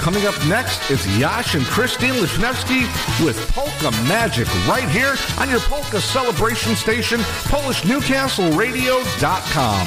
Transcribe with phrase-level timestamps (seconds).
[0.00, 2.86] Coming up next is Yash and Christine Lesniewski
[3.22, 7.20] with Polka Magic right here on your Polka Celebration Station,
[7.50, 9.86] PolishNewcastleRadio.com.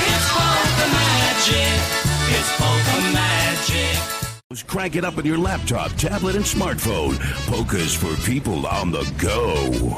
[0.00, 1.78] It's polka magic.
[2.34, 4.02] It's polka magic.
[4.66, 7.16] Crank it up with your laptop, tablet, and smartphone.
[7.46, 9.96] Polkas for people on the go.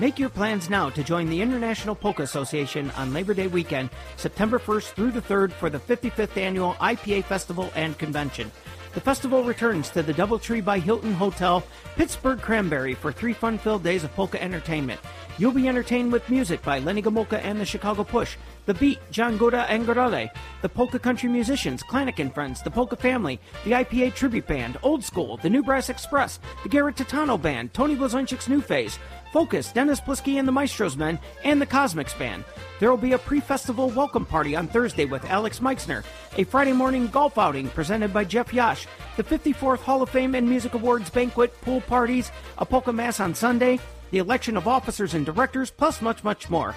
[0.00, 4.58] Make your plans now to join the International Polka Association on Labor Day weekend, September
[4.58, 8.50] 1st through the 3rd for the 55th annual IPA Festival and Convention.
[8.94, 11.62] The festival returns to the Doubletree by Hilton Hotel,
[11.96, 15.00] Pittsburgh Cranberry for three fun-filled days of polka entertainment.
[15.38, 19.36] You'll be entertained with music by Lenny Gomulka and the Chicago Push, The Beat, John
[19.36, 24.14] Gora and Gorale, the Polka Country Musicians, Klanick and Friends, the Polka Family, the IPA
[24.14, 28.60] Tribute Band, Old School, the New Brass Express, the Garrett Titano Band, Tony Blazonczyk's New
[28.60, 28.98] Phase,
[29.32, 32.44] Focus, Dennis Polisky and the Maestros Men, and the Cosmics Band.
[32.78, 36.02] There will be a pre-festival welcome party on Thursday with Alex Meixner,
[36.36, 38.86] a Friday morning golf outing presented by Jeff Yash,
[39.16, 43.34] the 54th Hall of Fame and Music Awards banquet, pool parties, a polka mass on
[43.34, 43.78] Sunday,
[44.10, 46.74] the election of officers and directors, plus much, much more.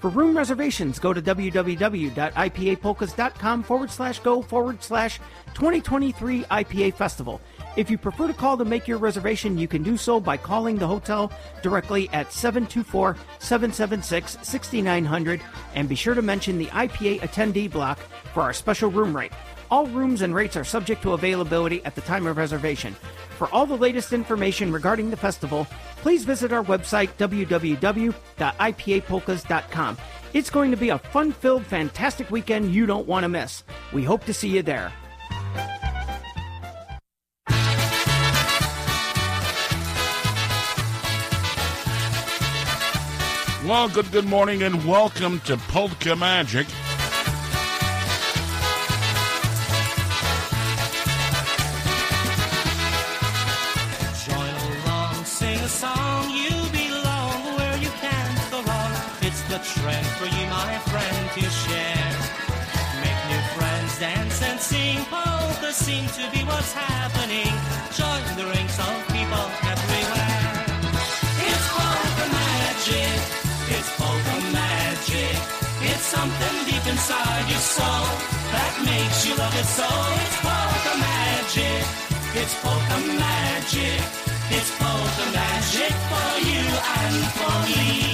[0.00, 5.18] For room reservations, go to www.ipapolkas.com forward slash go forward slash
[5.54, 7.40] 2023 IPA Festival.
[7.78, 10.78] If you prefer to call to make your reservation, you can do so by calling
[10.78, 11.30] the hotel
[11.62, 15.40] directly at 724 776 6900
[15.76, 18.00] and be sure to mention the IPA attendee block
[18.34, 19.30] for our special room rate.
[19.70, 22.96] All rooms and rates are subject to availability at the time of reservation.
[23.36, 29.98] For all the latest information regarding the festival, please visit our website www.ipapolkas.com.
[30.34, 33.62] It's going to be a fun filled, fantastic weekend you don't want to miss.
[33.92, 34.92] We hope to see you there.
[43.68, 46.66] Well, good good morning and welcome to Polka Magic.
[54.24, 56.30] Join along, sing a song.
[56.30, 58.92] You belong where you can't go wrong.
[59.20, 62.16] It's the trend for you, my friend, to share.
[63.04, 65.04] Make new friends, dance and sing.
[65.10, 67.52] Polka seem to be what's happening.
[77.78, 78.06] Soul
[78.54, 79.88] that makes you love it so.
[80.22, 81.82] It's polka magic.
[82.40, 84.00] It's polka magic.
[84.56, 86.64] It's polka magic for you
[87.02, 88.07] and for me.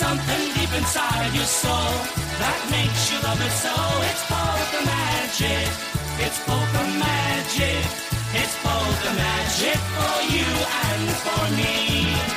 [0.00, 1.92] Something deep inside your soul
[2.40, 3.76] that makes you love it so.
[4.08, 4.24] It's
[4.88, 5.68] magic.
[6.24, 6.40] It's
[7.04, 7.84] magic.
[8.32, 8.56] It's
[9.20, 10.48] magic for you
[10.88, 11.76] and for me.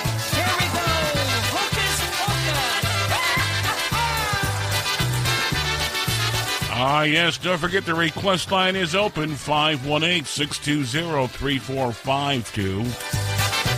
[6.75, 13.22] Ah, yes, don't forget the request line is open 518 620 3452.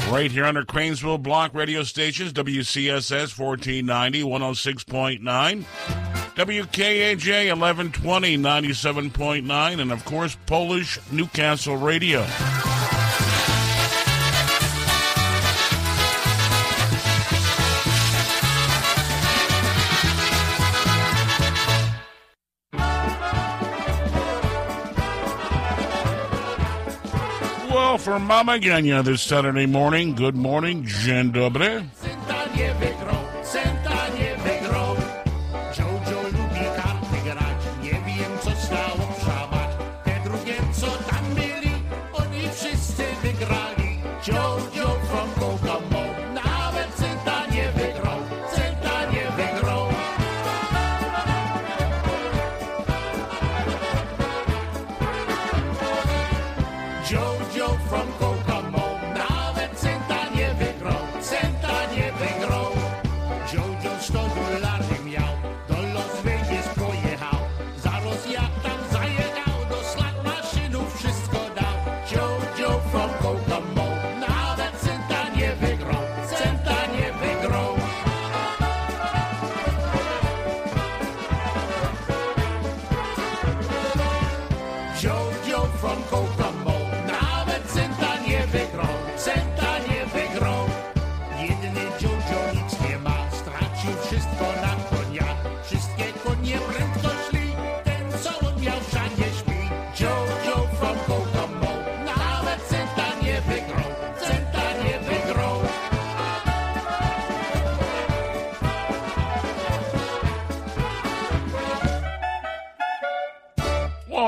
[0.09, 5.65] Right here under Cranesville Block radio stations, WCSS 1490, 106.9,
[6.35, 12.25] WKAJ 1120, 97.9, and of course, Polish Newcastle Radio.
[27.97, 31.81] For Mama Gania this Saturday morning, good morning, dzień dobry.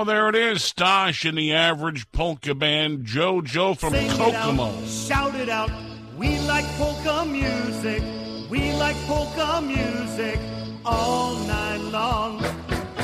[0.07, 0.59] There it is.
[0.59, 3.05] Stosh and the average polka band.
[3.05, 5.71] JoJo from Sing it out, shout it out.
[6.17, 8.01] We like polka music.
[8.49, 10.39] We like polka music
[10.85, 12.43] all night long.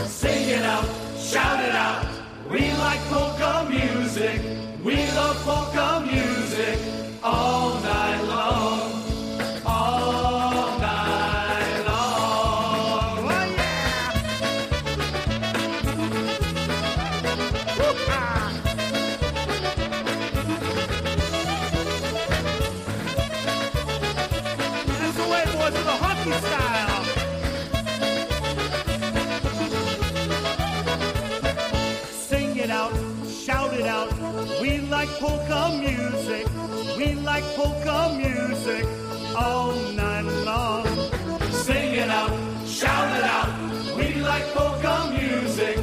[0.05, 0.85] Sing it out,
[1.19, 2.07] shout it out.
[2.49, 4.41] We like polka music.
[4.83, 6.79] We love polka music
[7.23, 7.62] all
[35.23, 36.45] polka music.
[36.97, 38.85] We like polka music
[39.37, 39.71] all
[40.01, 40.85] night long.
[41.65, 42.33] Sing it out,
[42.67, 43.53] shout it out.
[43.97, 45.77] We like polka music.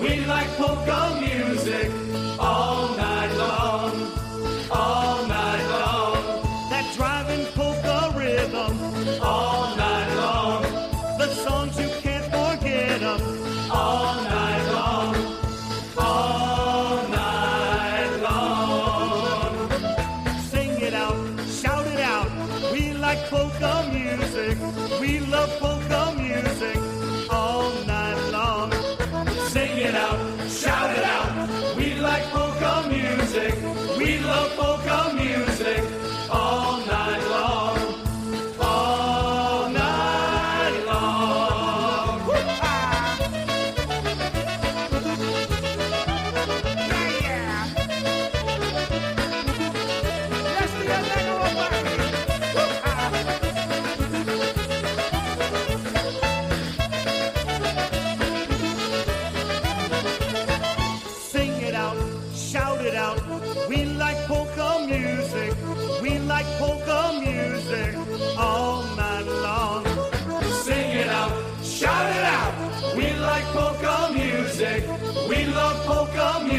[0.00, 1.35] We like polka music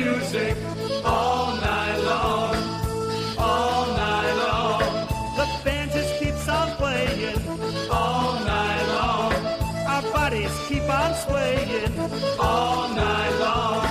[0.07, 0.55] music
[1.03, 2.55] all night long.
[3.37, 4.81] All night long.
[5.37, 7.39] The band just keeps on playing
[7.91, 9.33] all night long.
[9.93, 11.91] Our bodies keep on swaying
[12.39, 13.85] all night long.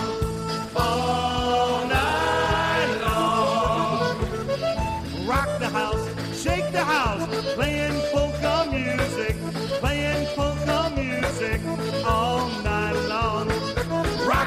[0.85, 4.17] All night long.
[5.31, 6.07] Rock the house,
[6.43, 7.25] shake the house,
[7.57, 9.37] playing polka music,
[9.83, 11.61] playing polka music
[12.05, 13.06] all night long.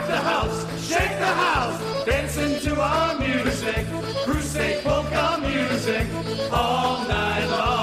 [0.10, 3.86] The house, shake the house, dancing to our music,
[4.26, 6.08] crusade polka music.
[6.52, 7.79] All night long.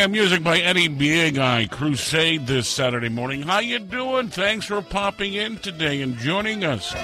[0.00, 0.06] Yeah!
[0.06, 3.42] Music by Eddie Big Eye Crusade this Saturday morning.
[3.42, 4.28] How you doing?
[4.28, 6.94] Thanks for popping in today and joining us.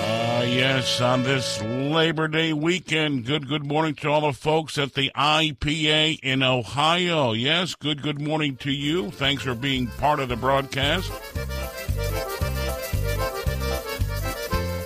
[0.00, 3.26] Ah, yes, on this Labor Day weekend.
[3.26, 7.32] Good, good morning to all the folks at the IPA in Ohio.
[7.32, 9.10] Yes, good, good morning to you.
[9.10, 11.12] Thanks for being part of the broadcast.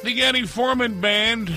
[0.08, 1.52] The Eddie Forman Band.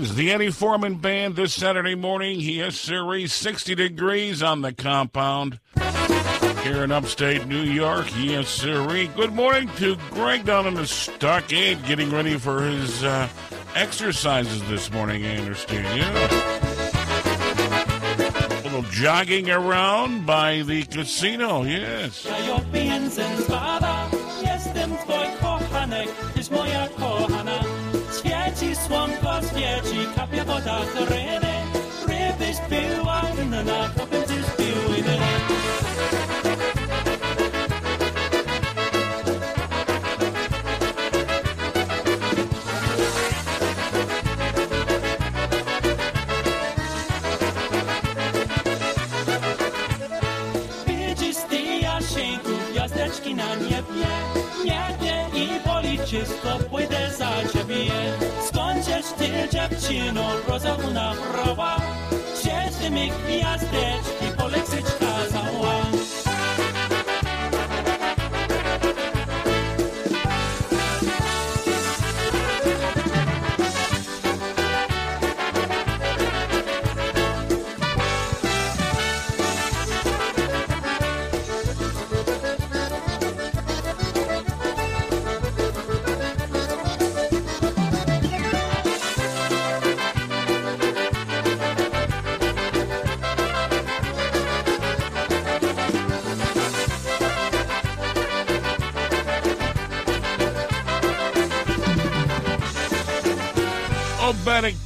[0.00, 0.14] Is.
[0.14, 2.40] The Eddie Forman Band this Saturday morning.
[2.40, 3.26] Yes, sir.
[3.26, 5.60] 60 degrees on the compound
[6.62, 8.06] here in upstate New York.
[8.16, 8.86] Yes, sir.
[9.14, 13.28] Good morning to Greg down in the stockade getting ready for his uh,
[13.74, 15.98] exercises this morning, I understand.
[15.98, 16.28] Yeah.
[18.48, 22.26] A little jogging around by the casino, yes.
[52.72, 54.10] Gwiazdeczki na niebie
[54.64, 56.58] Niebie i za ciebie
[59.50, 61.76] Dziewczyno, rozumna prawa
[62.42, 64.79] Cieszy mi gwiazdeczki, polecić kazała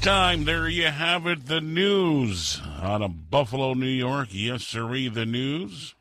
[0.05, 0.45] time.
[0.45, 1.47] There you have it.
[1.47, 4.29] The news out of Buffalo, New York.
[4.33, 5.95] Yes, sirree, the news.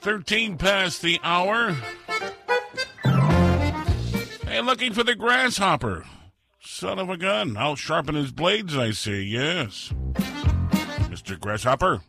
[0.00, 1.76] 13 past the hour.
[4.44, 6.06] Hey, looking for the grasshopper.
[6.60, 7.56] Son of a gun.
[7.56, 9.22] I'll sharpen his blades, I see.
[9.22, 9.92] Yes.
[11.08, 11.38] Mr.
[11.38, 12.00] Grasshopper.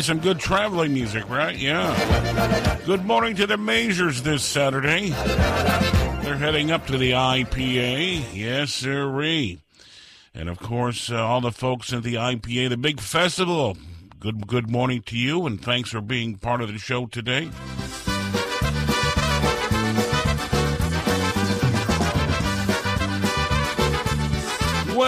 [0.00, 1.58] Be some good traveling music, right?
[1.58, 2.78] Yeah.
[2.86, 5.10] Good morning to the Majors this Saturday.
[5.10, 8.24] They're heading up to the IPA.
[8.32, 9.60] Yes, sirree.
[10.34, 13.76] And of course, uh, all the folks at the IPA, the big festival
[14.20, 17.50] good good morning to you, and thanks for being part of the show today.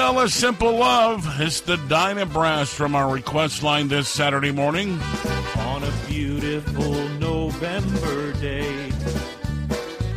[0.03, 1.41] Well, a simple love.
[1.41, 4.99] It's the Dinah Brass from our request line this Saturday morning.
[5.59, 8.91] On a beautiful November day,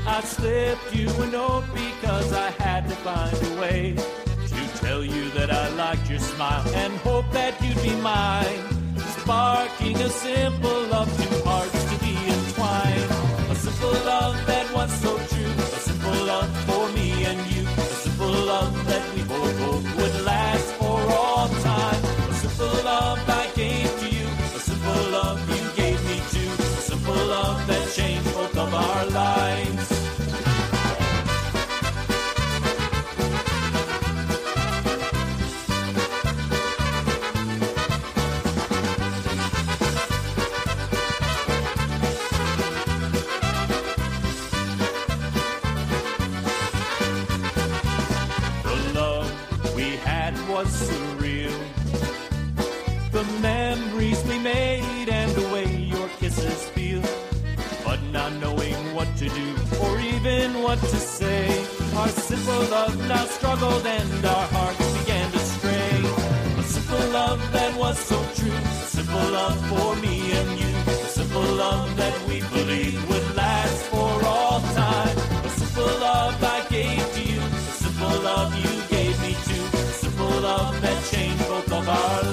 [0.08, 3.96] I slipped you a note because I had to find a way
[4.48, 8.98] to tell you that I liked your smile and hope that you'd be mine.
[9.20, 13.52] Sparking a simple love, two hearts to be entwined.
[13.52, 14.46] A simple love
[59.30, 61.48] to do or even what to say.
[61.96, 65.98] Our simple love now struggled and our hearts began to stray.
[66.60, 68.52] A simple love that was so true.
[68.52, 70.74] A simple love for me and you.
[70.92, 75.18] A simple love that we believed would last for all time.
[75.46, 77.42] A simple love I gave to you.
[77.42, 79.66] A simple love you gave me too.
[79.78, 82.25] A simple love that changed both of our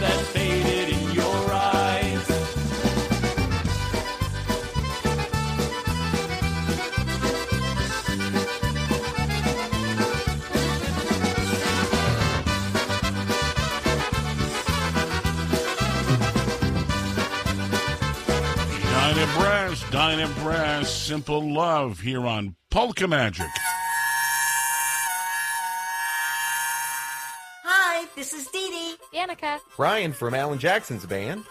[0.00, 2.26] that faded in your eyes.
[18.92, 23.46] Dinah Brass, Dinah Brass, Simple Love here on Polka Magic.
[29.26, 29.60] Danica.
[29.76, 31.44] Brian from Alan Jackson's band.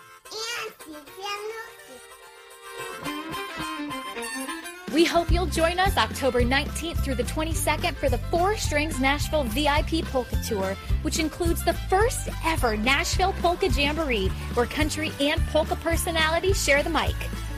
[4.93, 9.43] We hope you'll join us October 19th through the 22nd for the Four Strings Nashville
[9.43, 15.75] VIP Polka Tour, which includes the first ever Nashville Polka Jamboree, where country and polka
[15.77, 17.15] personalities share the mic.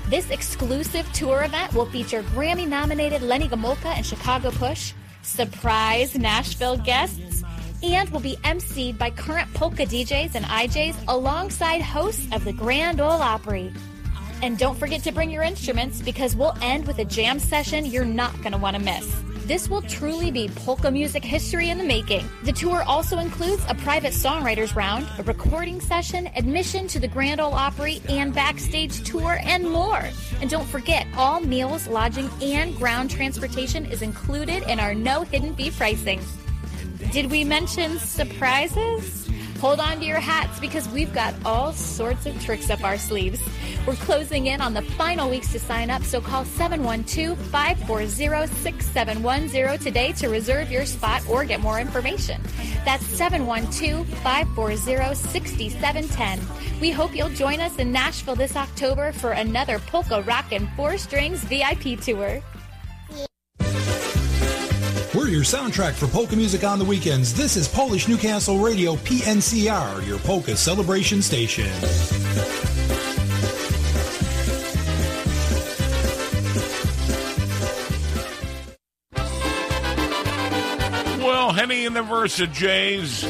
[0.10, 6.78] This exclusive tour event will feature Grammy nominated Lenny Gomulka and Chicago Push, surprise Nashville
[6.78, 7.20] guests,
[7.84, 13.00] and will be emceed by current polka DJs and IJs alongside hosts of the Grand
[13.00, 13.72] Ole Opry.
[14.42, 18.06] And don't forget to bring your instruments because we'll end with a jam session you're
[18.06, 19.24] not going to want to miss.
[19.48, 22.30] This will truly be polka music history in the making.
[22.44, 27.40] The tour also includes a private songwriters round, a recording session, admission to the Grand
[27.40, 30.04] Ole Opry and backstage tour, and more.
[30.42, 35.56] And don't forget, all meals, lodging, and ground transportation is included in our no hidden
[35.56, 36.20] fee pricing.
[37.12, 39.30] Did we mention surprises?
[39.60, 43.42] Hold on to your hats because we've got all sorts of tricks up our sleeves.
[43.88, 49.80] We're closing in on the final weeks to sign up, so call 712 540 6710
[49.80, 52.42] today to reserve your spot or get more information.
[52.86, 56.80] That's 712 540 6710.
[56.80, 60.98] We hope you'll join us in Nashville this October for another Polka Rock and Four
[60.98, 62.42] Strings VIP tour.
[65.18, 67.34] We're your soundtrack for polka music on the weekends.
[67.34, 71.66] This is Polish Newcastle Radio PNCR, your polka celebration station.
[81.26, 83.24] Well, Henny and the Versa Jays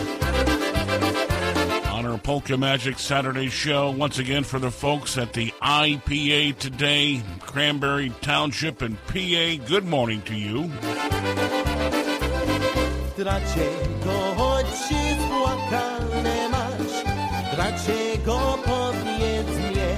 [1.87, 3.91] on our Polka Magic Saturday show.
[3.91, 10.21] Once again, for the folks at the IPA today, Cranberry Township and PA, good morning
[10.23, 10.69] to you.
[13.17, 17.03] Dlaczego oczy spłakane masz?
[17.55, 19.95] Dlaczego powiedz mnie?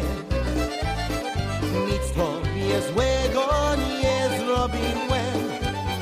[1.88, 5.40] Nic tobie złego nie zrobiłem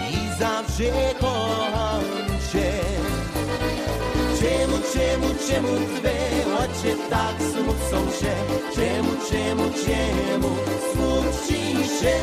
[0.09, 1.46] i zawsze kocham
[5.47, 6.15] czemu, twe
[6.55, 8.35] oczy tak smucą się?
[8.75, 10.49] Czemu, czemu, czemu
[10.91, 11.61] smuci
[11.99, 12.15] się?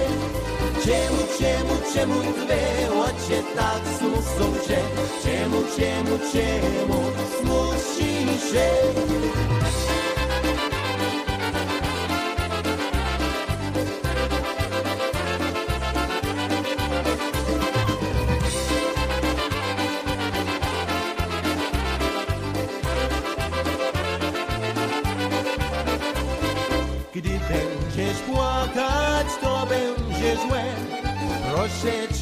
[0.85, 4.79] Czemu, czemu, czemu twe oczy tak smucą się?
[5.23, 7.03] Czemu, czemu, czemu
[7.41, 9.44] smuci się?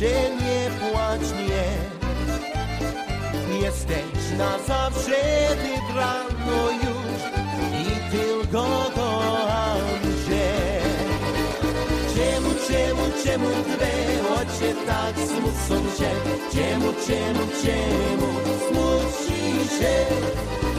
[0.02, 1.64] Cię, nie płacz mnie.
[3.62, 5.18] Jesteś na zawsze
[5.62, 7.20] wybrano już
[7.80, 8.66] i tylko
[10.28, 10.52] cię.
[12.14, 13.92] Czemu, czemu, czemu twe
[14.34, 16.10] oczy tak smucą się?
[16.52, 18.28] Czemu, czemu, czemu
[18.68, 19.40] smuci
[19.78, 19.94] się?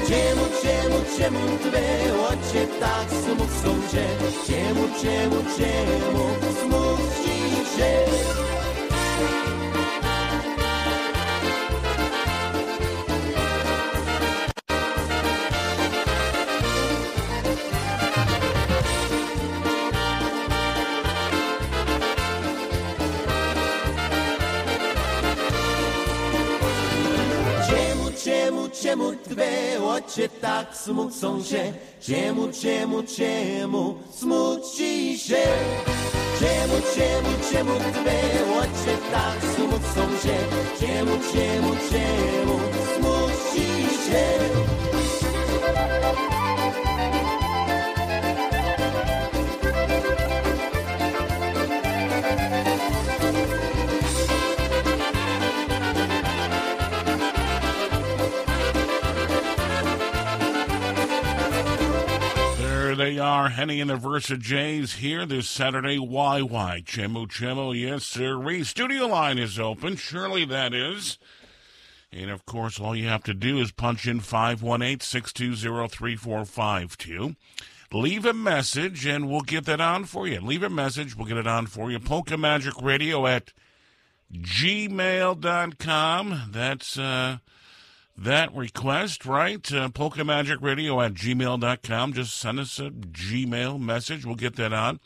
[0.07, 4.05] Czemu, czemu, czemu twe oczy tak smucą się?
[4.47, 6.29] Czemu, czemu, czemu
[6.61, 7.39] smuci
[7.77, 8.42] się?
[30.65, 31.73] Tak smucą się?
[32.01, 35.43] Czemu, czemu, czemu smuci się?
[36.39, 38.19] Czemu, czemu, czemu twe
[38.59, 40.37] oczy tak smucą się?
[40.79, 41.72] Czemu, czemu,
[63.83, 65.99] and the Versa Jays here this Saturday.
[65.99, 66.81] Why, why?
[66.85, 68.63] Chemu Chemu, yes, sir.
[68.63, 71.17] Studio line is open, surely that is.
[72.09, 77.35] And of course, all you have to do is punch in 518 620 3452.
[77.91, 80.39] Leave a message and we'll get that on for you.
[80.39, 81.99] Leave a message, we'll get it on for you.
[81.99, 83.51] Polka Magic Radio at
[84.31, 85.31] gmail.com.
[86.51, 87.39] That's, uh,
[88.17, 89.71] that request, right?
[89.71, 92.13] Uh, Polka Magic Radio at gmail.com.
[92.13, 94.25] Just send us a Gmail message.
[94.25, 94.99] We'll get that on.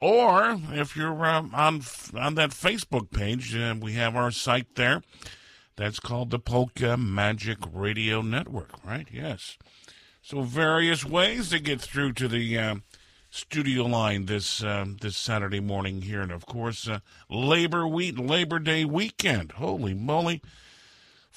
[0.00, 1.82] Or if you're um, on
[2.16, 5.02] on that Facebook page, uh, we have our site there.
[5.76, 9.08] That's called the Polka Magic Radio Network, right?
[9.10, 9.58] Yes.
[10.22, 12.74] So various ways to get through to the uh,
[13.30, 18.58] studio line this um, this Saturday morning here, and of course uh, Labor Week, Labor
[18.58, 19.52] Day weekend.
[19.52, 20.42] Holy moly!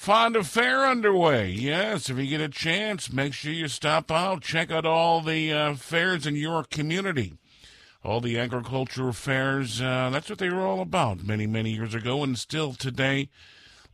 [0.02, 1.52] Fonda Fair underway.
[1.52, 4.42] Yes, if you get a chance, make sure you stop out.
[4.42, 7.34] Check out all the uh, fairs in your community.
[8.04, 9.80] All the agriculture fairs.
[9.80, 13.28] Uh, that's what they were all about many, many years ago, and still today.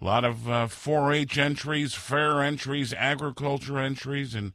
[0.00, 4.54] A lot of uh, 4-H entries, fair entries, agriculture entries, and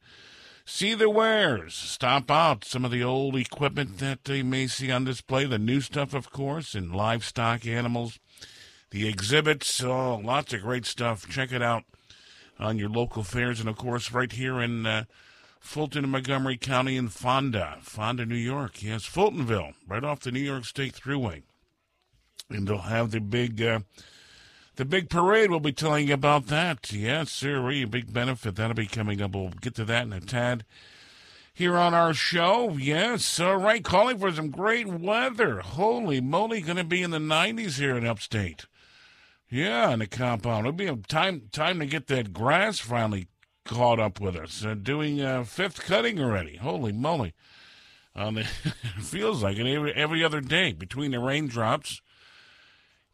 [0.65, 1.75] see the wares.
[1.75, 2.65] Stop out.
[2.65, 5.45] Some of the old equipment that you may see on display.
[5.45, 8.17] The new stuff, of course, and livestock animals
[8.93, 11.27] the exhibits, oh, lots of great stuff.
[11.27, 11.83] Check it out
[12.59, 15.05] on your local fairs, and of course, right here in uh,
[15.59, 18.83] Fulton and Montgomery County in Fonda, Fonda, New York.
[18.83, 21.41] Yes, Fultonville, right off the New York State Thruway,
[22.51, 23.79] and they'll have the big, uh,
[24.75, 25.49] the big parade.
[25.49, 26.93] We'll be telling you about that.
[26.93, 29.33] Yes, sir, a big benefit that'll be coming up.
[29.33, 30.65] We'll get to that in a tad
[31.51, 32.77] here on our show.
[32.77, 33.83] Yes, all right.
[33.83, 35.61] Calling for some great weather.
[35.61, 38.67] Holy moly, going to be in the 90s here in upstate.
[39.53, 40.65] Yeah, in the compound.
[40.65, 43.27] It'll be a time time to get that grass finally
[43.65, 44.65] caught up with us.
[44.65, 46.55] Uh, doing uh, fifth cutting already.
[46.55, 47.35] Holy moly!
[48.15, 52.01] Um, it feels like it every, every other day between the raindrops.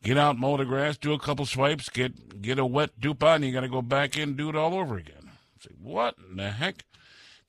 [0.01, 3.43] Get out, mow the grass, do a couple swipes, get get a wet dupa, and
[3.43, 5.31] you got to go back in do it all over again.
[5.59, 6.85] Say, what in the heck?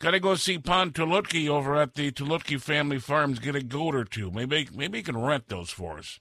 [0.00, 3.38] Got to go see Pon Tulutki over at the Tulutki Family Farms.
[3.38, 4.32] Get a goat or two.
[4.32, 6.18] Maybe maybe he can rent those for us.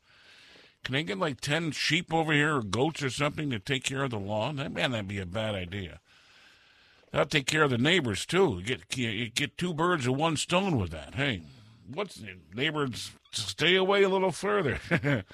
[0.84, 4.04] Can I get like 10 sheep over here or goats or something to take care
[4.04, 4.56] of the lawn?
[4.56, 6.00] That man, that'd be a bad idea.
[7.12, 8.60] That'll take care of the neighbors too.
[8.60, 11.16] You get you get two birds with one stone with that.
[11.16, 11.42] Hey,
[11.92, 12.22] what's
[12.54, 13.12] neighbors?
[13.32, 14.80] Stay away a little further.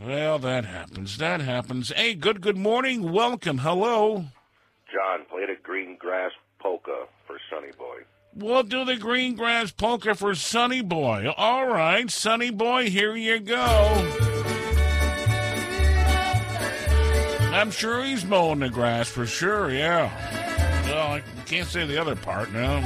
[0.00, 1.18] Well, that happens.
[1.18, 1.90] That happens.
[1.90, 3.10] Hey, good good morning.
[3.10, 3.58] Welcome.
[3.58, 4.26] Hello.
[4.92, 7.07] John played a green grass polka.
[8.38, 11.34] We'll do the green grass polka for Sonny Boy.
[11.36, 13.56] All right, Sonny Boy, here you go.
[17.52, 20.12] I'm sure he's mowing the grass for sure, yeah.
[20.84, 22.80] Well, I can't say the other part now.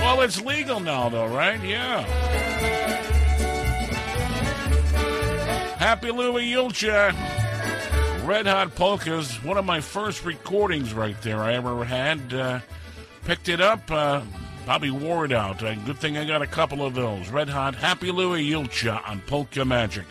[0.00, 1.60] Well, it's legal now, though, right?
[1.64, 2.02] Yeah.
[5.78, 7.12] Happy Louie Julcia.
[8.26, 12.34] Red Hot Polkas, one of my first recordings right there I ever had.
[12.34, 12.58] Uh,
[13.24, 14.20] picked it up, uh,
[14.90, 15.62] wore it out.
[15.62, 17.28] Uh, good thing I got a couple of those.
[17.28, 20.06] Red Hot Happy Louie Julcia on Polka Magic.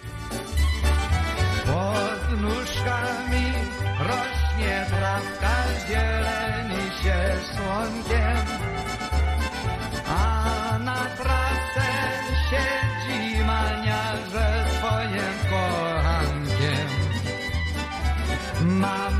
[18.86, 19.15] Mama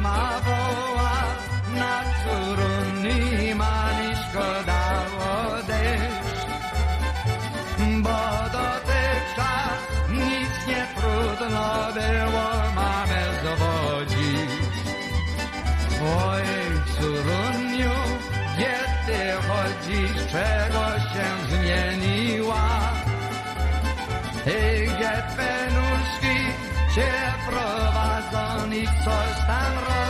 [29.06, 30.05] prowadzą i coś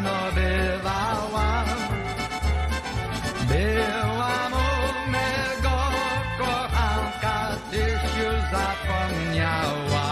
[0.00, 1.66] późno bywałam.
[3.48, 5.78] Byłam u mego
[6.38, 10.08] kochanka, tyś już zapomniała.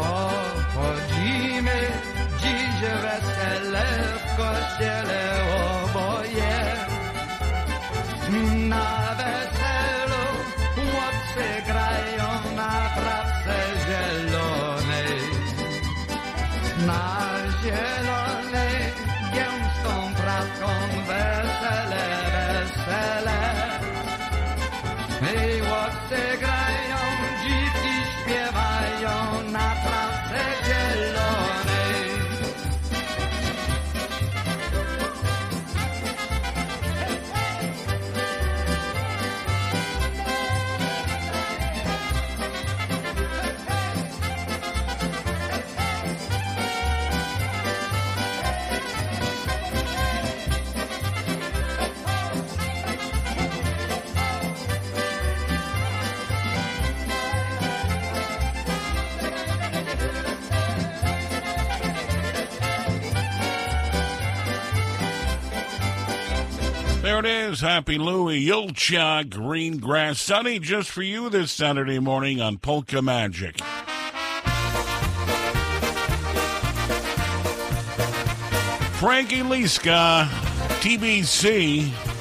[0.00, 1.78] Obchodzimy
[2.40, 3.86] dziś wesele
[4.18, 5.22] w kościele
[5.84, 6.56] oboje.
[8.68, 9.14] Na
[25.24, 26.63] I chłopcy grają, dziwki
[67.54, 67.60] is.
[67.60, 73.58] Happy Louie Julcia Green Grass Sunny just for you this Saturday morning on Polka Magic.
[78.98, 80.26] Frankie Liska,
[80.80, 82.13] TBC.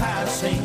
[0.00, 0.64] Passing?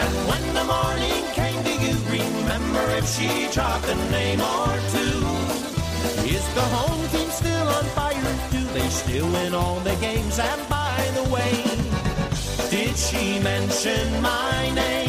[0.00, 5.18] And when the morning came, do you remember if she dropped a name or two?
[6.36, 8.34] Is the home team still on fire?
[8.50, 10.38] Do they still win all the games?
[10.38, 11.54] And by the way,
[12.70, 15.01] did she mention my name?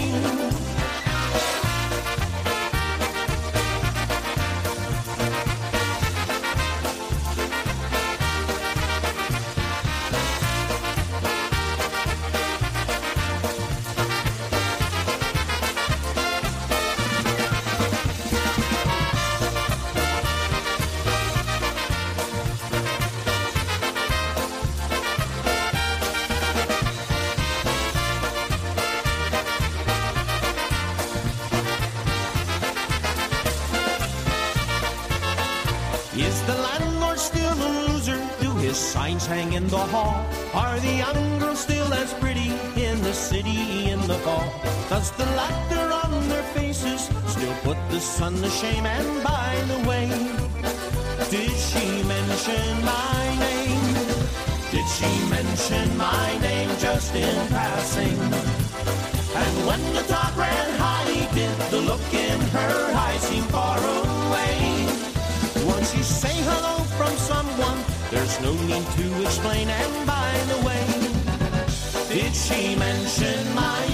[72.44, 73.93] She mentioned my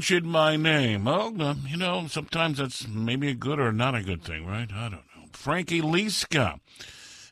[0.00, 1.04] she mention my name?
[1.04, 4.70] Well, um, you know, sometimes that's maybe a good or not a good thing, right?
[4.72, 5.28] I don't know.
[5.32, 6.60] Frankie Liska.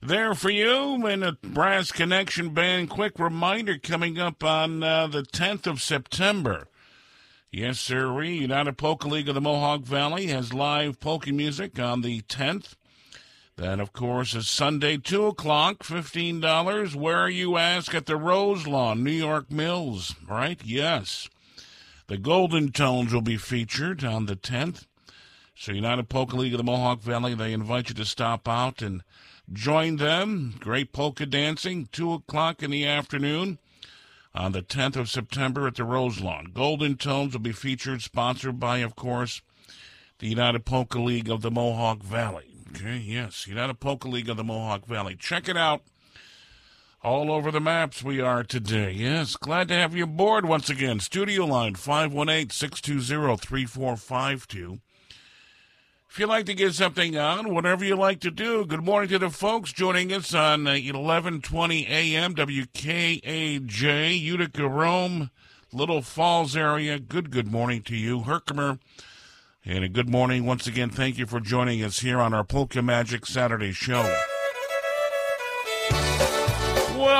[0.01, 2.91] There for you in a Brass Connection Band.
[2.91, 6.69] Quick reminder coming up on uh, the 10th of September.
[7.51, 8.23] Yes, sir.
[8.23, 12.75] United Polka League of the Mohawk Valley has live polka music on the 10th.
[13.57, 16.95] That, of course, is Sunday, 2 o'clock, $15.
[16.97, 17.95] Where you ask?
[17.95, 20.61] At the Rose Lawn, New York Mills, right?
[20.65, 21.29] Yes.
[22.07, 24.87] The Golden Tones will be featured on the 10th.
[25.57, 29.03] So, United Polka League of the Mohawk Valley, they invite you to stop out and
[29.53, 30.57] join them.
[30.61, 33.59] Great polka dancing, 2 o'clock in the afternoon
[34.35, 36.51] on the 10th of September at the Rose Lawn.
[36.53, 39.41] Golden Tones will be featured, sponsored by, of course,
[40.19, 42.51] the United Polka League of the Mohawk Valley.
[42.71, 45.15] Okay, yes, United Polka League of the Mohawk Valley.
[45.15, 45.83] Check it out.
[47.05, 48.91] All over the maps we are today.
[48.93, 51.01] Yes, glad to have you aboard once again.
[51.01, 54.79] Studio line 518 620 3452.
[56.09, 59.19] If you'd like to get something on, whatever you like to do, good morning to
[59.19, 62.35] the folks joining us on uh, 1120 a.m.
[62.35, 65.31] WKAJ, Utica, Rome,
[65.75, 66.99] Little Falls area.
[66.99, 68.21] Good, good morning to you.
[68.21, 68.79] Herkimer,
[69.63, 70.89] and a good morning once again.
[70.89, 74.11] Thank you for joining us here on our Polka Magic Saturday show.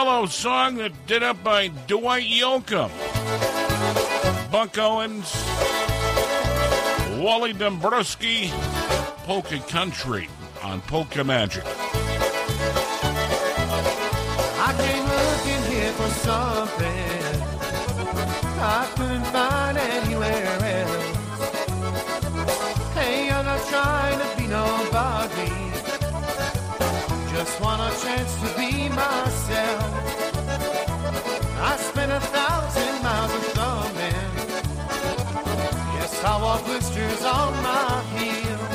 [0.05, 2.91] Willow song that did up by Dwight Yoakam,
[4.53, 5.33] Buck Owens,
[7.19, 8.51] Wally Dombrowski,
[9.25, 10.29] Polka Country
[10.63, 11.65] on Polka Magic.
[14.61, 17.41] I came looking here for something
[18.61, 21.17] I couldn't find anywhere else.
[22.93, 25.65] Hey, I'm not trying to be nobody.
[27.33, 29.94] Just want a chance to be myself.
[32.15, 34.31] A thousand miles of thumbing.
[35.97, 38.75] Yes, I walk blisters on my heels.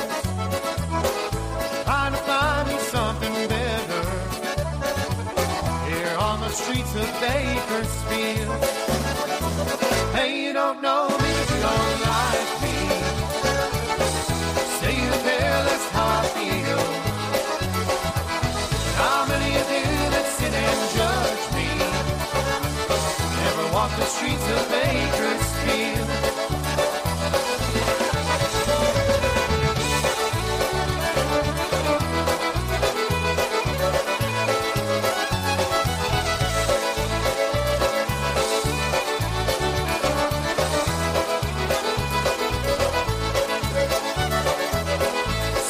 [1.84, 4.04] Trying to find me something better
[5.88, 8.64] here on the streets of Bakersfield.
[10.14, 12.09] Hey, you don't know me, you don't like
[24.10, 24.50] streets?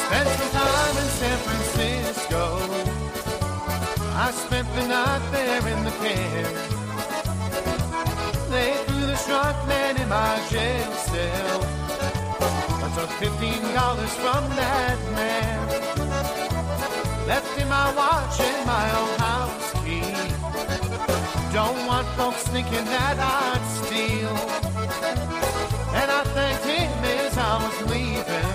[0.01, 2.41] Spent some time in San Francisco.
[4.13, 6.50] I spent the night there in the camp.
[13.19, 15.67] Fifteen dollars from that man.
[17.27, 20.13] Left in my watch and my old house key.
[21.53, 24.35] Don't want folks thinking that I'd steal.
[25.99, 28.51] And I thanked him as I was leaving.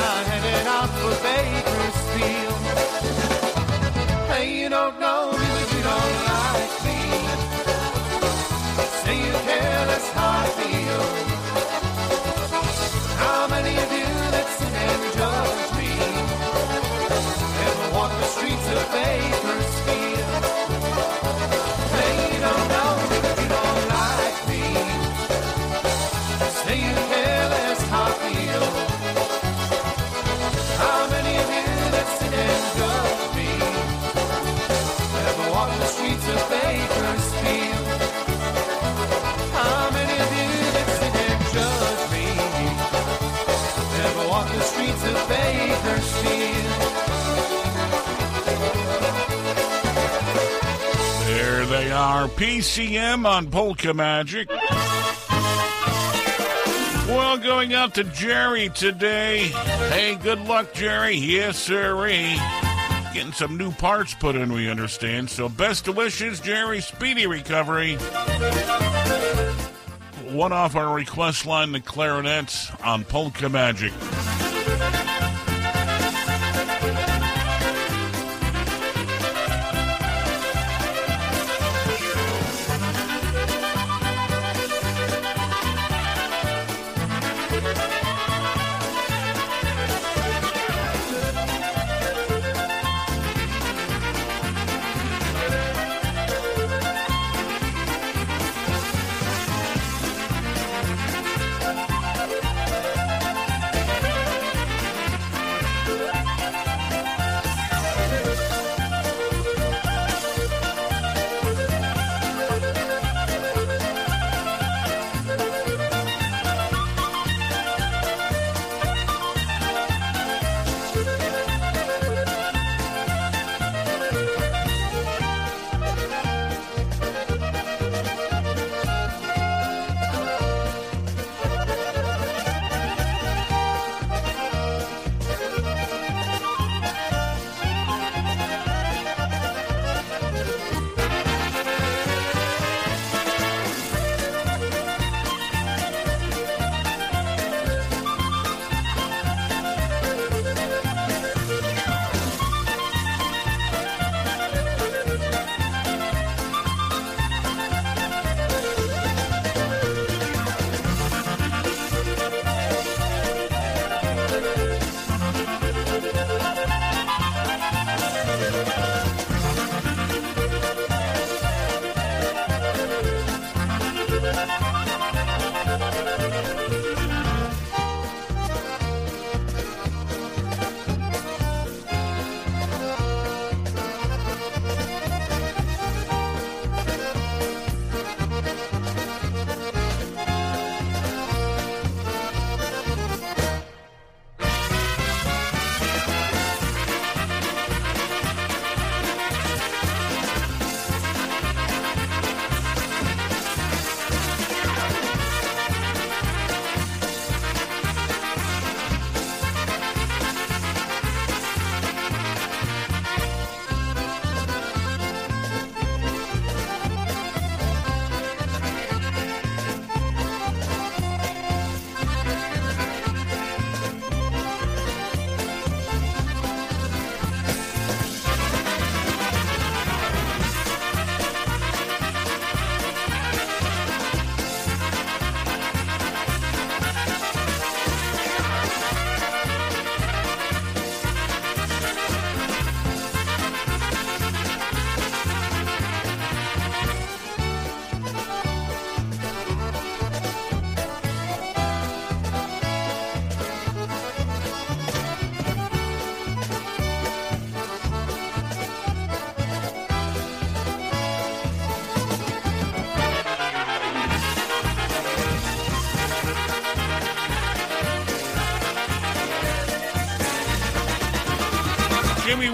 [0.00, 2.60] I headed out for Bakersfield.
[4.30, 7.00] Hey, you don't know me, but you don't like me.
[9.02, 11.27] Say you care, that's how I feel.
[18.74, 19.67] The streets
[52.18, 54.48] our PCM on Polka Magic.
[57.06, 59.38] Well, going out to Jerry today.
[59.92, 61.14] Hey, good luck, Jerry.
[61.14, 62.36] Yes, sirree.
[63.14, 65.30] Getting some new parts put in, we understand.
[65.30, 66.80] So, best wishes, Jerry.
[66.80, 67.94] Speedy recovery.
[70.32, 73.92] One off our request line, the clarinets on Polka Magic.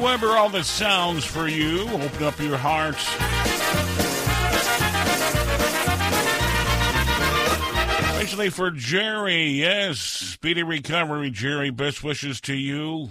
[0.05, 1.89] Weber, all the sounds for you.
[1.89, 3.09] Open up your hearts.
[8.11, 9.99] Especially for Jerry, yes.
[10.01, 11.71] Speedy recovery, Jerry.
[11.71, 13.09] Best wishes to you.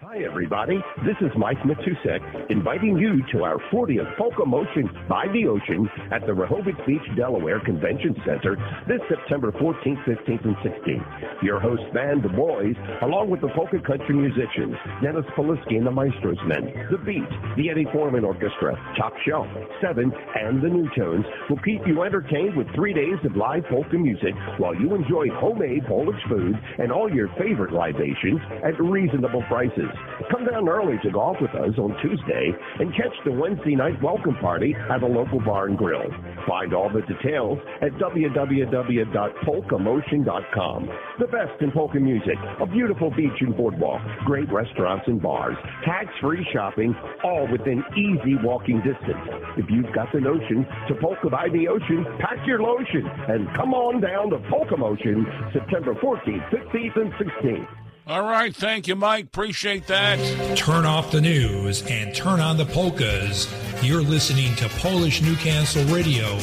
[0.00, 0.82] Hi, everybody.
[1.04, 6.26] This is Mike Matusek inviting you to our 40th Polka Motion by the Ocean at
[6.26, 8.56] the Rehoboth Beach, Delaware Convention Center
[8.88, 11.27] this September 14th, 15th, and 16th.
[11.42, 15.90] Your host band, The Boys, along with the polka country musicians, Dennis Polisky and the
[15.90, 19.46] Maestros Men, The Beat, the Eddie Forman Orchestra, Top Shelf,
[19.80, 23.96] Seven, and the New Tones will keep you entertained with three days of live polka
[23.96, 29.90] music while you enjoy homemade Polish food and all your favorite libations at reasonable prices.
[30.30, 34.34] Come down early to golf with us on Tuesday and catch the Wednesday night welcome
[34.36, 36.10] party at a local bar and grill.
[36.48, 40.88] Find all the details at www.polkamotion.com.
[41.18, 46.46] The best in polka music, a beautiful beach and boardwalk, great restaurants and bars, tax-free
[46.52, 49.24] shopping, all within easy walking distance.
[49.56, 53.74] If you've got the notion to polka by the ocean, pack your lotion and come
[53.74, 57.68] on down to Polka Motion September 14th, 15th, and 16th.
[58.08, 58.56] All right.
[58.56, 59.26] Thank you, Mike.
[59.26, 60.16] Appreciate that.
[60.56, 63.46] Turn off the news and turn on the polkas.
[63.82, 66.38] You're listening to Polish Newcastle Radio.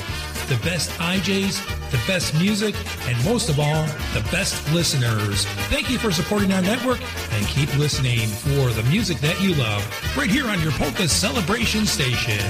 [0.47, 2.75] The best IJs, the best music,
[3.07, 5.45] and most of all, the best listeners.
[5.71, 7.01] Thank you for supporting our network
[7.31, 9.83] and keep listening for the music that you love
[10.15, 12.43] right here on your Polka Celebration Station.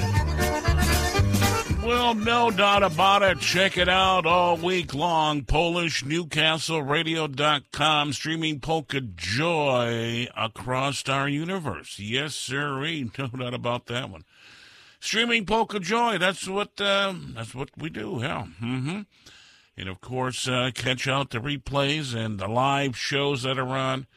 [1.86, 3.40] Well, no doubt about it.
[3.40, 5.44] Check it out all week long.
[5.44, 12.00] PolishNewcastleRadio.com, streaming polka joy across our universe.
[12.00, 13.12] Yes, sirree.
[13.20, 14.24] No doubt about that one.
[15.00, 16.18] Streaming polka joy.
[16.18, 18.18] That's what uh, that's what we do.
[18.20, 18.48] Yeah.
[18.60, 19.02] Mm-hmm.
[19.78, 24.08] And of course, uh, catch out the replays and the live shows that are on.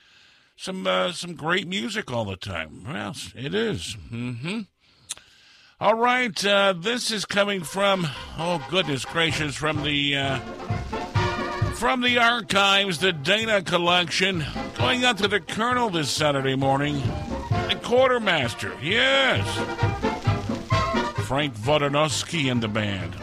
[0.56, 2.84] Some uh, some great music all the time.
[2.86, 3.98] Well, it is.
[4.10, 4.60] Mm-hmm.
[5.80, 8.04] All right, uh, this is coming from
[8.36, 10.38] oh goodness gracious from the uh,
[11.74, 14.44] from the archives, the Dana collection,
[14.76, 16.96] going out to the Colonel this Saturday morning,
[17.68, 19.46] the quartermaster, yes,
[21.28, 23.14] Frank Wojnarowski and the band.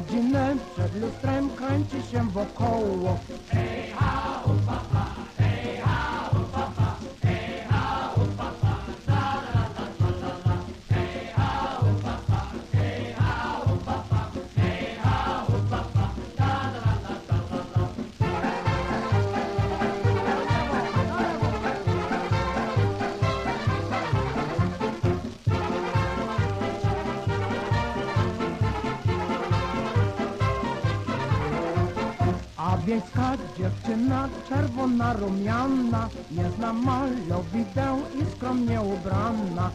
[0.00, 3.18] Godzinę przed lustrem kręci się wokoło
[33.60, 39.70] dziewczyna, czerwona, rumiana Nie zna malowideł i skromnie ubrana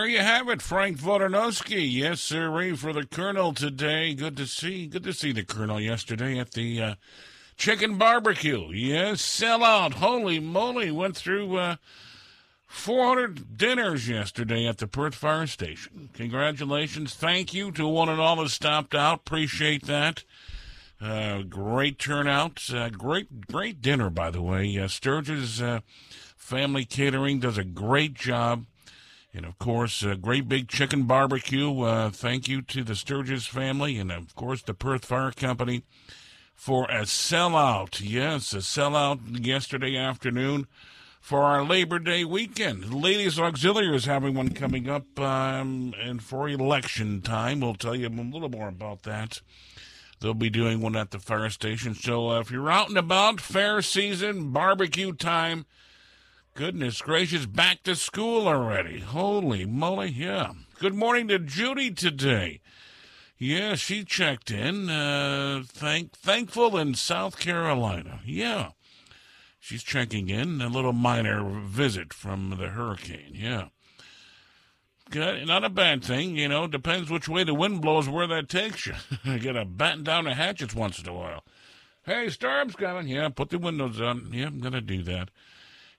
[0.00, 1.86] There you have it, Frank Wojnarowski.
[1.92, 4.14] Yes, sir, for the Colonel today.
[4.14, 4.86] Good to see.
[4.86, 6.94] Good to see the Colonel yesterday at the uh,
[7.58, 8.70] chicken barbecue.
[8.72, 9.92] Yes, sell out.
[9.92, 10.90] Holy moly!
[10.90, 11.76] Went through uh,
[12.66, 16.08] 400 dinners yesterday at the Perth Fire Station.
[16.14, 17.14] Congratulations!
[17.14, 19.18] Thank you to one and all that stopped out.
[19.18, 20.24] Appreciate that.
[20.98, 22.72] Uh, great turnout.
[22.72, 24.78] Uh, great, great dinner, by the way.
[24.78, 25.80] Uh, Sturgis uh,
[26.38, 28.64] Family Catering does a great job.
[29.32, 31.80] And of course, a great big chicken barbecue.
[31.80, 35.84] Uh, thank you to the Sturgis family and, of course, the Perth Fire Company
[36.54, 38.00] for a sellout.
[38.02, 40.66] Yes, a sellout yesterday afternoon
[41.20, 42.92] for our Labor Day weekend.
[42.92, 47.60] Ladies Auxiliary is having one coming up um, and for election time.
[47.60, 49.42] We'll tell you a little more about that.
[50.20, 51.94] They'll be doing one at the fire station.
[51.94, 55.66] So uh, if you're out and about, fair season, barbecue time,
[56.60, 59.00] Goodness gracious, back to school already.
[59.00, 60.52] Holy moly, yeah.
[60.78, 62.60] Good morning to Judy today.
[63.38, 64.90] Yeah, she checked in.
[64.90, 68.20] Uh, thank, thankful in South Carolina.
[68.26, 68.72] Yeah.
[69.58, 70.60] She's checking in.
[70.60, 73.32] A little minor visit from the hurricane.
[73.32, 73.68] Yeah.
[75.08, 75.46] Good.
[75.46, 76.66] Not a bad thing, you know.
[76.66, 78.92] Depends which way the wind blows, where that takes you.
[79.24, 81.42] you gotta batten down the hatches once in a while.
[82.02, 83.08] Hey, storm's coming.
[83.08, 84.28] Yeah, put the windows on.
[84.30, 85.30] Yeah, I'm to do that.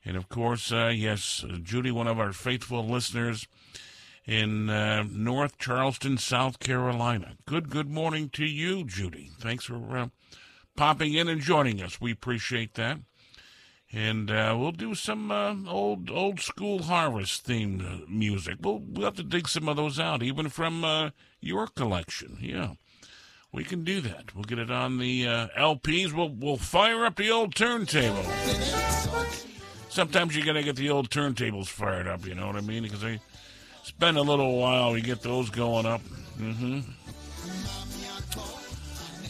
[0.03, 3.47] And of course, uh, yes, Judy, one of our faithful listeners
[4.25, 7.35] in uh, North Charleston, South Carolina.
[7.45, 9.31] Good, good morning to you, Judy.
[9.39, 10.07] Thanks for uh,
[10.75, 11.99] popping in and joining us.
[11.99, 12.99] We appreciate that.
[13.93, 18.55] And uh, we'll do some uh, old old school harvest themed uh, music.
[18.61, 21.09] We'll, we'll have to dig some of those out, even from uh,
[21.41, 22.37] your collection.
[22.39, 22.75] Yeah.
[23.51, 24.33] We can do that.
[24.33, 26.13] We'll get it on the LPs.
[26.13, 28.23] We'll we'll fire up the old turntable.
[29.91, 32.25] Sometimes you gotta get the old turntables fired up.
[32.25, 32.83] You know what I mean?
[32.83, 33.19] Because they
[33.83, 34.93] spend a little while.
[34.93, 35.99] We get those going up.
[36.39, 36.79] Mm-hmm.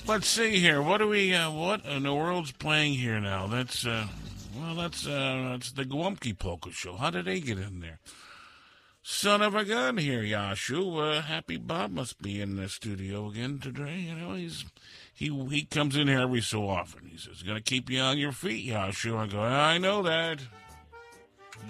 [0.07, 0.79] Let's see here.
[0.83, 1.33] What do we?
[1.33, 3.47] Uh, what in the world's playing here now?
[3.47, 4.05] That's uh,
[4.55, 6.95] well, that's uh, that's the Gwumpke Polka Show.
[6.95, 7.99] How did they get in there?
[9.01, 11.17] Son of a gun here, Yashu.
[11.17, 13.97] Uh, Happy Bob must be in the studio again today.
[13.97, 14.63] You know, he's
[15.21, 17.05] he he comes in here every so often.
[17.05, 20.39] He says, "Gonna keep you on your feet, Yashu." I go, "I know that.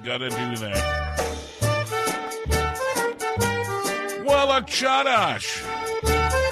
[0.06, 1.12] Gotta do that."
[4.26, 6.51] Well, a chadash.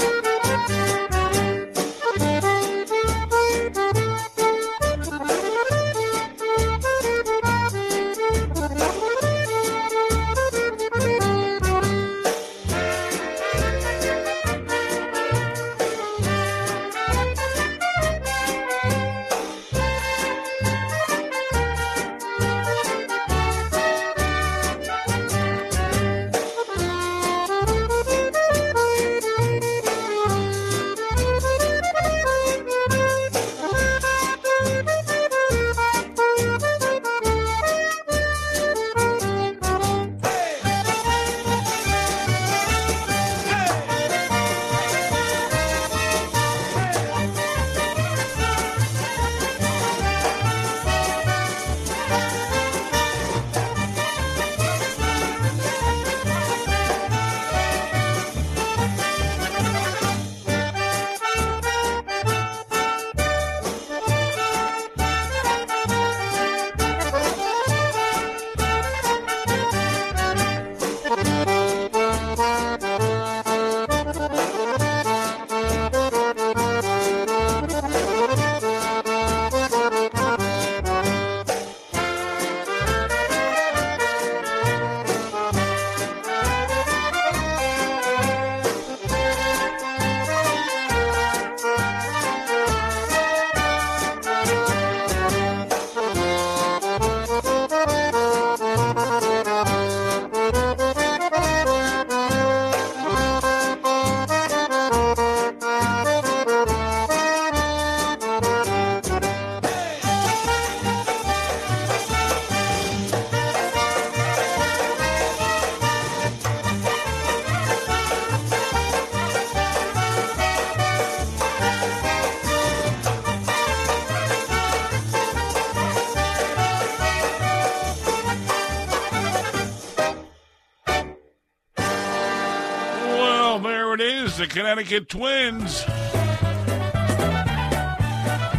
[134.80, 135.86] Connecticut Twins.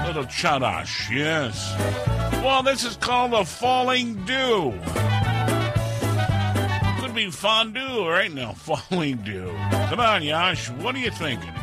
[0.04, 1.74] Little chadash, yes.
[2.44, 4.74] Well, this is called a falling dew.
[7.00, 9.50] Could be fondue right now, falling dew.
[9.88, 11.54] Come on, Yash, what are you thinking?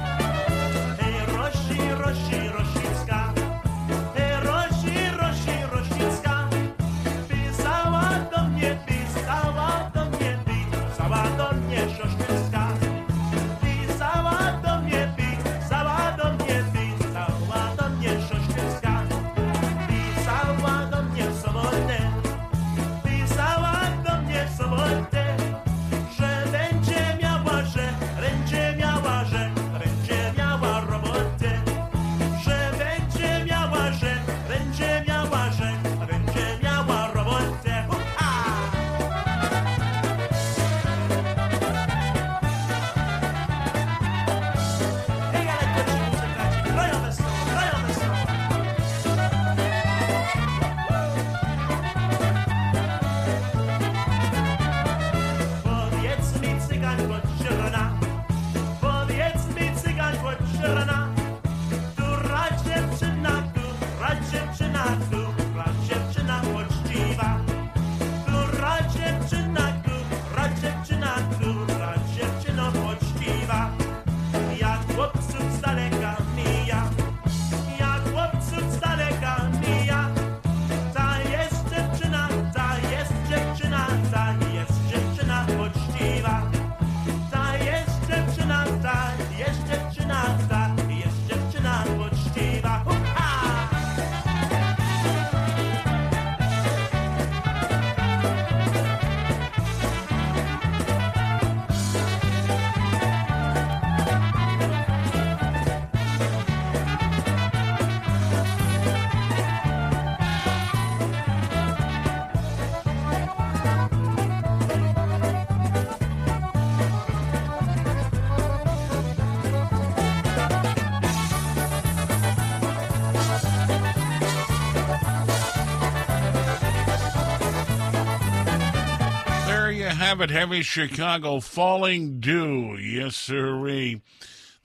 [130.20, 132.76] It heavy Chicago falling dew.
[132.76, 134.01] Yes, sirree.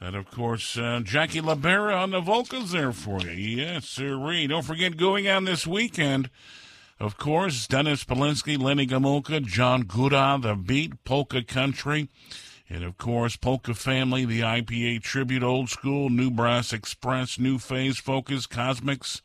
[0.01, 3.31] And of course, uh, Jackie Libera on the vocals there for you.
[3.31, 4.47] Yes, sirree.
[4.47, 6.31] Don't forget going on this weekend.
[6.99, 12.09] Of course, Dennis Polisky, Lenny Gomulka, John Gora, The Beat, Polka Country,
[12.71, 17.99] and of course, Polka Family, the IPA Tribute, Old School, New Brass Express, New Phase
[17.99, 19.21] Focus, Cosmics,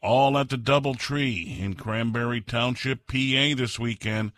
[0.00, 4.30] all at the Double Tree in Cranberry Township, PA this weekend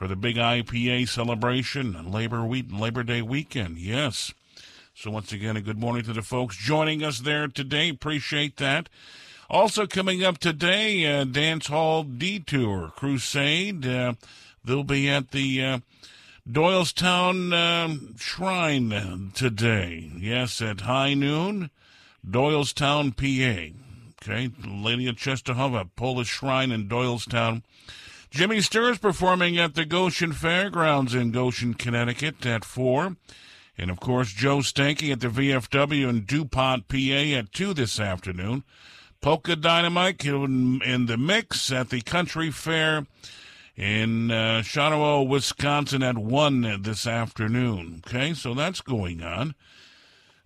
[0.00, 3.76] for the big IPA celebration, Labor Week, Labor Day weekend.
[3.76, 4.32] Yes.
[4.94, 7.90] So once again, a good morning to the folks joining us there today.
[7.90, 8.88] Appreciate that.
[9.50, 13.86] Also coming up today, uh, Dance Hall Detour Crusade.
[13.86, 14.14] Uh,
[14.64, 15.78] they'll be at the uh,
[16.48, 20.10] Doylestown um, Shrine today.
[20.16, 21.68] Yes, at high noon,
[22.26, 23.76] Doylestown, PA.
[24.22, 27.62] Okay, Lady of Czestochowa, Polish Shrine in Doylestown.
[28.30, 33.16] Jimmy Sturr is performing at the Goshen Fairgrounds in Goshen, Connecticut at 4.
[33.76, 38.62] And of course, Joe Stanky at the VFW in DuPont, PA at 2 this afternoon.
[39.20, 43.06] Polka Dynamite in, in the mix at the Country Fair
[43.76, 48.02] in uh, Shawano, Wisconsin at 1 this afternoon.
[48.06, 49.56] Okay, so that's going on.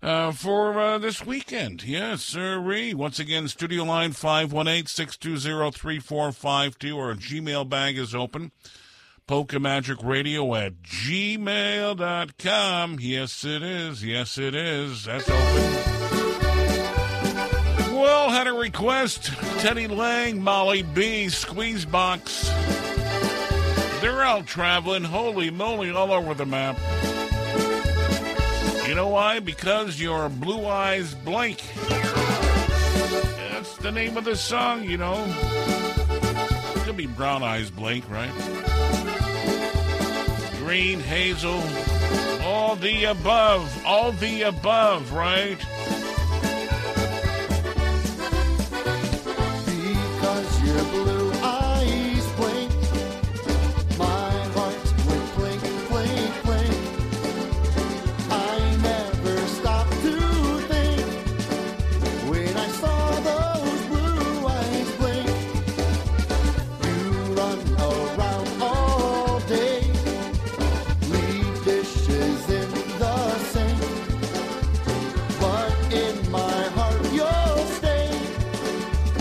[0.01, 1.83] Uh, for uh, this weekend.
[1.83, 2.93] Yes, sirree.
[2.93, 6.97] Once again, studio line 518-620-3452.
[6.97, 8.51] Our Gmail bag is open.
[9.27, 11.87] Polka Magic Radio at gmail.com.
[12.99, 14.05] Yes, it is.
[14.05, 15.05] Yes, it is.
[15.05, 15.63] That's open.
[17.95, 19.33] Well, had a request.
[19.59, 22.51] Teddy Lang, Molly B, Squeezebox.
[24.01, 26.77] They're out traveling, holy moly, all over the map.
[28.87, 29.39] You know why?
[29.39, 31.63] Because your blue eyes blink.
[33.49, 35.25] That's the name of the song, you know.
[36.85, 38.31] Could be brown eyes blink, right?
[40.59, 41.63] Green, hazel,
[42.43, 45.57] all the above, all the above, right?
[49.65, 51.34] Because your blue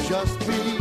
[0.09, 0.74] Just because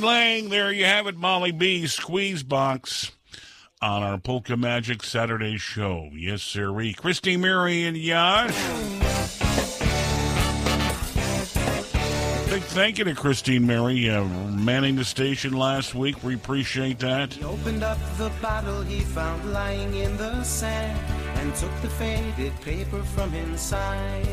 [0.00, 1.86] Lang, there you have it, Molly B.
[1.86, 3.12] Squeeze Box
[3.80, 6.10] on our Polka Magic Saturday show.
[6.12, 6.92] Yes, sirree.
[6.94, 8.54] Christy, Mary, and Yash.
[12.50, 16.24] Big thank you to Christine Mary uh, manning the station last week.
[16.24, 17.34] We appreciate that.
[17.34, 20.98] He opened up the bottle he found lying in the sand
[21.38, 24.26] and took the faded paper from inside.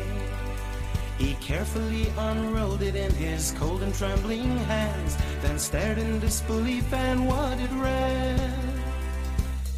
[1.18, 7.26] He carefully unrolled it in his cold and trembling hands, then stared in disbelief and
[7.26, 8.40] what it read.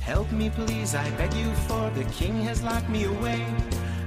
[0.00, 3.44] Help me, please, I beg you, for the king has locked me away.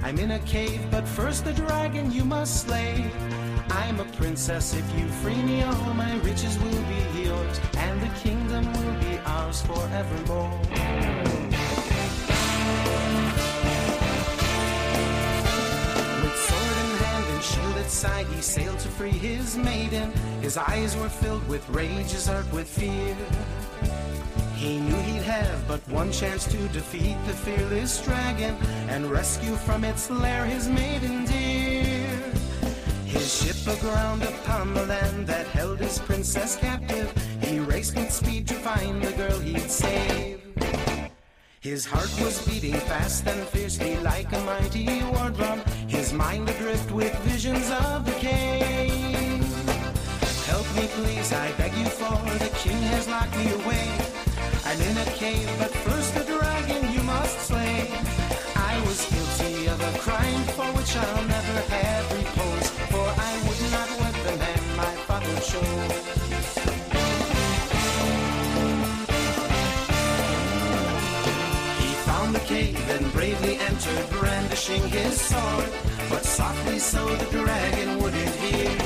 [0.02, 3.10] I'm in a cave, but first the dragon you must slay.
[3.70, 8.10] I'm a princess, if you free me, all my riches will be yours, and the
[8.20, 11.41] kingdom will be ours forevermore.
[17.84, 20.12] He sailed to free his maiden.
[20.40, 23.16] His eyes were filled with rage, his heart with fear.
[24.54, 28.54] He knew he'd have but one chance to defeat the fearless dragon
[28.88, 32.32] and rescue from its lair his maiden dear.
[33.04, 37.12] His ship aground upon the land that held his princess captive,
[37.42, 40.40] he raced with speed to find the girl he'd save.
[41.62, 45.62] His heart was beating fast and fiercely like a mighty war drum,
[45.92, 49.44] his mind adrift with visions of the cave.
[50.46, 53.88] Help me, please, I beg you, for the king has locked me away.
[54.64, 57.90] I'm in a cave, but first the dragon you must slay.
[58.56, 63.62] I was guilty of a crime for which I'll never have repose, for I would
[63.76, 65.98] not wed the man my father chose.
[71.82, 72.80] He found the cave
[73.22, 75.70] bravely entered, brandishing his sword,
[76.10, 78.76] but softly so the dragon wouldn't hear.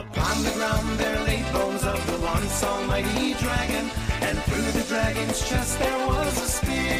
[0.00, 3.86] Upon the ground there lay bones of the once almighty dragon,
[4.26, 6.98] and through the dragon's chest there was a spear.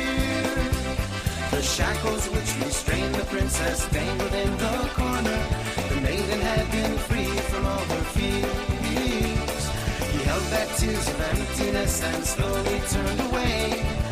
[1.51, 5.41] The shackles which restrained the princess dangled in the corner.
[5.89, 9.65] The maiden had been freed from all her fears.
[10.13, 14.04] He held back tears of emptiness and slowly turned away,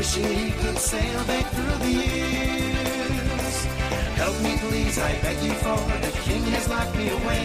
[0.00, 3.56] wishing he could sail back through the years.
[4.16, 5.76] Help me, please, I beg you, for
[6.06, 7.44] the king has locked me away.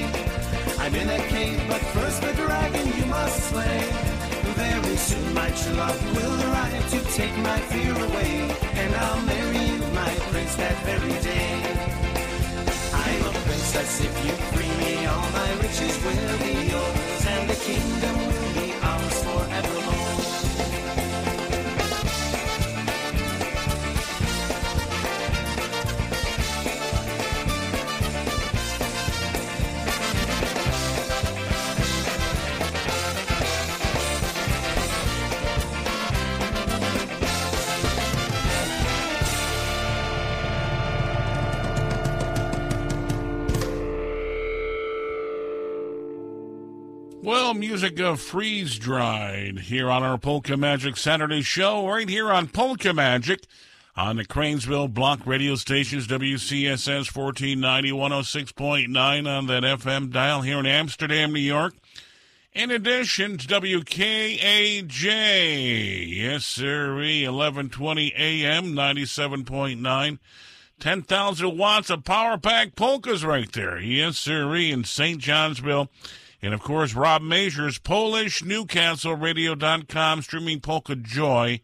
[0.80, 3.80] I'm in a cave, but first the dragon you must slay.
[4.64, 8.34] Very soon my true love will arrive to take my fear away,
[8.82, 11.60] and I'll marry you, my prince, that very day.
[13.04, 17.60] I'm a princess, if you free me, all my riches will be yours, and the
[17.68, 18.45] kingdom will
[47.56, 52.94] music of freeze dried here on our Polka Magic Saturday show, right here on Polka
[52.94, 53.46] Magic
[53.96, 60.66] on the Cranesville Block radio stations, WCSS 1490, 106.9 on that FM dial here in
[60.66, 61.74] Amsterdam, New York.
[62.54, 64.94] In addition to WKAJ,
[66.16, 70.20] yes, sir, 1120 AM, 97.9.
[70.80, 73.80] 10,000 watts of power pack polkas right there.
[73.80, 75.20] Yes, sir, in St.
[75.20, 75.90] Johnsville.
[76.46, 81.60] And of course, Rob Mazur's Polish Newcastle Radio.com streaming polka joy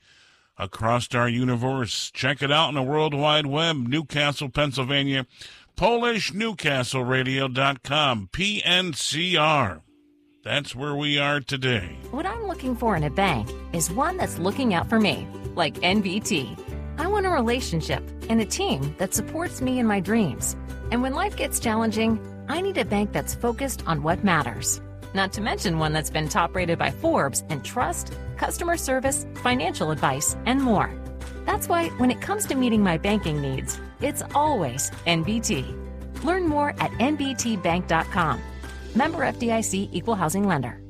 [0.58, 2.10] across our universe.
[2.16, 5.28] Check it out on the World Wide Web, Newcastle, Pennsylvania.
[5.76, 9.82] Polish Newcastle Radio.com, PNCR.
[10.44, 12.00] That's where we are today.
[12.10, 15.76] What I'm looking for in a bank is one that's looking out for me, like
[15.76, 16.60] NBT.
[16.98, 20.56] I want a relationship and a team that supports me in my dreams.
[20.92, 24.80] And when life gets challenging, I need a bank that's focused on what matters.
[25.14, 29.92] Not to mention one that's been top rated by Forbes in trust, customer service, financial
[29.92, 30.90] advice, and more.
[31.46, 35.78] That's why when it comes to meeting my banking needs, it's always NBT.
[36.24, 38.42] Learn more at NBTBank.com.
[38.96, 40.82] Member FDIC Equal Housing Lender.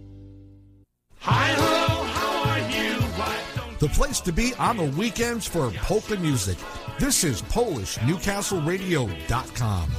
[1.20, 2.99] Hi ho, how are you?
[3.80, 6.58] The place to be on the weekends for polka music.
[6.99, 9.89] This is PolishNewcastleRadio.com.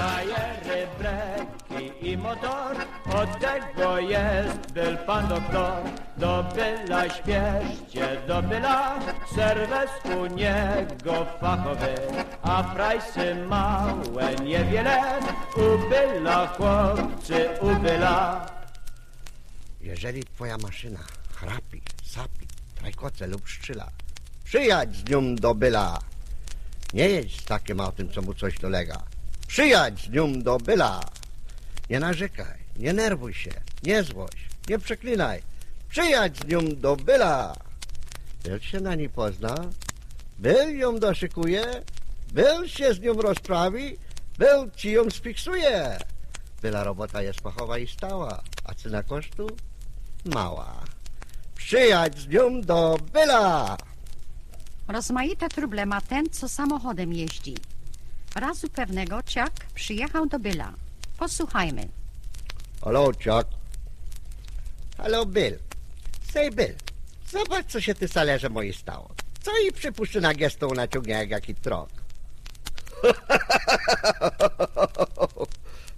[0.00, 2.76] Bajery, breki i motor,
[3.14, 5.82] od tego jest był pan doktor.
[6.16, 8.98] Do byla śpieszcie, do byla,
[9.34, 11.94] serwis u niego fachowy,
[12.42, 15.20] a prajsy małe niewiele,
[15.56, 18.46] u byla chłopcy, u byla.
[19.80, 21.00] Jeżeli twoja maszyna
[21.34, 23.88] chrapi, sapi, trajkoce lub szczyla,
[24.44, 25.98] przyjadź z nią do byla.
[26.94, 29.02] Nie jedź z takim autem, co mu coś dolega.
[29.50, 31.00] Przyjadź nią do byla.
[31.90, 33.50] Nie narzekaj, nie nerwuj się,
[33.82, 35.42] nie złość, nie przeklinaj.
[35.88, 37.56] Przyjadź nią do byla.
[38.44, 39.54] Byl się na niej pozna,
[40.38, 41.64] byl ją doszykuje,
[42.32, 43.96] Bill się z nią rozprawi,
[44.38, 45.98] Bill ci ją sfiksuje.
[46.62, 49.46] Byla robota jest fachowa i stała, a cena kosztu
[50.24, 50.84] mała.
[51.54, 53.76] Przyjadź z nią do Billa!
[54.88, 57.54] Rozmaite truble ma ten, co samochodem jeździ.
[58.34, 60.72] Razu pewnego Chuck przyjechał do Billa.
[61.18, 61.88] Posłuchajmy.
[62.84, 63.48] Hello, Chuck.
[64.96, 65.58] Hello, Bill.
[66.32, 66.74] Say, Bill,
[67.30, 69.10] zobacz, co się ty salerze moi stało.
[69.42, 71.88] Co i przypuszczy na gestą naciągnie jak jaki trok.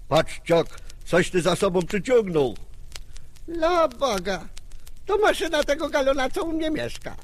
[0.09, 2.55] Patrz, Chuck, coś ty za sobą przyciągnął.
[3.49, 4.49] La Boga,
[5.07, 7.17] to maszyna tego galona, co u mnie mieszka.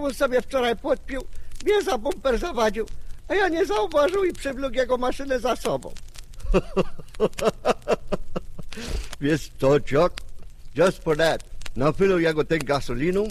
[0.00, 1.24] On sobie wczoraj podpił,
[1.64, 2.86] mnie za bumper zawadził,
[3.30, 5.92] a ja nie zauważył i przywlógł jego maszynę za sobą.
[9.20, 10.20] Wiesz co, Chuck?
[10.74, 11.44] Just for that.
[11.76, 13.28] Nafiluj jego tę gasoliną,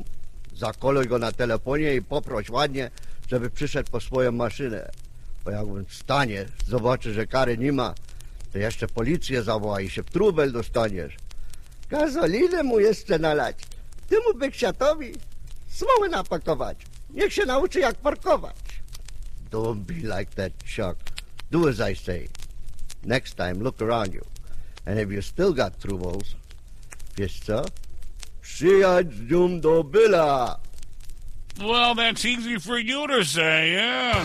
[0.55, 2.91] zakoluj go na telefonie i poproś ładnie,
[3.29, 4.91] żeby przyszedł po swoją maszynę.
[5.45, 7.93] Bo jak on wstanie, zobaczy, że kary nie ma,
[8.53, 11.15] to jeszcze policję zawoła i się w trubel dostaniesz.
[11.89, 13.57] Gazolinę mu jeszcze nalać.
[14.09, 15.13] Temu beksiatowi
[15.69, 16.77] smoły napakować.
[17.09, 18.68] Niech się nauczy jak parkować.
[19.49, 20.97] Don't be like that, Chuck.
[21.51, 22.27] Do as I say.
[23.03, 24.23] Next time, look around you.
[24.85, 26.35] And if you still got troubles,
[27.17, 27.65] wiesz co?
[28.41, 30.59] Przyjadź nią do Billa.
[31.59, 34.23] Well, that's easy for you to say, yeah.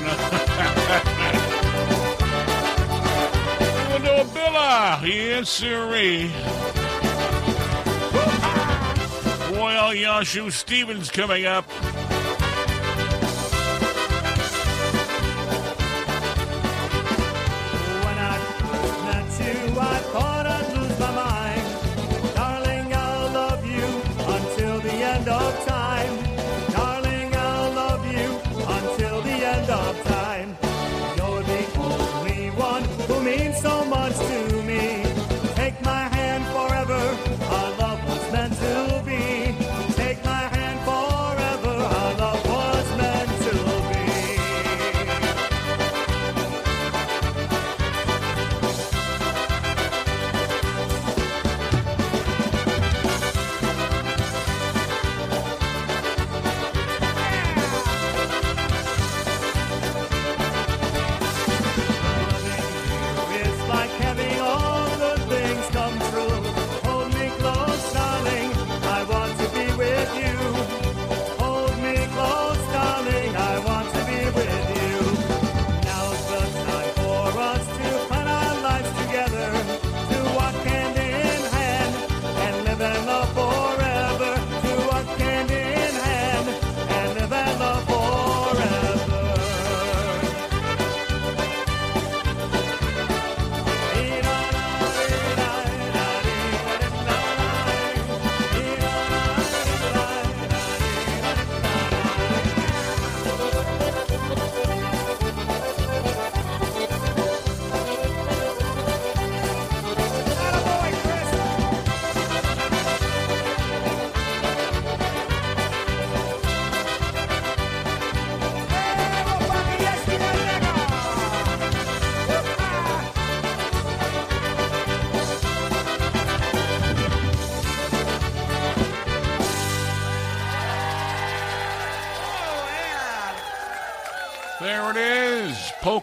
[3.93, 6.31] Window Billa, yes, sirree.
[9.57, 11.65] Royal Yashu Stevens coming up.
[19.87, 20.34] I thought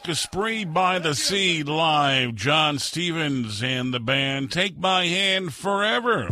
[0.02, 0.08] is.
[0.08, 2.36] Polka Spree by the Sea live.
[2.36, 6.28] John Stevens and the band Take My Hand Forever.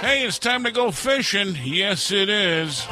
[0.00, 1.56] Hey, it's time to go fishing.
[1.62, 2.80] Yes, it is.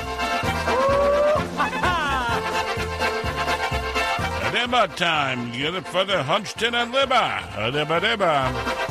[4.53, 5.53] Deba time.
[5.53, 7.41] Get it for the Hunched and Liba.
[7.73, 8.86] Deba deba.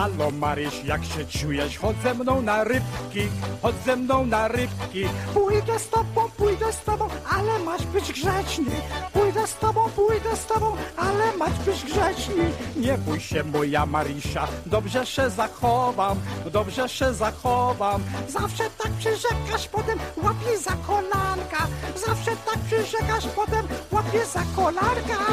[0.00, 1.78] Halo Maryś, jak się czujesz?
[1.78, 3.28] Chodź ze mną na rybki,
[3.62, 5.04] chodź ze mną na rybki.
[5.34, 8.70] Pójdę z tobą, pójdę z tobą, ale masz być grzeczny.
[9.12, 12.50] Pójdę z tobą, pójdę z tobą, ale masz być grzeczny.
[12.76, 16.20] Nie bój się moja Marysia, dobrze się zachowam,
[16.52, 18.02] dobrze się zachowam.
[18.28, 21.66] Zawsze tak przyrzekasz, potem łapię za kolanka.
[22.06, 25.26] Zawsze tak przyrzekasz, potem łapię za kolanka.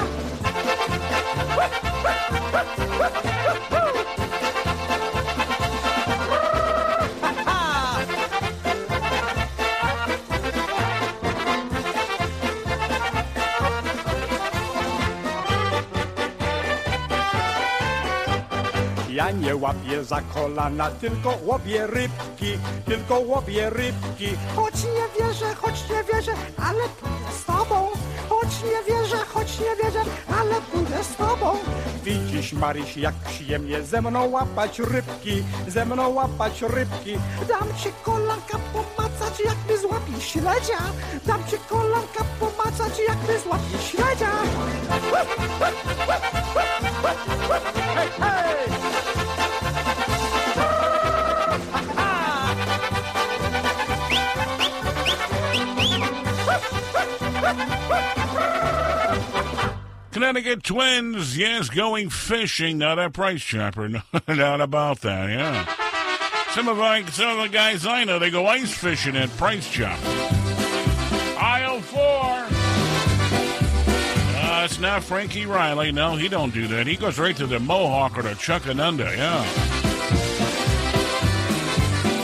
[19.48, 24.28] Nie łapię za kolana, tylko łowię rybki, tylko łowię rybki.
[24.56, 27.88] Choć nie wierzę, choć nie wierzę, ale pójdę z tobą.
[28.30, 30.00] Choć nie wierzę, choć nie wierzę,
[30.40, 31.58] ale pójdę z tobą.
[32.04, 37.14] Widzisz, Maryś, jak przyjemnie ze mną łapać rybki, ze mną łapać rybki.
[37.48, 40.80] Dam ci kolanka pomacać, jak mi złapie śledzia.
[41.26, 44.32] Dam ci kolanka pomacać, jak mi złapie śledzia.
[46.84, 46.97] Hej,
[60.18, 65.64] Connecticut Twins, yes, going fishing, not a price chopper, no doubt about that, yeah.
[66.56, 69.70] Some of, my, some of the guys I know, they go ice fishing at Price
[69.70, 70.02] Chopper.
[71.40, 72.48] Aisle four.
[74.42, 75.92] Uh, it's not Frankie Riley.
[75.92, 76.88] No, he don't do that.
[76.88, 79.46] He goes right to the Mohawk or the Chuctanunda, yeah.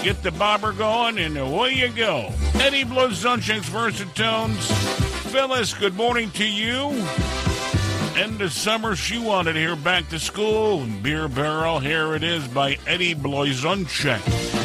[0.04, 2.34] Get the bobber going, and away you go.
[2.56, 4.72] Eddie Blazonczyk's Versatones.
[5.32, 6.90] Phyllis, good morning to you.
[8.16, 10.86] End of summer, she wanted hear back to school.
[11.02, 14.63] Beer Barrel, here it is by Eddie Blazonczyk.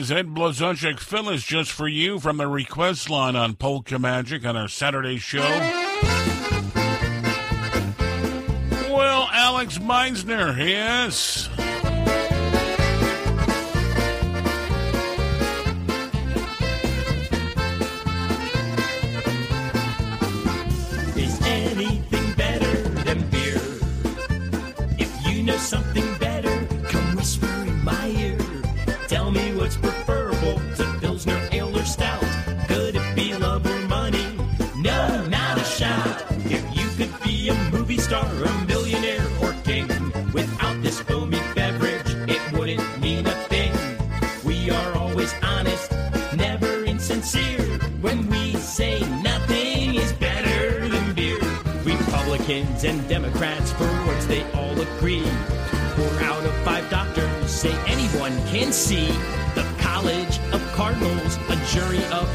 [0.00, 0.10] Is.
[0.10, 4.66] Ed Blazonczyk Phyllis just for you from the request line on Polka Magic on our
[4.66, 5.42] Saturday show.
[8.90, 11.29] Well, Alex Meixner, yes.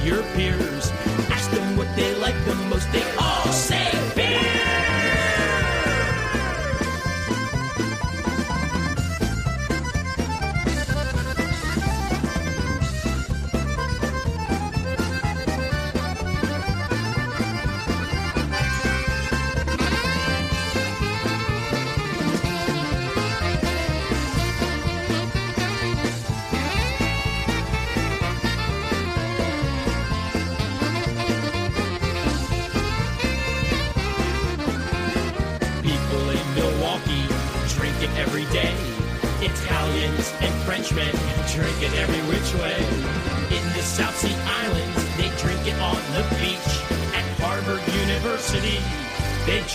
[0.06, 0.45] Your peers.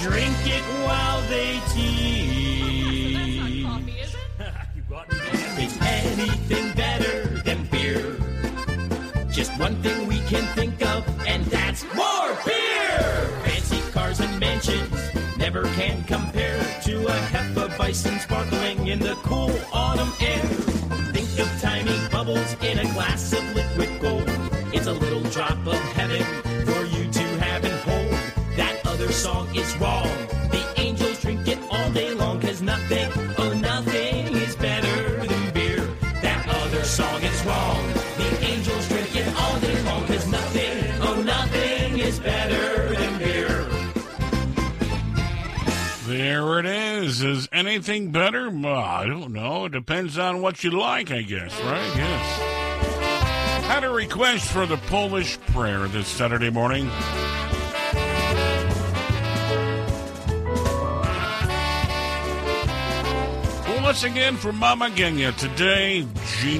[0.01, 3.21] Drink it while they teach.
[5.11, 5.27] Is
[47.69, 48.51] anything better?
[48.51, 49.67] Well, I don't know.
[49.67, 51.97] It depends on what you like, I guess, right?
[51.97, 53.65] Yes.
[53.67, 56.91] Had a request for the Polish prayer this Saturday morning.
[63.83, 66.07] Once again for Mama Genia today,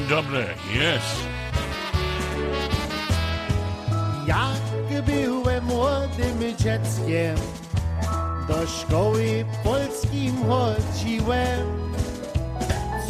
[0.09, 0.55] Doble.
[0.73, 1.27] Yes.
[4.27, 7.37] Jak byłem młodym dzieckiem,
[8.51, 11.93] do szkoły polskim chodziłem.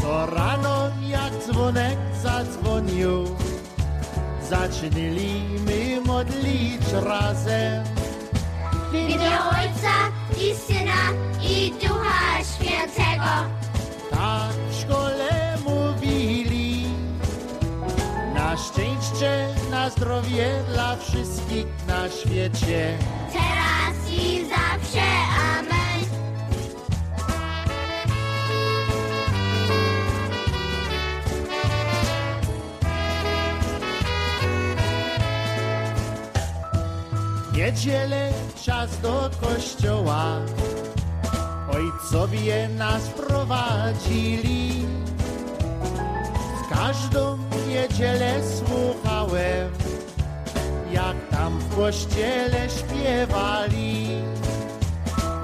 [0.03, 3.25] Co rano jak dzwonek zadzwonił,
[4.51, 7.85] zaczyniliśmy modlić razem.
[8.91, 9.97] W imię Ojca
[10.41, 11.03] i Syna
[11.43, 13.33] i Ducha Świętego.
[14.11, 16.87] Tak w szkole mówili.
[18.35, 22.99] Na szczęście, na zdrowie dla wszystkich na świecie.
[23.33, 25.30] Teraz i zawsze.
[37.61, 38.33] Niedzielę
[38.65, 40.37] czas do kościoła.
[41.73, 44.87] Ojcowie nas prowadzili.
[46.65, 47.39] W każdą
[47.69, 49.71] niedzielę słuchałem,
[50.93, 54.07] jak tam w kościele śpiewali.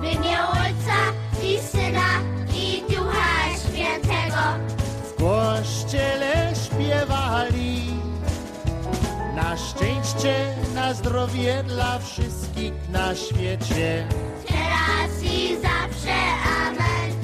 [0.00, 0.98] W imię Ojca
[1.42, 2.20] i Syna
[2.54, 4.42] i Ducha Świętego.
[5.04, 7.85] W kościele śpiewali.
[9.36, 14.08] Na szczęście, na zdrowie dla wszystkich na świecie.
[14.48, 16.14] Teraz i zawsze.
[16.66, 17.16] Amen.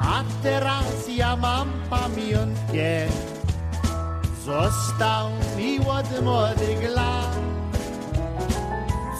[0.00, 3.06] A teraz ja mam pamiątkę,
[4.44, 7.51] został mi od młodych lat.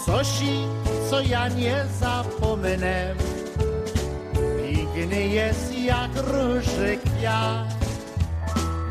[0.06, 0.28] Coś,
[1.10, 3.14] co ja nie zapomnę,
[4.62, 7.74] piękny jest jak róży kwiat.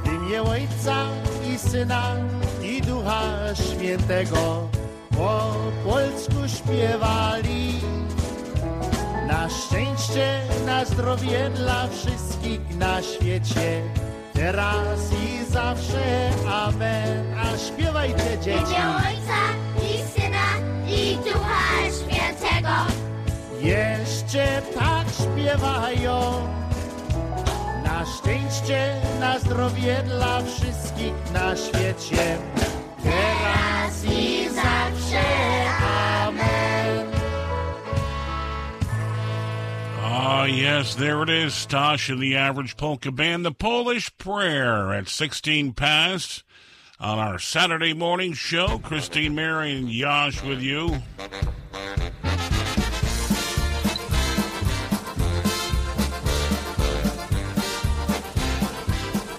[0.03, 1.05] W imię Ojca
[1.53, 2.15] i Syna
[2.63, 3.21] i Ducha
[3.55, 4.67] Świętego
[5.17, 5.53] po
[5.85, 7.73] polsku śpiewali.
[9.27, 13.81] Na szczęście, na zdrowie dla wszystkich na świecie.
[14.33, 16.29] Teraz i zawsze.
[16.51, 17.33] Amen.
[17.37, 18.59] A śpiewajcie W dzieci.
[18.59, 19.41] imię Ojca
[19.93, 20.20] i Syna
[21.23, 22.75] Ducha Świętego.
[23.61, 26.47] Jeszcze tak śpiewają.
[27.83, 32.37] Na szczęście, na zdrowie dla wszystkich na świecie.
[33.03, 35.21] Teraz i zawsze.
[36.25, 37.07] Amen.
[40.03, 41.53] Ah, yes, there it is.
[41.53, 46.43] Stosh and the Average Polka Band, the Polish Prayer at 16 past
[47.01, 48.77] on our Saturday morning show.
[48.79, 50.97] Christine, Mary, and Yash with you.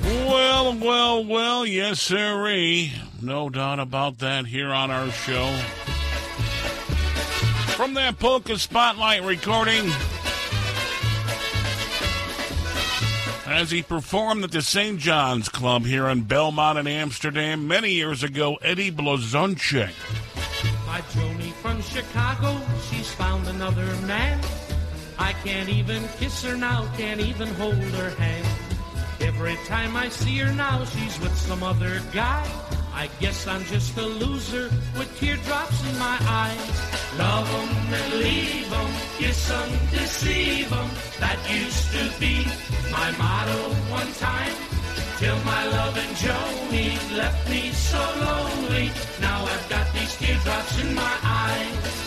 [0.02, 2.93] Well, well, well, yes, sirree.
[3.20, 5.47] No doubt about that here on our show.
[7.76, 9.90] From that Polka Spotlight recording,
[13.52, 14.98] as he performed at the St.
[14.98, 19.92] John's Club here in Belmont in Amsterdam many years ago, Eddie Blazonczyk.
[20.86, 22.58] My Joni from Chicago,
[22.88, 24.40] she's found another man.
[25.18, 28.46] I can't even kiss her now, can't even hold her hand.
[29.20, 32.44] Every time I see her now, she's with some other guy.
[32.94, 36.70] I guess I'm just a loser with teardrops in my eyes.
[37.19, 40.90] Love 'em and leave 'em, kiss 'em, deceive 'em.
[41.20, 42.47] That used to be
[42.90, 43.60] my motto
[43.90, 44.55] one time.
[45.19, 48.90] Till my love and Joni left me so lonely.
[49.20, 52.02] Now I've got these teardrops in my eyes.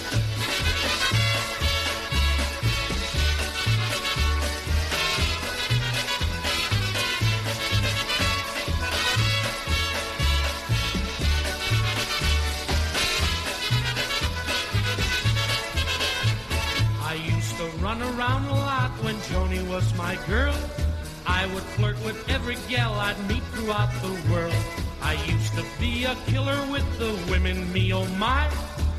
[17.99, 20.55] Run around a lot when Joni was my girl.
[21.25, 24.53] I would flirt with every gal I'd meet throughout the world.
[25.01, 28.49] I used to be a killer with the women, me oh my.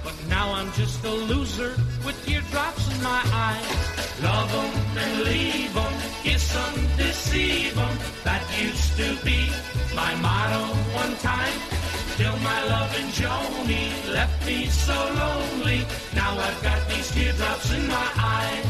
[0.02, 1.74] But now I'm just a loser
[2.04, 4.22] with teardrops in my eyes.
[4.22, 7.98] Love 'em and leave 'em, kiss 'em, deceive 'em.
[8.24, 9.50] That used to be
[9.94, 10.62] my motto
[11.02, 11.85] one time.
[12.16, 15.84] Till my loving Joni left me so lonely.
[16.14, 18.66] Now I've got these teardrops in my eyes.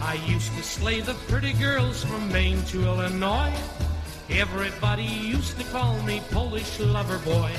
[0.00, 3.52] I used to slay the pretty girls from Maine to Illinois.
[4.30, 7.50] Everybody used to call me Polish lover boy.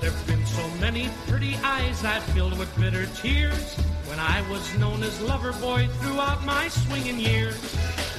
[0.00, 3.74] There've been so many pretty eyes I filled with bitter tears
[4.06, 7.58] when I was known as lover boy throughout my swinging years.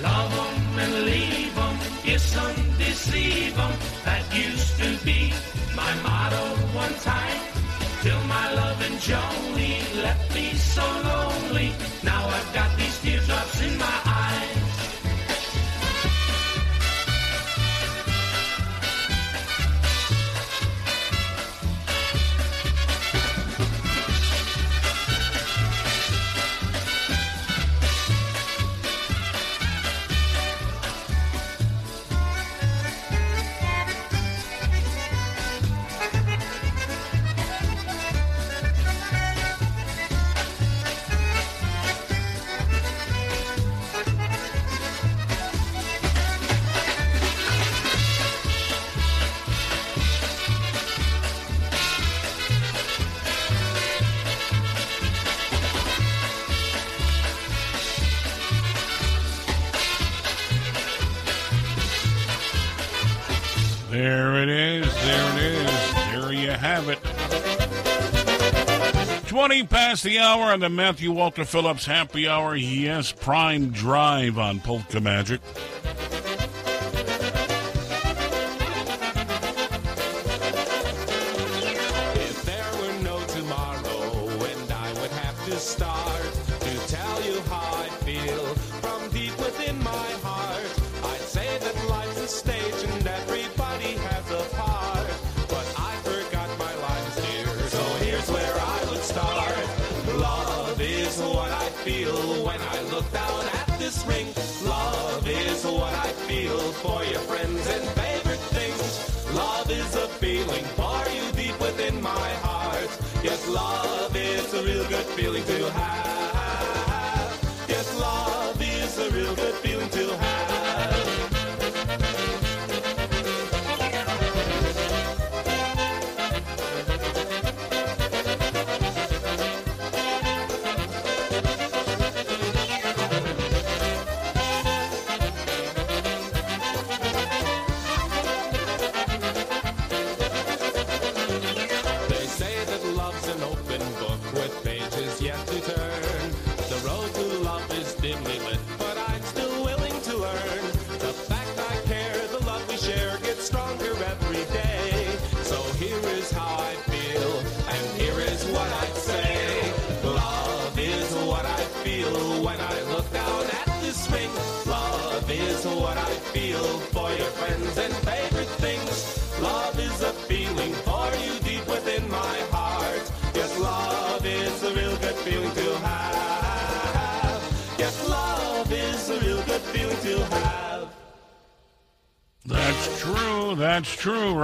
[0.01, 3.71] Love 'em and leave 'em, kiss 'em, deceive 'em.
[4.03, 5.34] That used to be
[5.73, 6.43] my motto
[6.75, 7.39] one time.
[8.01, 11.73] Till my loving Joni left me so lonely.
[12.03, 14.12] Now I've got these teardrops in my eyes.
[69.94, 72.56] Past the hour on the Matthew Walter Phillips Happy Hour.
[72.56, 75.40] Yes, Prime Drive on Polka Magic.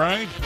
[0.09, 0.38] Right?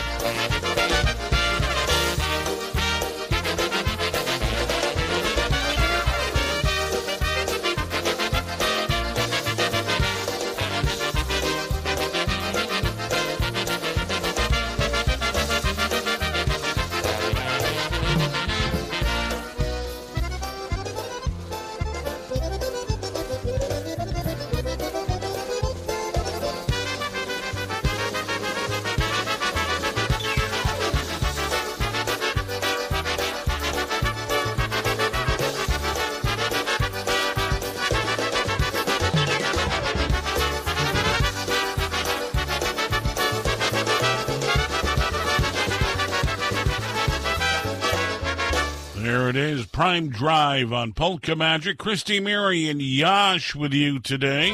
[49.84, 51.78] Prime Drive on Polka Magic.
[51.78, 54.52] Christy, Mary, and Yash with you today.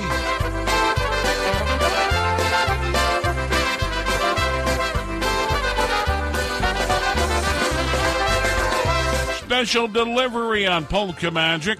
[9.37, 11.79] Special delivery on Polka Magic.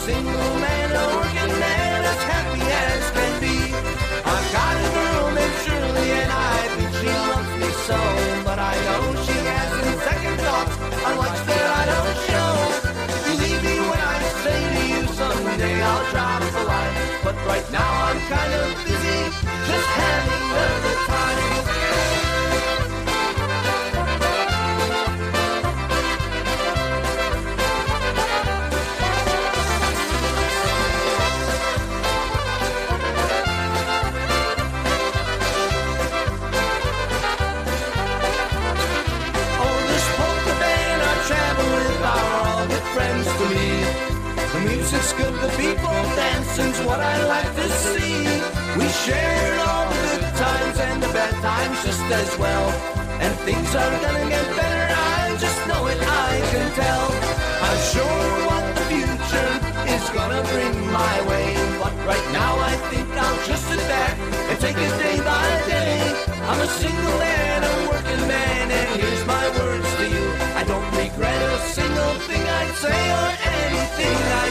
[0.00, 3.56] Single man, a working man, as happy as can be.
[4.32, 8.00] I've got a girl named Shirley, and I think she loves me so,
[8.48, 12.52] but I know she has some second thoughts on what's that I don't show.
[13.28, 16.94] Believe me when I say to you someday I'll drop the line.
[17.22, 19.20] But right now I'm kind of busy,
[19.68, 21.49] just having a good time.
[44.64, 48.24] Music's good, the people dancing's what I like to see.
[48.78, 52.68] We shared all the good times and the bad times just as well.
[53.20, 57.06] And things are gonna get better, I just know it, I can tell.
[57.68, 59.52] I'm sure what the future
[59.94, 61.48] is gonna bring my way.
[61.82, 64.18] But right now I think I'll just sit back
[64.48, 66.00] and take it day by day.
[66.48, 70.26] I'm a single and a working man, and here's my words to you.
[70.60, 73.28] I don't regret a single thing I say or
[73.60, 74.49] anything I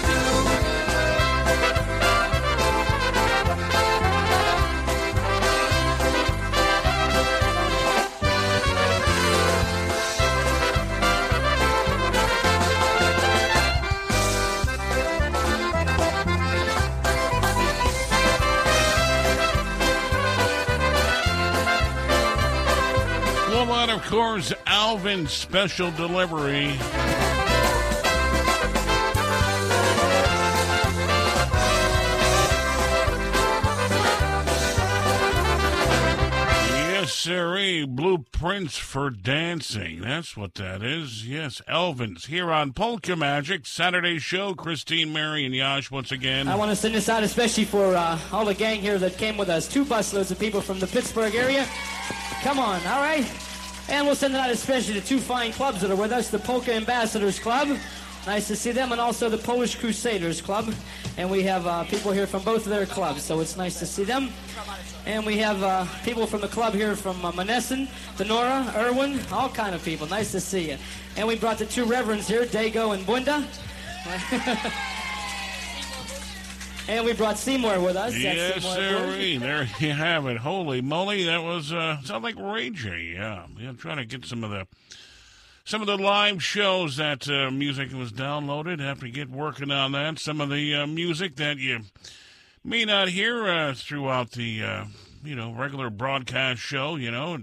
[23.99, 26.77] of course, Alvin's special delivery.
[37.19, 37.85] Sirree.
[37.85, 39.99] Blueprints for dancing.
[39.99, 41.27] That's what that is.
[41.27, 44.53] Yes, Elvin's here on Polka Magic Saturday show.
[44.53, 46.47] Christine, Mary, and Yash once again.
[46.47, 49.35] I want to send this out especially for uh, all the gang here that came
[49.35, 49.67] with us.
[49.67, 51.67] Two busloads of people from the Pittsburgh area.
[52.41, 53.29] Come on, all right?
[53.89, 56.39] And we'll send it out especially to two fine clubs that are with us the
[56.39, 57.77] Polka Ambassadors Club.
[58.25, 60.73] Nice to see them, and also the Polish Crusaders Club.
[61.17, 63.85] And we have uh, people here from both of their clubs, so it's nice to
[63.85, 64.29] see them.
[65.05, 67.87] And we have uh, people from the club here from uh, Monessen,
[68.17, 70.05] Donora, Irwin, all kind of people.
[70.07, 70.77] Nice to see you.
[71.15, 73.45] And we brought the two reverends here, Dago and Bunda.
[76.87, 78.15] and we brought Seymour with us.
[78.15, 79.37] Yes, sirree.
[79.37, 80.37] There you have it.
[80.37, 83.13] Holy moly, that was uh, sound like Ray J.
[83.13, 83.69] Yeah, yeah.
[83.69, 84.67] I'm trying to get some of the
[85.69, 88.79] some of the live shows that uh, music was downloaded.
[88.79, 90.17] Have to get working on that.
[90.17, 91.81] Some of the uh, music that you
[92.63, 94.85] may not hear uh, throughout the uh,
[95.23, 96.95] you know regular broadcast show.
[96.95, 97.37] You know,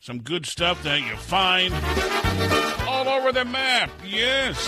[0.00, 1.72] some good stuff that you find
[2.88, 3.92] all over the map.
[4.04, 4.58] Yes.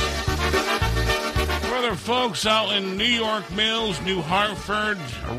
[1.69, 4.99] Brother folks out in New York Mills, New Hartford,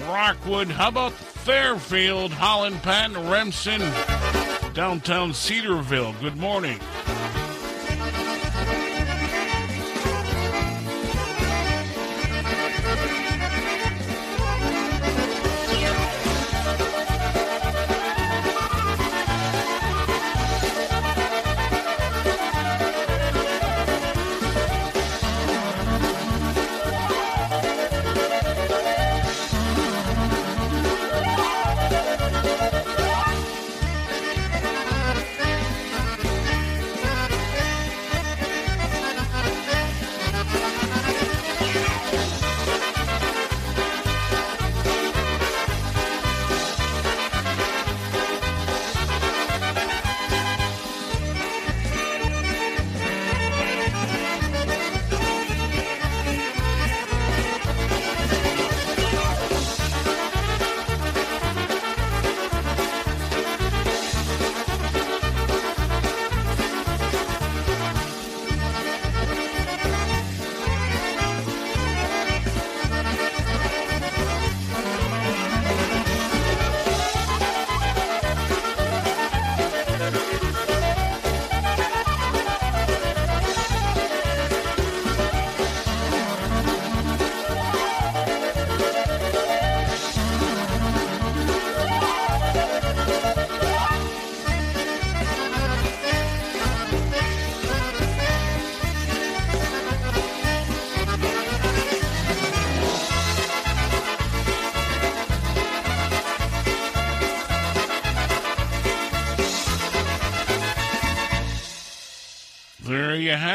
[0.09, 3.79] Rockwood, how about Fairfield, Holland, Patent, Remsen,
[4.73, 6.13] downtown Cedarville?
[6.19, 6.81] Good morning.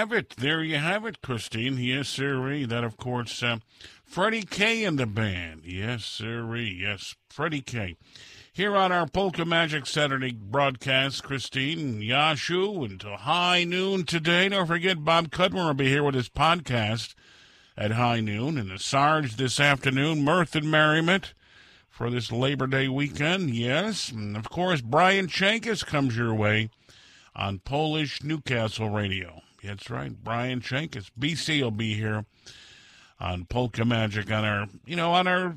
[0.00, 0.34] Have it.
[0.38, 1.76] There you have it, Christine.
[1.76, 2.64] Yes, sirree.
[2.64, 3.58] That, of course, uh,
[4.02, 5.66] Freddie K in the band.
[5.66, 6.78] Yes, sirree.
[6.80, 7.96] Yes, Freddie K.
[8.50, 14.48] Here on our Polka Magic Saturday broadcast, Christine Yashu until high noon today.
[14.48, 17.14] Don't forget, Bob Cudmore will be here with his podcast
[17.76, 18.56] at high noon.
[18.56, 21.34] And the Sarge this afternoon, mirth and merriment
[21.90, 23.50] for this Labor Day weekend.
[23.50, 24.10] Yes.
[24.10, 26.70] And of course, Brian Chankis comes your way
[27.36, 29.42] on Polish Newcastle Radio.
[29.62, 31.10] That's right, Brian Chankis.
[31.18, 32.24] BC will be here
[33.18, 35.56] on Polka Magic on our, you know, on our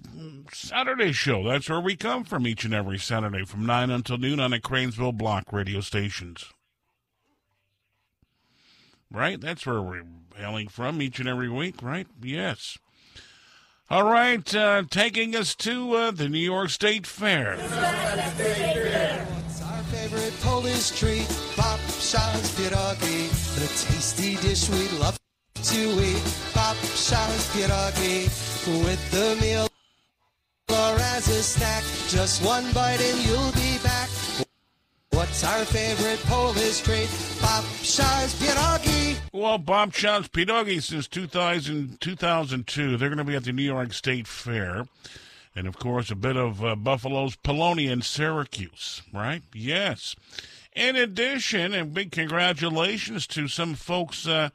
[0.52, 1.44] Saturday show.
[1.44, 4.60] That's where we come from each and every Saturday from 9 until noon on the
[4.60, 6.46] Cranesville Block radio stations.
[9.10, 9.40] Right?
[9.40, 10.04] That's where we're
[10.36, 12.08] hailing from each and every week, right?
[12.22, 12.78] Yes.
[13.90, 17.52] All right, uh, taking us to uh, the New York State Fair.
[17.52, 17.58] Our
[19.84, 21.28] favorite Polish treat?
[22.04, 25.18] Babcia's pierogi, the tasty dish we love
[25.56, 26.22] to eat.
[26.54, 28.26] Pop Babcia's pierogi
[28.84, 29.70] with the meal
[30.70, 31.82] or as a snack.
[32.10, 34.10] Just one bite and you'll be back.
[35.12, 37.08] What's our favorite Polish treat?
[37.40, 39.16] Babcia's pierogi.
[39.32, 42.98] Well, Babcia's Pierogi since 2000, 2002.
[42.98, 44.88] They're going to be at the New York State Fair.
[45.56, 49.44] And, of course, a bit of uh, Buffalo's Polony and Syracuse, right?
[49.54, 50.18] Yes.
[50.76, 54.50] In addition, and big congratulations to some folks uh,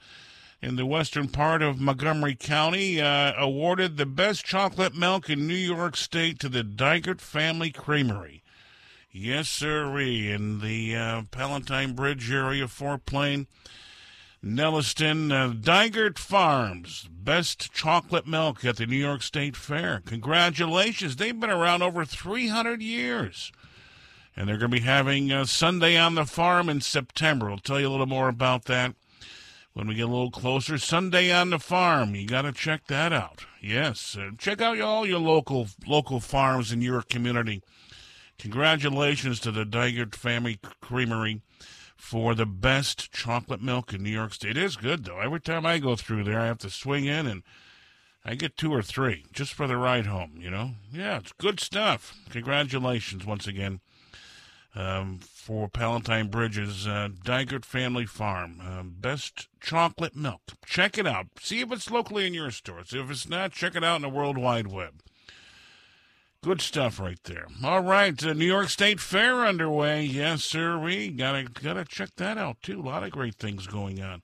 [0.60, 5.54] in the western part of Montgomery County, uh, awarded the best chocolate milk in New
[5.54, 8.42] York State to the Dygert Family Creamery.
[9.12, 10.30] Yes, sirree.
[10.30, 13.46] In the uh, Palatine Bridge area, Fort Plain,
[14.44, 20.02] Nelliston, uh, Dygert Farms, best chocolate milk at the New York State Fair.
[20.04, 21.14] Congratulations.
[21.14, 23.52] They've been around over 300 years.
[24.38, 27.50] And they're going to be having uh, Sunday on the Farm in September.
[27.50, 28.94] I'll tell you a little more about that
[29.72, 30.78] when we get a little closer.
[30.78, 32.14] Sunday on the Farm.
[32.14, 33.46] You got to check that out.
[33.60, 34.16] Yes.
[34.16, 37.64] Uh, check out all your local local farms in your community.
[38.38, 41.40] Congratulations to the Dygert Family Creamery
[41.96, 44.56] for the best chocolate milk in New York State.
[44.56, 45.18] It is good, though.
[45.18, 47.42] Every time I go through there, I have to swing in and
[48.24, 50.74] I get two or three just for the ride home, you know?
[50.92, 52.14] Yeah, it's good stuff.
[52.30, 53.80] Congratulations once again
[54.78, 58.60] um, for Palatine Bridges, uh, Dygert Family Farm.
[58.64, 60.40] Uh, best chocolate milk.
[60.64, 61.26] Check it out.
[61.40, 62.94] See if it's locally in your stores.
[62.94, 65.02] If it's not, check it out on the World Wide Web.
[66.44, 67.48] Good stuff right there.
[67.64, 70.04] All right, uh, New York State Fair underway.
[70.04, 70.78] Yes, sir.
[70.78, 72.80] We gotta gotta check that out too.
[72.80, 74.22] A lot of great things going on.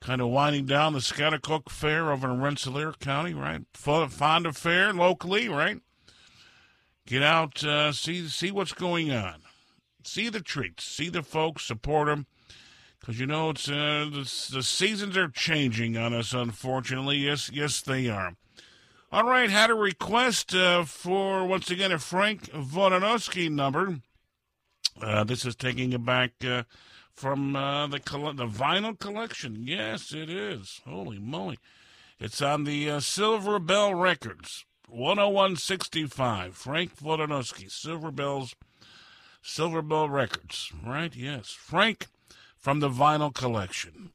[0.00, 3.62] Kind of winding down the Schaghticoke Fair over in Rensselaer County, right?
[3.72, 5.78] Fonda Fair locally, right?
[7.06, 9.43] Get out, uh, see see what's going on.
[10.06, 12.26] See the treats, see the folks, support them.
[13.00, 17.16] Because you know it's uh, the, the seasons are changing on us, unfortunately.
[17.16, 18.34] Yes, yes, they are.
[19.12, 24.00] All right, had a request uh, for, once again, a Frank Wojnarowski number.
[25.00, 26.64] Uh, this is taking it back uh,
[27.12, 29.64] from uh, the the vinyl collection.
[29.66, 30.80] Yes, it is.
[30.84, 31.58] Holy moly.
[32.18, 36.56] It's on the uh, Silver Bell Records, 10165.
[36.56, 38.54] Frank Wojnarowski, Silver Bells,
[39.46, 41.14] Silver Bell Records, right?
[41.14, 41.50] Yes.
[41.50, 42.06] Frank
[42.58, 44.10] from the vinyl collection.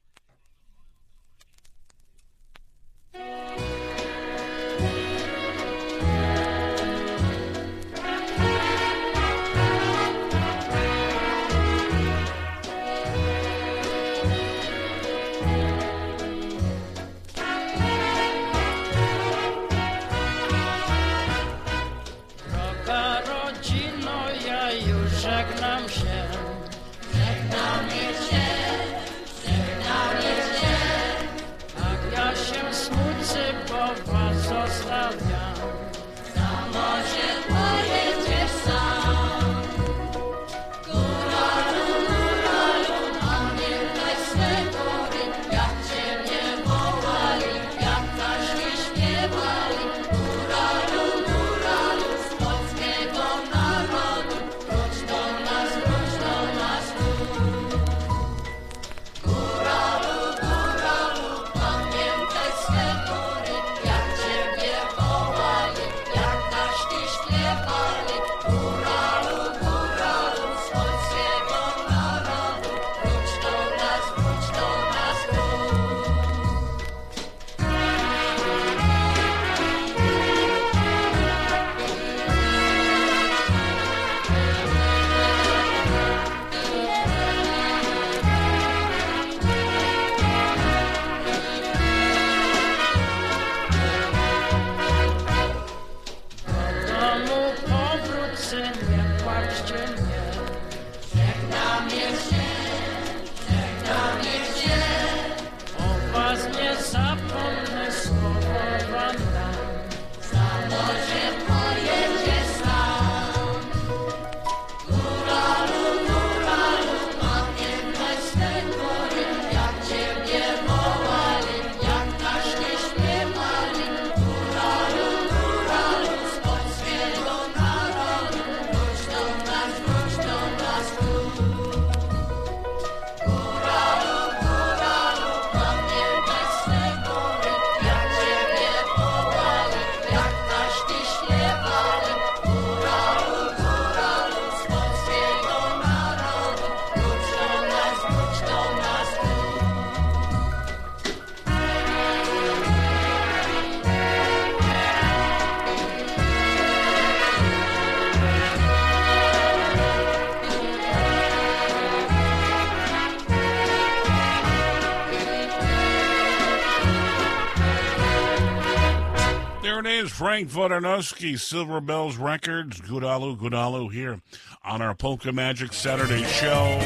[169.80, 174.20] Frank Wojnarowski, Silver Bells Records, Gudalu Gudalu here
[174.66, 176.78] on our Polka Magic Saturday show.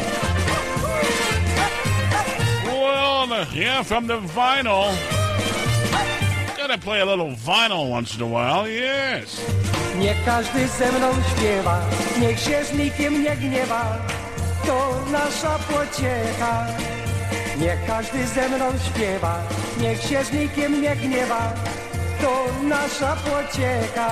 [2.67, 4.93] Well, yeah, from the vinyl.
[6.55, 9.41] Gotta play a little vinyl once in a while, yes.
[9.97, 11.81] Niech każdy ze mną śpiewa,
[12.21, 13.97] niech się z nikim nie gniewa,
[14.65, 16.67] to nasza pociecha.
[17.57, 19.41] Niech każdy ze mną śpiewa,
[19.81, 21.53] niech się z nikim nie gniewa,
[22.23, 24.09] to nasza pociecha.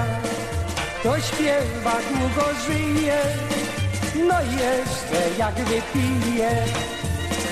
[1.04, 3.20] To śpiewa długo żyje,
[4.28, 6.50] no jeszcze jak wypije.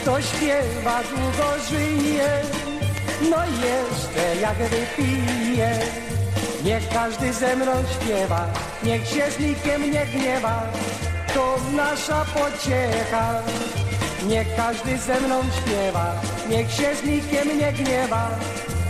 [0.06, 2.30] To śpiewa długo żyje,
[3.30, 5.72] no jeszcze jak wypije.
[6.64, 8.48] Niech każdy ze mną śpiewa,
[8.84, 10.64] niech się z nikiem nie gniewa,
[11.34, 13.42] to nasza pociecha.
[14.28, 16.16] Niech każdy ze mną śpiewa,
[16.50, 18.30] niech się z nikiem nie gniewa,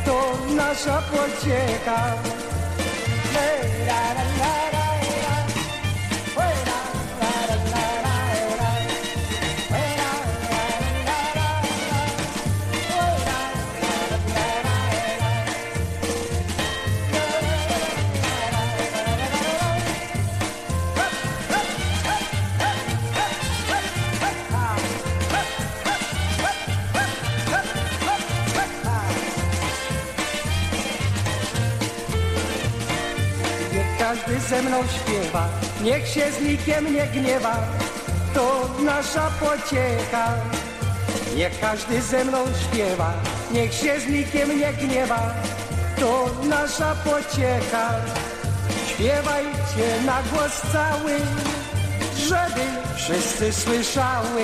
[0.05, 2.15] to nasza pociecha.
[3.33, 4.88] Hej, ra, ra, ra, ra,
[34.49, 35.47] ze mną śpiewa,
[35.83, 37.55] niech się z nikiem nie gniewa,
[38.33, 40.33] to nasza pociecha.
[41.35, 43.13] Niech każdy ze mną śpiewa,
[43.51, 45.33] niech się z nikiem nie gniewa,
[45.99, 47.91] to nasza pociecha.
[48.87, 51.15] Śpiewajcie na głos cały,
[52.27, 52.65] żeby
[52.95, 54.43] wszyscy słyszały.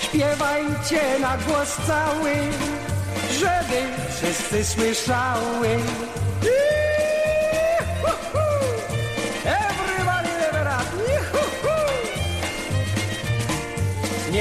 [0.00, 2.34] Śpiewajcie na głos cały,
[3.40, 3.78] żeby
[4.16, 5.78] wszyscy słyszały.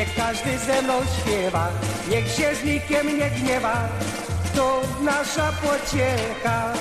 [0.01, 1.69] Niech każdy ze mną śpiewa,
[2.09, 3.89] niech się z nikiem nie gniewa,
[4.55, 6.73] to nasza pociecha.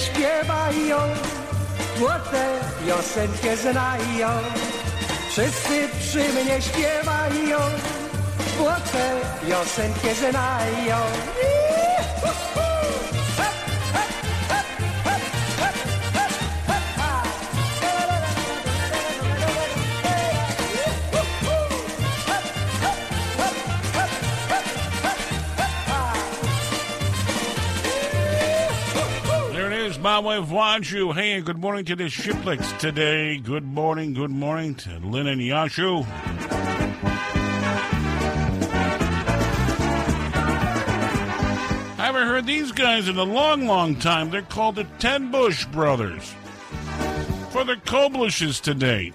[0.00, 0.96] Śpiewają,
[1.98, 4.28] złote piosenkę znają.
[5.30, 7.58] Wszyscy przy mnie śpiewają,
[8.56, 10.98] złote piosenkę znają.
[30.20, 31.14] Wife Wanju.
[31.14, 33.38] Hey, and good morning to the Shiplix today.
[33.38, 36.04] Good morning, good morning to Lynn and Yashu.
[41.98, 44.30] I haven't heard these guys in a long, long time.
[44.30, 46.34] They're called the Ten Bush Brothers.
[47.50, 49.12] For the Koblishes today.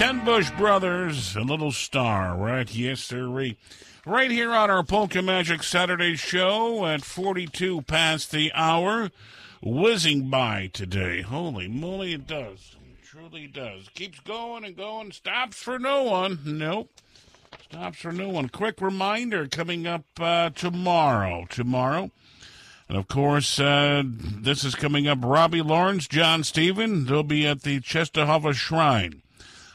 [0.00, 2.74] Ten Bush Brothers, a little star, right?
[2.74, 3.28] Yes, sir.
[4.06, 9.10] Right here on our Polka Magic Saturday show at 42 past the hour.
[9.62, 11.20] Whizzing by today.
[11.20, 12.76] Holy moly, it does.
[12.82, 13.90] It truly does.
[13.92, 15.12] Keeps going and going.
[15.12, 16.38] Stops for no one.
[16.46, 16.90] Nope.
[17.68, 18.48] Stops for no one.
[18.48, 21.44] Quick reminder coming up uh, tomorrow.
[21.50, 22.10] Tomorrow.
[22.88, 25.18] And of course, uh, this is coming up.
[25.20, 29.20] Robbie Lawrence, John Stephen, they'll be at the Czestochowa Shrine.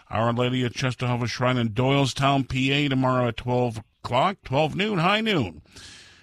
[0.09, 5.21] Our Lady of Czestochowa Shrine in Doylestown, PA, tomorrow at 12 o'clock, 12 noon, high
[5.21, 5.61] noon.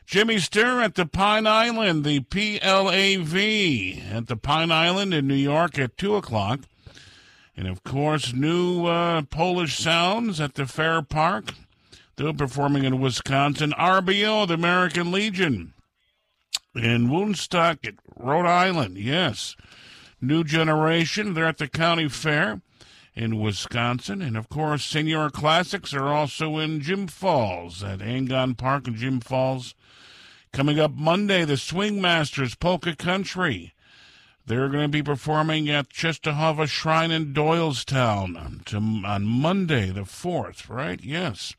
[0.06, 5.78] Jimmy Sturr at the Pine Island, the PLAV at the Pine Island in New York
[5.78, 6.60] at 2 o'clock.
[7.56, 11.54] And of course, new uh, Polish Sounds at the Fair Park.
[12.16, 13.72] They're performing in Wisconsin.
[13.78, 15.74] RBO, the American Legion
[16.74, 18.96] in Woonsocket, Rhode Island.
[18.96, 19.56] Yes.
[20.20, 22.62] New Generation, they're at the County Fair
[23.14, 24.22] in Wisconsin.
[24.22, 29.20] And of course, Senior Classics are also in Jim Falls at Angon Park in Jim
[29.20, 29.74] Falls.
[30.52, 33.72] Coming up Monday, the Swing Masters Polka Country.
[34.44, 40.68] They're going to be performing at Czestochowa Shrine in Doylestown to, on Monday, the 4th,
[40.68, 41.02] right?
[41.02, 41.55] Yes.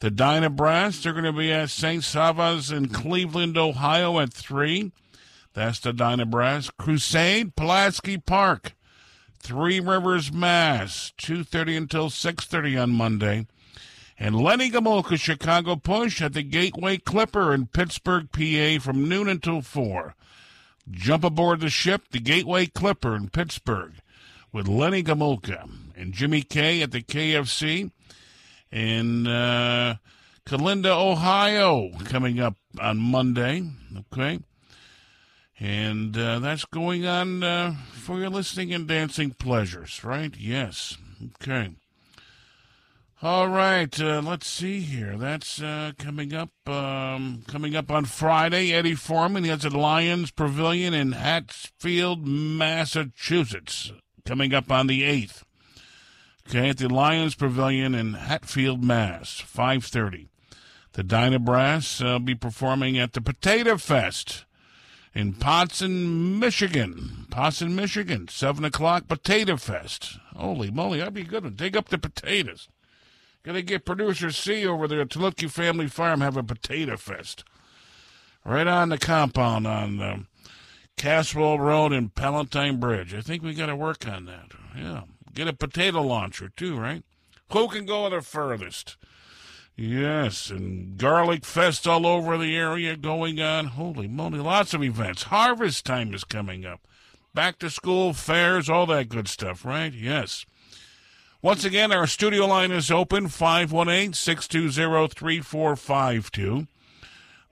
[0.00, 2.02] The Dyna Brass, they're going to be at St.
[2.02, 4.92] Sava's in Cleveland, Ohio at 3.
[5.54, 6.70] That's the Dyna Brass.
[6.70, 8.74] Crusade, Pulaski Park.
[9.40, 11.12] Three Rivers, Mass.
[11.18, 13.46] 2.30 until 6.30 on Monday.
[14.18, 19.62] And Lenny Gomulka, Chicago Push at the Gateway Clipper in Pittsburgh, PA from noon until
[19.62, 20.14] 4.
[20.90, 23.94] Jump aboard the ship, the Gateway Clipper in Pittsburgh
[24.52, 27.90] with Lenny Gomulka and Jimmy K at the KFC
[28.72, 29.96] in uh,
[30.46, 33.62] Kalinda, Ohio, coming up on Monday.
[34.12, 34.40] Okay.
[35.60, 40.32] And uh, that's going on uh, for your listening and dancing pleasures, right?
[40.36, 40.96] Yes.
[41.42, 41.70] Okay.
[43.20, 45.16] All right, uh, let's see here.
[45.16, 46.50] That's uh, coming up.
[46.68, 48.72] Um, coming up on Friday.
[48.72, 49.42] Eddie Forman.
[49.42, 53.90] He has at Lions Pavilion in Hatfield, Massachusetts.
[54.24, 55.44] Coming up on the eighth.
[56.48, 59.40] Okay, at the Lions Pavilion in Hatfield, Mass.
[59.40, 60.28] Five thirty.
[60.92, 64.44] The Dyna Brass will be performing at the Potato Fest
[65.18, 67.26] in Posen, Michigan.
[67.28, 68.28] Posen, Michigan.
[68.28, 69.08] Seven o'clock.
[69.08, 70.16] Potato Fest.
[70.36, 72.68] Holy moly, that'd be good to dig up the potatoes.
[73.42, 77.42] Gonna get producer C over there at Tulutki Family Farm have a potato fest.
[78.44, 80.26] Right on the compound on um,
[80.96, 83.12] Caswell Road and Palatine Bridge.
[83.12, 84.52] I think we gotta work on that.
[84.76, 85.02] Yeah.
[85.34, 87.02] Get a potato launcher too, right?
[87.52, 88.96] Who can go the furthest?
[89.80, 93.66] Yes, and garlic fest all over the area going on.
[93.66, 95.22] Holy moly, lots of events.
[95.24, 96.80] Harvest time is coming up.
[97.32, 99.92] Back to school, fairs, all that good stuff, right?
[99.92, 100.44] Yes.
[101.42, 106.66] Once again, our studio line is open 518 620 3452.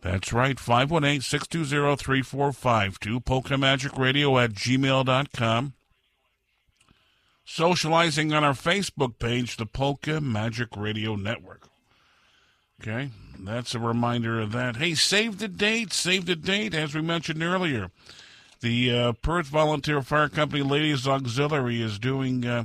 [0.03, 3.21] That's right, 518 620 3452.
[3.21, 5.75] Polka Magic Radio at gmail.com.
[7.45, 11.69] Socializing on our Facebook page, the Polka Magic Radio Network.
[12.81, 14.77] Okay, that's a reminder of that.
[14.77, 17.91] Hey, save the date, save the date, as we mentioned earlier.
[18.61, 22.45] The uh, Perth Volunteer Fire Company Ladies Auxiliary is doing.
[22.45, 22.65] Uh,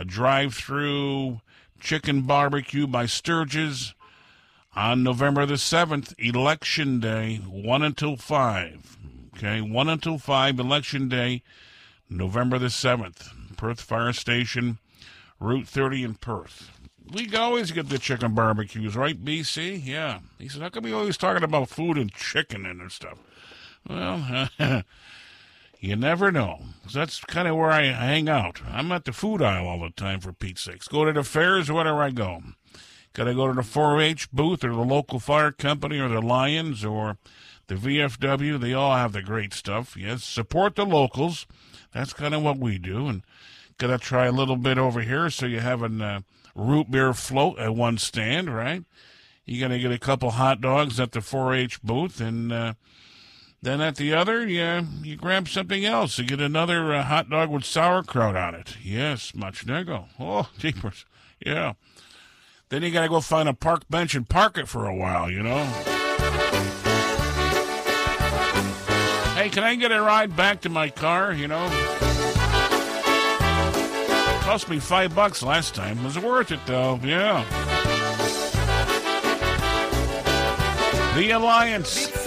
[0.00, 1.40] a drive through
[1.78, 3.94] chicken barbecue by Sturgis
[4.74, 8.96] on November the 7th, Election Day, 1 until 5.
[9.36, 11.42] Okay, 1 until 5, Election Day,
[12.08, 13.28] November the 7th.
[13.58, 14.78] Perth Fire Station,
[15.38, 16.70] Route 30 in Perth.
[17.12, 19.84] We always get the chicken barbecues, right, BC?
[19.84, 20.20] Yeah.
[20.38, 23.18] He said, how come we always talking about food and chicken and stuff?
[23.88, 24.48] Well,
[25.80, 26.60] You never know.
[26.92, 28.60] That's kind of where I hang out.
[28.68, 30.86] I'm at the food aisle all the time, for Pete's sakes.
[30.86, 32.42] Go to the fairs, wherever I go.
[33.14, 36.84] Got to go to the 4-H booth or the local fire company or the Lions
[36.84, 37.16] or
[37.68, 38.60] the VFW.
[38.60, 39.96] They all have the great stuff.
[39.96, 41.46] Yes, support the locals.
[41.94, 43.06] That's kind of what we do.
[43.06, 43.22] And
[43.78, 45.30] got to try a little bit over here.
[45.30, 46.20] So you have a uh,
[46.54, 48.84] root beer float at one stand, right?
[49.44, 52.52] You got to get a couple hot dogs at the 4-H booth and...
[52.52, 52.74] Uh,
[53.62, 56.18] then at the other, you, you grab something else.
[56.18, 58.78] You get another uh, hot dog with sauerkraut on it.
[58.82, 60.06] Yes, much nego.
[60.18, 61.04] Oh, jeepers.
[61.44, 61.74] Yeah.
[62.70, 65.30] Then you got to go find a park bench and park it for a while,
[65.30, 65.64] you know?
[69.34, 71.66] Hey, can I get a ride back to my car, you know?
[74.50, 75.96] Cost me five bucks last time.
[76.00, 76.98] It was worth it, though.
[77.04, 77.44] Yeah.
[81.14, 82.19] The Alliance.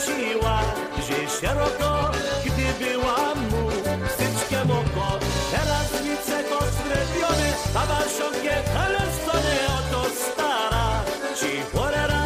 [0.00, 0.60] Zakręciła,
[1.08, 2.10] że szeroko,
[2.44, 3.70] gdy była mu
[4.18, 5.18] zyczkiem oko.
[5.50, 11.02] Teraz widzę go sklepiony, baba siągnie telestony, oto stara,
[11.40, 12.24] ci porera,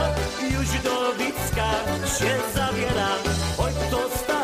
[0.51, 1.71] już do Wicka
[2.19, 3.09] się zawiera,
[3.59, 4.44] oj to stara,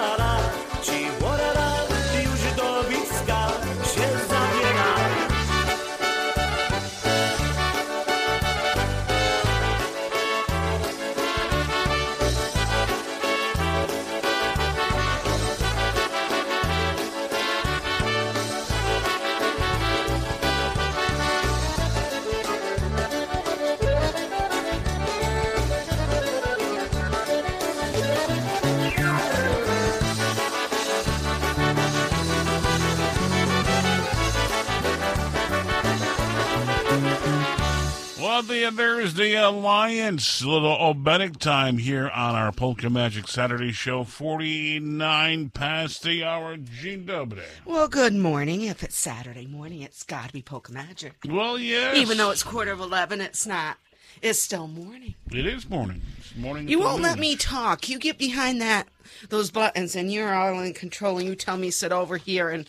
[38.70, 40.44] The, there's the Alliance.
[40.44, 44.05] Little Obenic time here on our Polka Magic Saturday show.
[44.05, 46.56] 49 past the hour.
[46.56, 47.42] Dobry.
[47.64, 48.62] Well, good morning.
[48.62, 51.14] If it's Saturday morning, it's got to be Polka Magic.
[51.28, 51.97] Well, yes.
[51.97, 53.78] Even though it's quarter of 11, it's not.
[54.22, 55.14] It's still morning.
[55.32, 56.02] It is morning.
[56.18, 56.68] It's morning.
[56.68, 57.88] You won't let me talk.
[57.88, 58.86] You get behind that
[59.30, 62.68] those buttons and you're all in control and you tell me sit over here and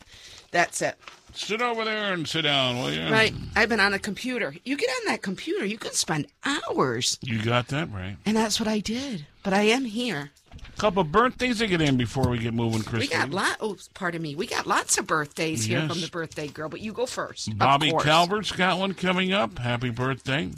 [0.49, 0.95] that's it.
[1.33, 3.09] Sit over there and sit down, will you?
[3.11, 3.33] Right?
[3.55, 4.55] I've been on a computer.
[4.63, 7.17] You get on that computer, you can spend hours.
[7.21, 8.17] You got that right.
[8.25, 9.25] And that's what I did.
[9.43, 10.31] But I am here.
[10.53, 13.17] A Couple birthdays to get in before we get moving, We Christine.
[13.19, 13.57] got lot.
[13.59, 14.35] Oh, pardon me.
[14.35, 16.69] We got lots of birthdays here from the birthday girl.
[16.69, 17.57] But you go first.
[17.57, 17.91] Bobby.
[18.01, 19.59] Calvert's got one coming up.
[19.59, 20.49] Happy birthday.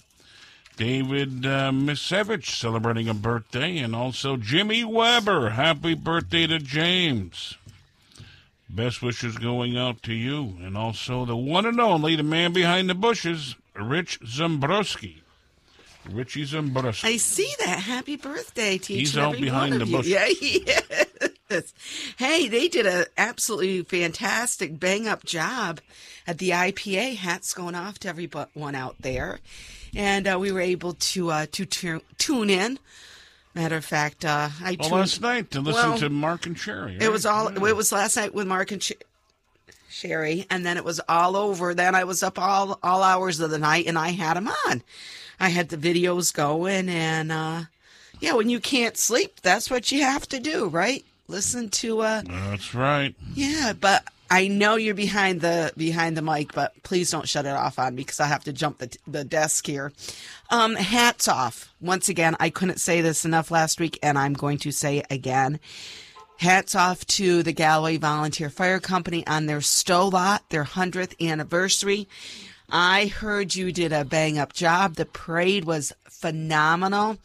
[0.75, 3.77] David uh, Misevich celebrating a birthday.
[3.77, 5.51] And also Jimmy Weber.
[5.51, 7.55] Happy birthday to James.
[8.73, 10.57] Best wishes going out to you.
[10.61, 15.23] And also the one and only, the man behind the bushes, Rich Zombrowski.
[16.09, 17.05] Richie Zombrowski.
[17.05, 17.79] I see that.
[17.79, 20.01] Happy birthday to He's out behind the you.
[20.01, 20.65] Yeah, he
[21.49, 21.73] is.
[22.17, 25.79] Hey, they did a absolutely fantastic bang up job
[26.27, 27.17] at the IPA.
[27.17, 29.39] Hats going off to everyone out there,
[29.95, 32.79] and uh, we were able to uh, to tu- tune in.
[33.55, 36.57] Matter of fact, uh, I Well, tuned last night to listen Well, to Mark and
[36.57, 36.97] Sherry.
[36.99, 37.31] It was right?
[37.57, 37.65] all.
[37.67, 38.93] It was last night with Mark and Sh-
[39.89, 41.73] Sherry, and then it was all over.
[41.75, 44.81] Then I was up all all hours of the night, and I had them on.
[45.39, 47.61] I had the videos going, and uh,
[48.19, 51.05] yeah, when you can't sleep, that's what you have to do, right?
[51.27, 53.15] Listen to uh, That's right.
[53.35, 57.49] yeah, but I know you're behind the behind the mic, but please don't shut it
[57.49, 59.91] off on me because I have to jump the the desk here.
[60.49, 62.35] Um, hats off once again.
[62.39, 65.59] I couldn't say this enough last week, and I'm going to say it again.
[66.37, 72.07] Hats off to the Galway Volunteer Fire Company on their Sto Lat, their hundredth anniversary.
[72.69, 74.95] I heard you did a bang up job.
[74.95, 77.17] The parade was phenomenal.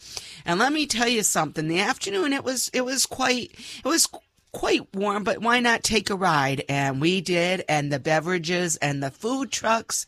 [0.45, 1.69] And let me tell you something.
[1.69, 4.09] The afternoon it was it was quite it was
[4.53, 6.65] quite warm, but why not take a ride?
[6.69, 10.07] And we did, and the beverages and the food trucks.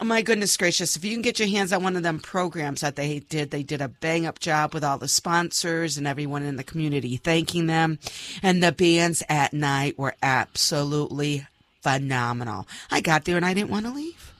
[0.00, 0.94] Oh my goodness gracious.
[0.94, 3.64] If you can get your hands on one of them programs that they did, they
[3.64, 7.66] did a bang up job with all the sponsors and everyone in the community thanking
[7.66, 7.98] them.
[8.40, 11.48] And the bands at night were absolutely
[11.80, 12.68] phenomenal.
[12.92, 14.32] I got there and I didn't want to leave.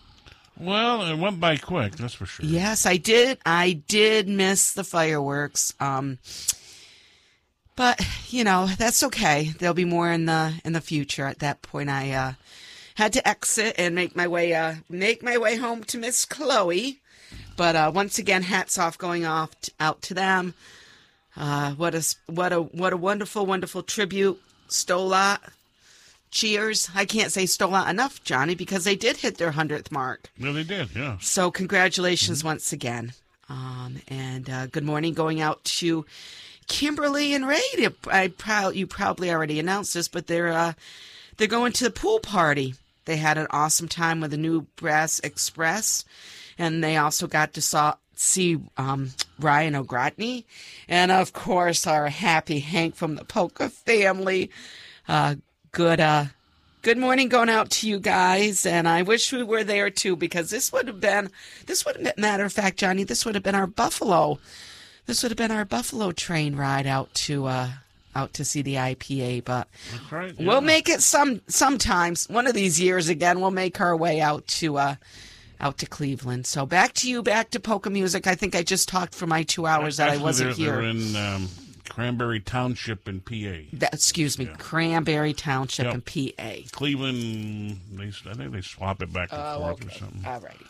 [0.61, 2.45] Well, it went by quick, that's for sure.
[2.45, 3.39] Yes, I did.
[3.45, 5.74] I did miss the fireworks.
[5.81, 6.19] Um,
[7.79, 9.55] but you know that's okay.
[9.59, 11.27] There'll be more in the in the future.
[11.27, 12.33] At that point, I uh,
[12.97, 16.99] had to exit and make my way uh, make my way home to Miss Chloe.
[17.57, 20.55] But uh, once again, hats off going off t- out to them.
[21.37, 24.41] Uh, what a what a what a wonderful wonderful tribute.
[24.67, 25.41] Sto Lat.
[26.31, 26.91] Cheers.
[26.95, 30.31] I can't say Sto Lat enough, Johnny, because they did hit their hundredth mark.
[30.37, 31.17] No, they did, yeah.
[31.21, 33.13] So congratulations once again.
[33.49, 36.05] Um, and uh, good morning going out to
[36.69, 37.62] Kimberly and Ray.
[38.07, 40.74] I proud you probably already announced this, but they're uh,
[41.36, 42.74] they're going to the pool party.
[43.05, 46.05] They had an awesome time with the new Brass Express,
[46.59, 50.45] and they also got to saw see um, Ryan O'Grotney,
[50.89, 54.51] and of course our happy Hank from the Polka family.
[55.09, 55.36] Uh,
[55.73, 56.27] good, uh,
[56.82, 60.51] good morning going out to you guys, and I wish we were there too because
[60.51, 61.31] this would have been,
[61.66, 64.39] this would have been, matter of fact, Johnny, this would have been our Buffalo,
[65.09, 67.68] this would have been our Buffalo train ride out to, uh,
[68.14, 69.68] out to see the IPA, but
[70.10, 70.35] right.
[70.39, 72.28] we'll make it some sometimes.
[72.28, 74.94] One of these years again, we'll make our way out to uh
[75.60, 76.47] out to Cleveland.
[76.47, 78.26] So back to you, back to polka music.
[78.26, 80.82] I think I just talked for my two hours that I wasn't they're, here.
[80.82, 81.48] They're in um,
[81.89, 83.66] Cranberry Township in PA.
[83.74, 85.94] That- excuse me, Cranberry Township Yep.
[85.94, 86.01] in
[86.36, 86.68] PA.
[86.70, 90.24] Cleveland, they, I think they swap it back and Oh, forth or something.
[90.24, 90.66] All righty.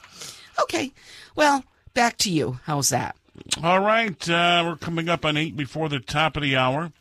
[0.62, 0.92] Okay.
[1.34, 2.60] Well, back to you.
[2.64, 3.14] How's that?
[3.62, 6.92] All right, uh, we're coming up on eight before the top of the hour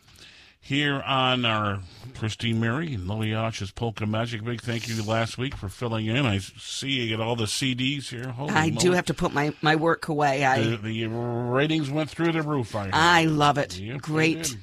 [0.60, 1.80] here on our
[2.18, 4.44] Christine Mary and Lily Osh's Polka Magic.
[4.44, 6.26] Big thank you last week for filling in.
[6.26, 8.30] I see you get all the CDs here.
[8.30, 10.44] Holy I do have to put my, my work away.
[10.46, 12.76] I The, the ratings went through the roof.
[12.76, 12.94] I, heard.
[12.94, 13.80] I love it.
[13.80, 14.58] Yep, Great.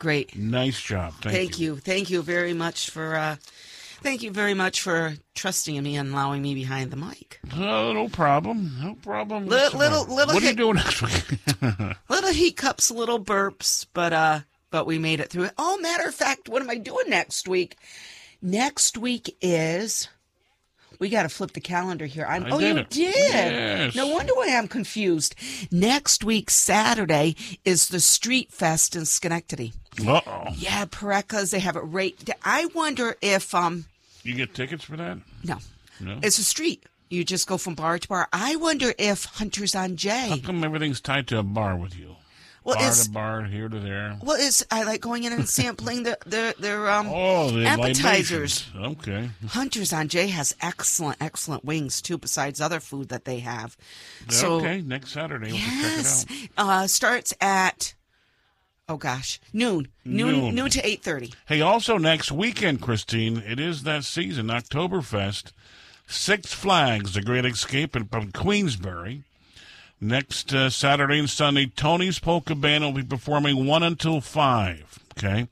[0.00, 0.36] Great.
[0.36, 1.14] Nice job.
[1.20, 1.76] Thank, Thank, you.
[1.76, 3.36] Thank you very much for uh
[4.04, 7.40] thank you very much for trusting in me and allowing me behind the mic.
[7.56, 8.76] Oh, no problem.
[8.80, 9.46] No problem.
[9.46, 11.38] Li- little- little What are you doing next week?
[12.08, 14.40] Little hiccups, little burps, but uh
[14.70, 15.52] but we made it through it.
[15.56, 17.76] Oh, matter of fact, what am I doing next week?
[18.42, 20.08] Next week is
[20.98, 22.26] we got to flip the calendar here.
[22.28, 22.90] I'm, I oh, did you it.
[22.90, 23.12] did.
[23.32, 23.94] Yes.
[23.94, 25.34] No wonder why I'm confused.
[25.70, 29.72] Next week, Saturday, is the Street Fest in Schenectady.
[30.06, 30.44] Uh-oh.
[30.54, 32.16] Yeah, Parecas, they have it right.
[32.44, 33.86] I wonder if um
[34.24, 35.18] You get tickets for that?
[35.44, 35.58] no,
[36.00, 36.18] No.
[36.22, 36.84] it's a street.
[37.10, 38.28] You just go from bar to bar.
[38.32, 40.28] I wonder if Hunters on Jay.
[40.30, 42.16] How come everything's tied to a bar with you?
[42.64, 44.18] Well, bar it's- to bar, here to there.
[44.22, 48.66] Well, it's I like going in and sampling the their their um Oh, the appetizers.
[48.74, 48.98] libations.
[48.98, 49.30] Okay.
[49.48, 52.16] Hunters on Jay has excellent excellent wings too.
[52.16, 53.76] Besides other food that they have.
[54.30, 57.92] So okay, next Saturday we'll yes, check it uh, starts at
[58.88, 60.54] oh gosh noon noon Noon.
[60.54, 61.32] noon, to eight thirty.
[61.46, 65.52] Hey, also next weekend, Christine, it is that season, Oktoberfest.
[66.06, 69.22] Six Flags, The Great Escape in, from Queensbury.
[70.00, 74.98] Next uh, Saturday and Sunday, Tony's Polka Band will be performing 1 until 5.
[75.16, 75.48] Okay?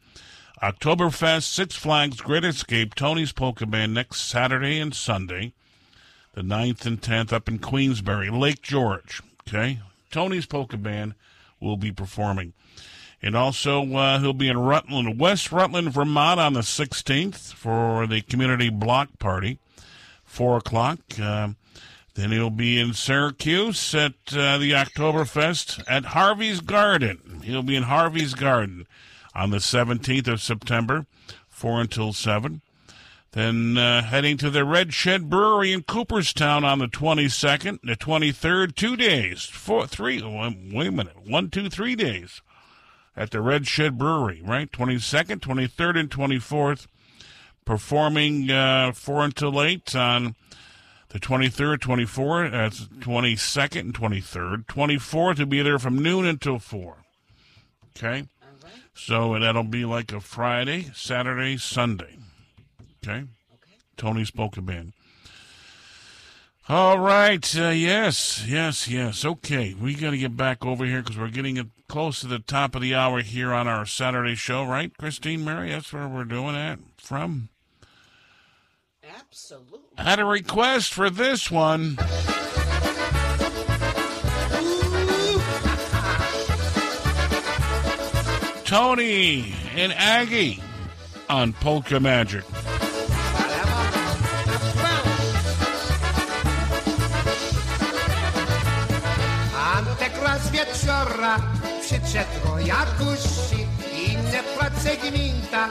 [0.62, 5.54] Oktoberfest, Six Flags, Great Escape, Tony's Polka Band next Saturday and Sunday.
[6.34, 9.22] The 9th and 10th up in Queensbury, Lake George.
[9.48, 9.80] Okay?
[10.10, 11.14] Tony's Polka Band
[11.60, 12.52] will be performing.
[13.23, 18.20] And also, uh, he'll be in Rutland, West Rutland, Vermont on the 16th for the
[18.20, 19.59] community block party,
[20.24, 21.19] 4 o'clock.
[21.20, 21.57] Um
[22.15, 27.40] then he'll be in Syracuse at uh, the Oktoberfest at Harvey's Garden.
[27.43, 28.86] He'll be in Harvey's Garden
[29.35, 31.07] on the 17th of September,
[31.49, 32.61] 4 until 7.
[33.31, 38.74] Then uh, heading to the Red Shed Brewery in Cooperstown on the 22nd, the 23rd,
[38.74, 42.43] two days, four, three, wait a minute, one, two, three days
[43.16, 44.70] at the Red Shed Brewery, right?
[44.70, 46.86] 22nd, 23rd, and 24th,
[47.64, 50.34] performing uh, 4 until 8 on
[51.10, 54.66] the 23rd, 24th, that's 22nd, and 23rd.
[54.66, 56.97] 24th will be there from noon until 4.
[57.97, 58.24] Okay?
[58.94, 62.16] So that'll be like a Friday, Saturday, Sunday.
[63.02, 63.24] Okay?
[63.97, 64.94] Tony's Polka Band.
[66.73, 67.55] All right.
[67.55, 69.27] Uh, yes, yes, yes.
[69.27, 69.74] Okay.
[69.74, 72.74] We got to get back over here because we're getting it close to the top
[72.74, 75.69] of the hour here on our Saturday show, right, Christine Mary?
[75.69, 77.51] That's where we're doing that from.
[79.05, 79.81] Absolutely.
[79.99, 81.97] Had a request for this one.
[88.65, 90.62] Tony and Aggie
[91.28, 92.44] on Polka Magic.
[100.44, 101.36] z wieczora
[101.81, 105.69] przyszedł jakusi i nie płacę gminta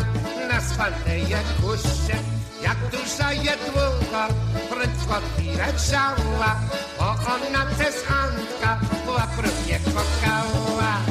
[0.50, 1.22] na swalnej
[1.62, 2.18] kusze.
[2.64, 4.28] Jak dusza jedługa
[4.70, 6.56] prędko wyleciała,
[7.00, 11.11] bo ona też Antka była próbnie kokała.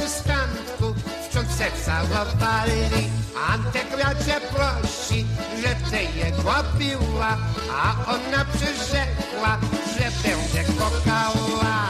[0.00, 0.94] Nawet też w stanku
[1.30, 3.10] wciąż se całowali.
[3.48, 5.26] Antek radzie prosi,
[5.62, 7.36] że ty jego piła,
[7.72, 9.58] a ona przyrzekła,
[9.98, 11.89] że będzie kokała.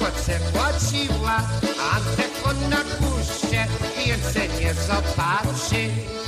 [0.00, 1.36] Na spocie płaciła,
[1.94, 3.66] Antek on na kuście,
[4.06, 6.23] więcej nie zobaczy.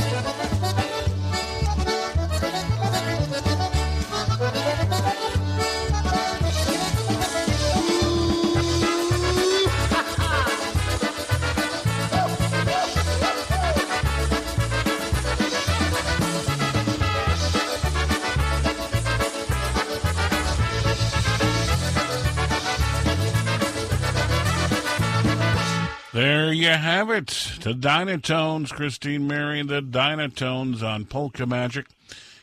[26.56, 27.26] You have it.
[27.62, 31.86] The Dynatones, Christine Mary the Dynatones on Polka Magic.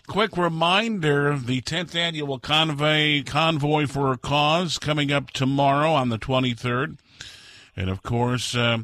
[0.08, 6.20] Quick reminder the 10th annual convoy, convoy for a Cause coming up tomorrow on the
[6.20, 6.98] 23rd.
[7.76, 8.80] And of course, uh,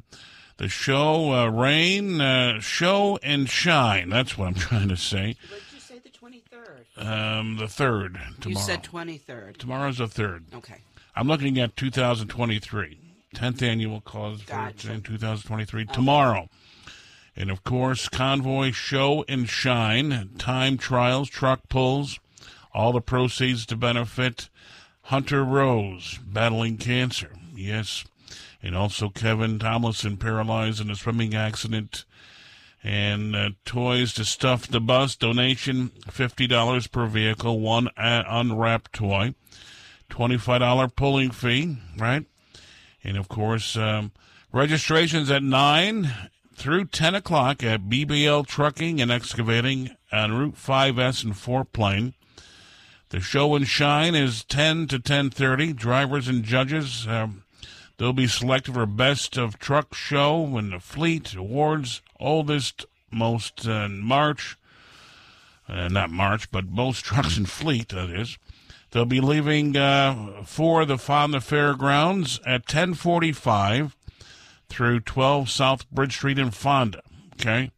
[0.58, 4.10] the show, uh, Rain, uh, Show and Shine.
[4.10, 5.36] That's what I'm trying to say.
[5.50, 7.06] What did you say, the 23rd?
[7.06, 8.48] Um, the 3rd tomorrow.
[8.48, 9.58] You said 23rd.
[9.58, 10.56] Tomorrow's the 3rd.
[10.56, 10.78] Okay.
[11.16, 12.98] I'm looking at 2023,
[13.36, 14.92] 10th annual cause for Gotcha.
[14.92, 16.50] in 2023 tomorrow.
[17.36, 22.20] And of course, convoy show and shine, time trials, truck pulls,
[22.74, 24.50] all the proceeds to benefit
[25.04, 27.32] Hunter Rose battling cancer.
[27.56, 28.04] Yes.
[28.62, 32.06] And also Kevin Tomlinson paralyzed in a swimming accident.
[32.84, 39.34] And uh, toys to stuff the bus donation $50 per vehicle, one unwrapped toy.
[40.10, 42.26] $25 pulling fee, right?
[43.04, 44.12] And of course, um,
[44.52, 46.12] registrations at 9
[46.54, 52.14] through 10 o'clock at BBL Trucking and Excavating on Route 5S and Fort Plain.
[53.10, 55.74] The show and shine is 10 to 10:30.
[55.76, 57.44] Drivers and judges um,
[57.98, 63.88] they'll be selected for best of truck show and the fleet awards, oldest, most uh,
[63.90, 64.58] March,
[65.68, 68.38] uh, not March, but most trucks and fleet that is.
[68.92, 73.94] They'll be leaving uh, for the Fonda Fairgrounds at 10:45
[74.68, 77.02] through 12 South Bridge Street in Fonda.
[77.34, 77.72] Okay,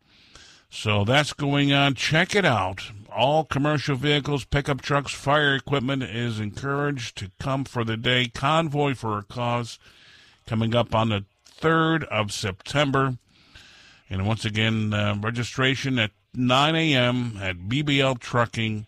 [0.70, 1.96] so that's going on.
[1.96, 2.92] Check it out.
[3.14, 8.28] All commercial vehicles, pickup trucks, fire equipment is encouraged to come for the day.
[8.28, 9.80] Convoy for a cause
[10.48, 11.26] coming up on the
[11.60, 13.18] 3rd of September.
[14.10, 17.38] And once again, uh, registration at 9 a.m.
[17.42, 18.88] at BBL Trucking.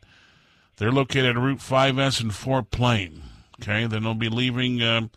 [0.78, 3.22] They're located at Route 5S in Fort Plain.
[3.62, 5.12] Okay, then they'll be leaving um,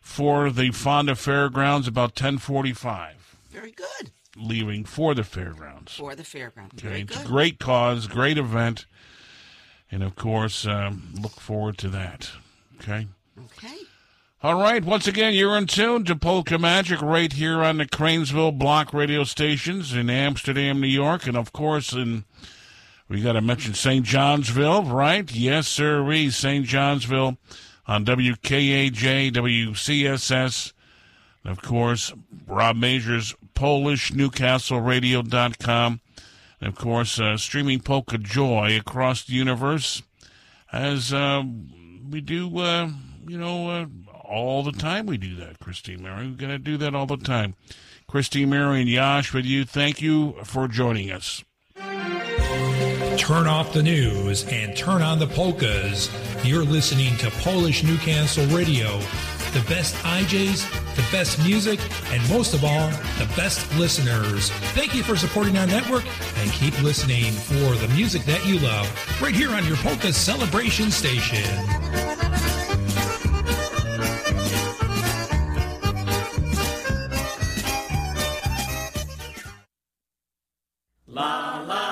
[0.00, 3.12] for the Fonda Fairgrounds about 10:45.
[3.50, 4.10] Very good.
[4.36, 5.94] Leaving for the fairgrounds.
[5.94, 6.74] For the fairgrounds.
[6.78, 7.26] Okay, Very it's good.
[7.26, 8.86] great cause, great event,
[9.90, 12.30] and of course, um, look forward to that.
[12.80, 13.06] Okay.
[13.38, 13.76] Okay.
[14.42, 14.82] All right.
[14.84, 19.24] Once again, you're in tune to Polka Magic right here on the Cranesville Block radio
[19.24, 22.24] stations in Amsterdam, New York, and of course in
[23.10, 24.06] we got to mention St.
[24.06, 25.30] Johnsville, right?
[25.32, 26.00] Yes, sir.
[26.00, 26.64] We St.
[26.64, 27.38] Johnsville
[27.84, 30.72] on WKAJ, WCSS,
[31.42, 32.12] and of course
[32.46, 36.00] Rob Majors Polish Newcastle Radio.com,
[36.60, 40.04] and of course uh, streaming Polka Joy across the universe
[40.72, 41.42] as uh,
[42.08, 42.58] we do.
[42.58, 42.90] Uh,
[43.26, 43.86] you know, uh,
[44.24, 46.28] all the time we do that, Christine Mary.
[46.28, 47.56] We're going to do that all the time.
[48.06, 49.64] Christine Mary and Yash with you.
[49.64, 51.42] Thank you for joining us.
[53.16, 56.10] Turn off the news and turn on the polkas.
[56.44, 58.98] You're listening to Polish Newcastle Radio.
[59.52, 61.80] The best IJs, the best music,
[62.12, 62.88] and most of all,
[63.18, 64.50] the best listeners.
[64.74, 66.04] Thank you for supporting our network
[66.38, 68.88] and keep listening for the music that you love
[69.20, 71.44] right here on your Polka Celebration Station.
[81.08, 81.89] La la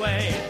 [0.00, 0.49] away.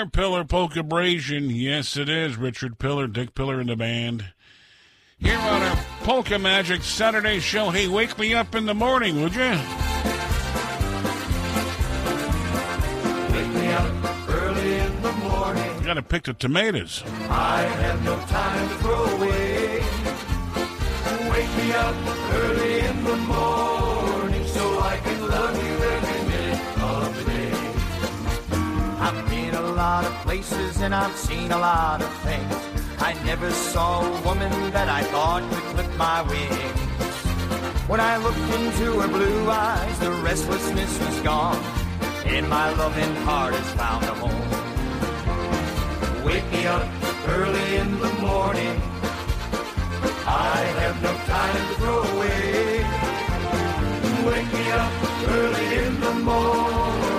[0.00, 1.50] Dick Pillar, Polka Abrasion.
[1.50, 2.38] Yes, it is.
[2.38, 4.24] Richard Pillar, Dick Pillar in the band.
[5.18, 7.68] Here on our Polka Magic Saturday show.
[7.68, 9.50] Hey, wake me up in the morning, would you?
[13.30, 15.78] Wake me up early in the morning.
[15.80, 17.04] You gotta pick the tomatoes.
[17.28, 19.82] I have no time to throw away.
[21.30, 21.96] Wake me up
[22.32, 23.59] early in the morning
[29.90, 32.54] lot of places and I've seen a lot of things.
[33.08, 36.80] I never saw a woman that I thought could clip my wings.
[37.90, 41.62] When I looked into her blue eyes, the restlessness was gone,
[42.34, 44.50] and my loving heart has found a home.
[46.24, 46.86] Wake me up
[47.38, 48.76] early in the morning.
[50.54, 52.44] I have no time to throw away.
[54.30, 54.92] Wake me up
[55.36, 57.09] early in the morning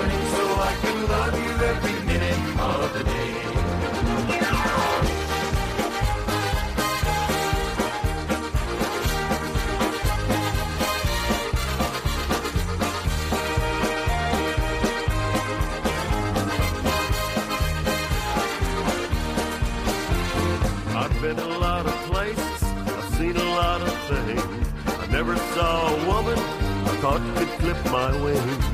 [24.14, 28.66] I never saw a woman I thought could clip my wings.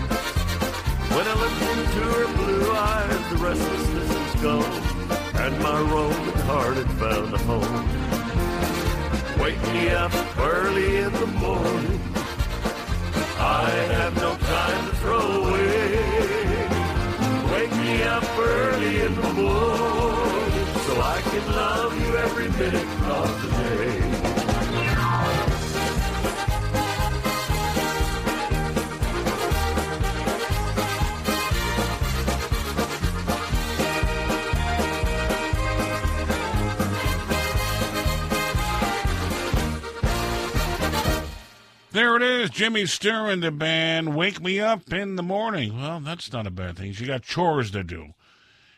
[1.13, 4.73] When I looked into her blue eyes, the restlessness is gone,
[5.35, 7.85] and my roaming heart had found a home.
[9.39, 12.01] Wake me up early in the morning.
[13.39, 15.97] I have no time to throw away.
[17.53, 23.41] Wake me up early in the morning so I can love you every minute of
[23.41, 24.06] the day.
[41.97, 44.15] There it is, Jimmy Sturr and the band.
[44.15, 45.75] Wake me up in the morning.
[45.75, 46.93] Well, that's not a bad thing.
[46.95, 48.13] You got chores to do.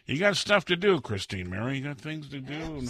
[0.05, 1.79] You got stuff to do, Christine Mary.
[1.79, 2.87] You got things to do.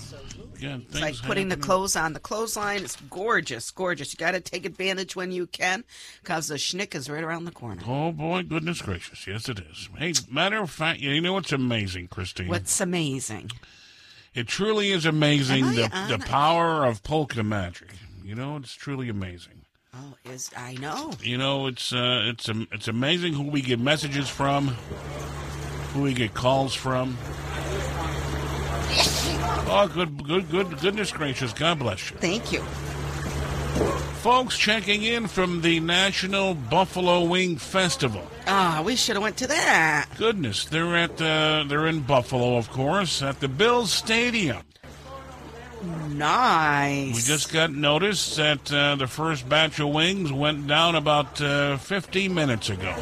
[0.60, 2.14] Yeah, It's like putting the clothes on.
[2.14, 4.14] The clothesline It's gorgeous, gorgeous.
[4.14, 5.84] You got to take advantage when you can
[6.22, 7.82] because the schnick is right around the corner.
[7.88, 9.26] Oh boy, goodness gracious!
[9.26, 9.90] Yes, it is.
[9.98, 12.50] Hey, matter of fact, you know what's amazing, Christine?
[12.50, 13.50] What's amazing?
[14.36, 17.90] It truly is amazing the the power of polka magic.
[18.24, 19.64] You know, it's truly amazing.
[19.94, 21.12] Oh, is I know.
[21.22, 24.68] You know, it's uh, it's am- it's amazing who we get messages from,
[25.94, 27.18] who we get calls from.
[29.72, 31.54] Oh, good, good, good, goodness gracious!
[31.54, 32.18] God bless you.
[32.18, 32.62] Thank you.
[34.22, 38.22] Folks checking in from the National Buffalo Wing Festival.
[38.48, 40.08] Ah, we should have went to that.
[40.18, 44.62] Goodness, they're at uh, they're in Buffalo, of course, at the Bills Stadium.
[45.84, 47.16] Nice.
[47.16, 51.78] We just got notice that uh, the first batch of wings went down about uh,
[51.78, 52.94] 15 minutes ago.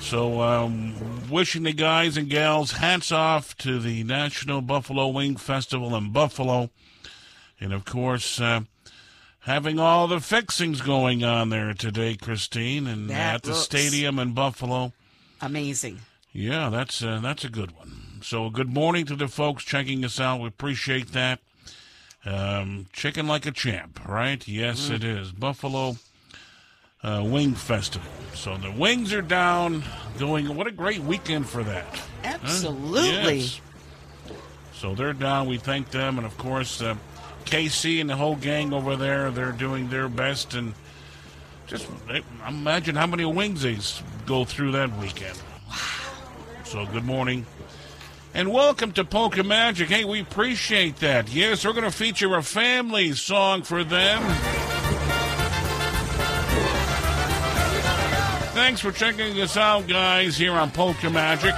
[0.00, 0.94] So, um,
[1.30, 6.70] wishing the guys and gals hats off to the National Buffalo Wing Festival in Buffalo.
[7.58, 8.60] And of course, uh,
[9.40, 14.32] having all the fixings going on there today, Christine, and That at the stadium in
[14.32, 14.92] Buffalo.
[15.40, 16.00] Amazing.
[16.32, 18.03] Yeah, that's uh, that's a good one.
[18.24, 20.40] So good morning to the folks checking us out.
[20.40, 21.40] We appreciate that.
[22.24, 24.48] Um, chicken like a champ, right?
[24.48, 24.94] Yes, Mm.
[24.94, 25.30] it is.
[25.30, 25.98] Buffalo
[27.02, 28.08] uh, Wing Festival.
[28.32, 29.84] So the wings are down.
[30.18, 30.56] Going.
[30.56, 31.84] What a great weekend for that.
[31.84, 32.38] Huh?
[32.42, 33.40] Absolutely.
[33.40, 33.60] Yes.
[34.72, 35.46] So they're down.
[35.46, 36.94] We thank them, and of course, uh,
[37.44, 39.30] KC and the whole gang over there.
[39.30, 40.72] They're doing their best, and
[41.66, 41.88] Just
[42.48, 43.76] imagine how many wings they
[44.24, 45.36] go through that weekend.
[45.68, 45.76] Wow.
[46.64, 47.44] So good morning.
[48.36, 49.88] And welcome to Polka Magic.
[49.88, 51.32] Hey, we appreciate that.
[51.32, 54.22] Yes, we're going to feature a family song for them.
[58.54, 61.54] Thanks for checking us out, guys, here on Polka Magic.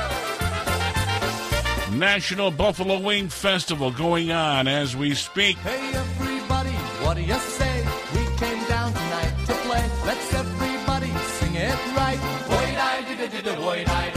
[1.93, 5.57] National Buffalo Wing Festival going on as we speak.
[5.59, 6.73] Hey everybody,
[7.07, 7.87] what do you say?
[8.13, 9.91] We came down tonight to play.
[10.05, 12.19] Let's everybody sing it right.
[12.47, 14.16] Boy, die, did it, did boy, die, die.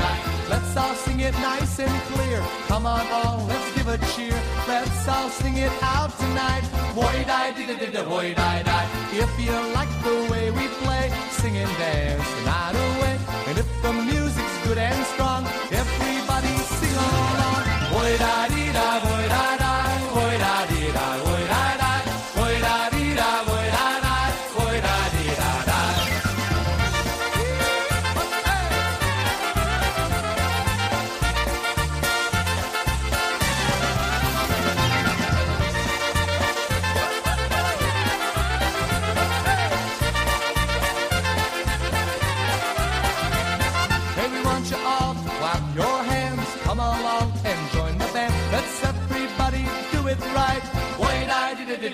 [0.50, 2.42] Let's all sing it nice and clear.
[2.68, 4.34] Come on, all, let's give a cheer.
[4.68, 6.64] Let's all sing it out tonight.
[6.96, 8.88] Boy, die, did it, did boy, die, die.
[9.14, 13.16] If you like the way we play, sing and dance the night away.
[13.48, 17.64] And if the music's good and strong, everybody sing along.
[17.94, 19.59] Boy, da, dee, da, boy, da,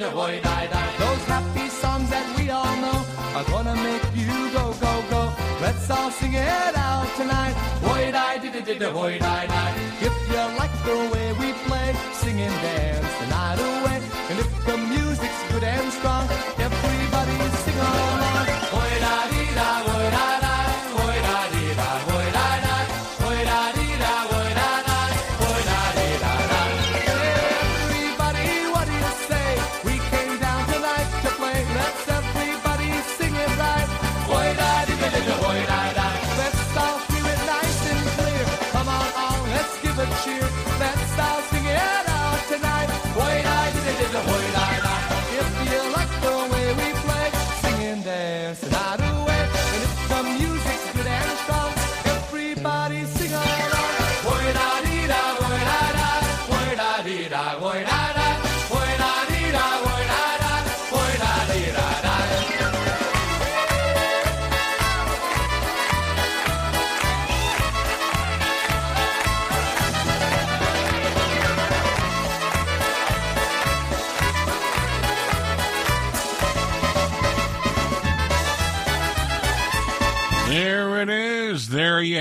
[0.06, 0.98] die, di, boy, die, die.
[0.98, 3.06] Those happy songs that we all know
[3.36, 5.34] are gonna make you go, go, go.
[5.62, 7.56] Let's all sing it out tonight.
[7.82, 9.74] Boy, die, di, di, di, boy, die, die.
[10.02, 14.00] If you like the way we play, sing and dance the night away.
[14.30, 16.28] And if the music's good and strong,
[16.58, 18.46] everybody sing along.
[18.74, 20.35] Boy, da, di, da, boy, da,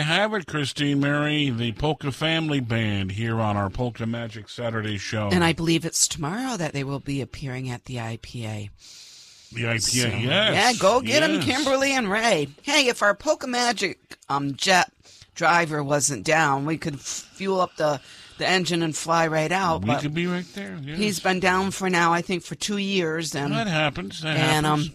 [0.05, 5.29] have it, Christine Mary, the Polka Family Band here on our Polka Magic Saturday show.
[5.33, 8.71] And I believe it's tomorrow that they will be appearing at the IPA.
[9.53, 10.21] the IPA, So, yes.
[10.25, 11.45] Yeah, go get them, yes.
[11.45, 12.49] Kimberly and Ray.
[12.63, 13.99] Hey, if our Polka Magic
[14.29, 14.91] um, jet
[15.35, 17.01] driver wasn't down, we could f-
[17.35, 18.01] fuel up the,
[18.39, 19.83] the engine and fly right out.
[19.83, 20.79] We but could be right there.
[20.83, 20.99] Yes.
[20.99, 23.35] He's been down for now, I think, for two years.
[23.35, 24.23] And That happens.
[24.23, 24.89] That and happens.
[24.91, 24.95] um,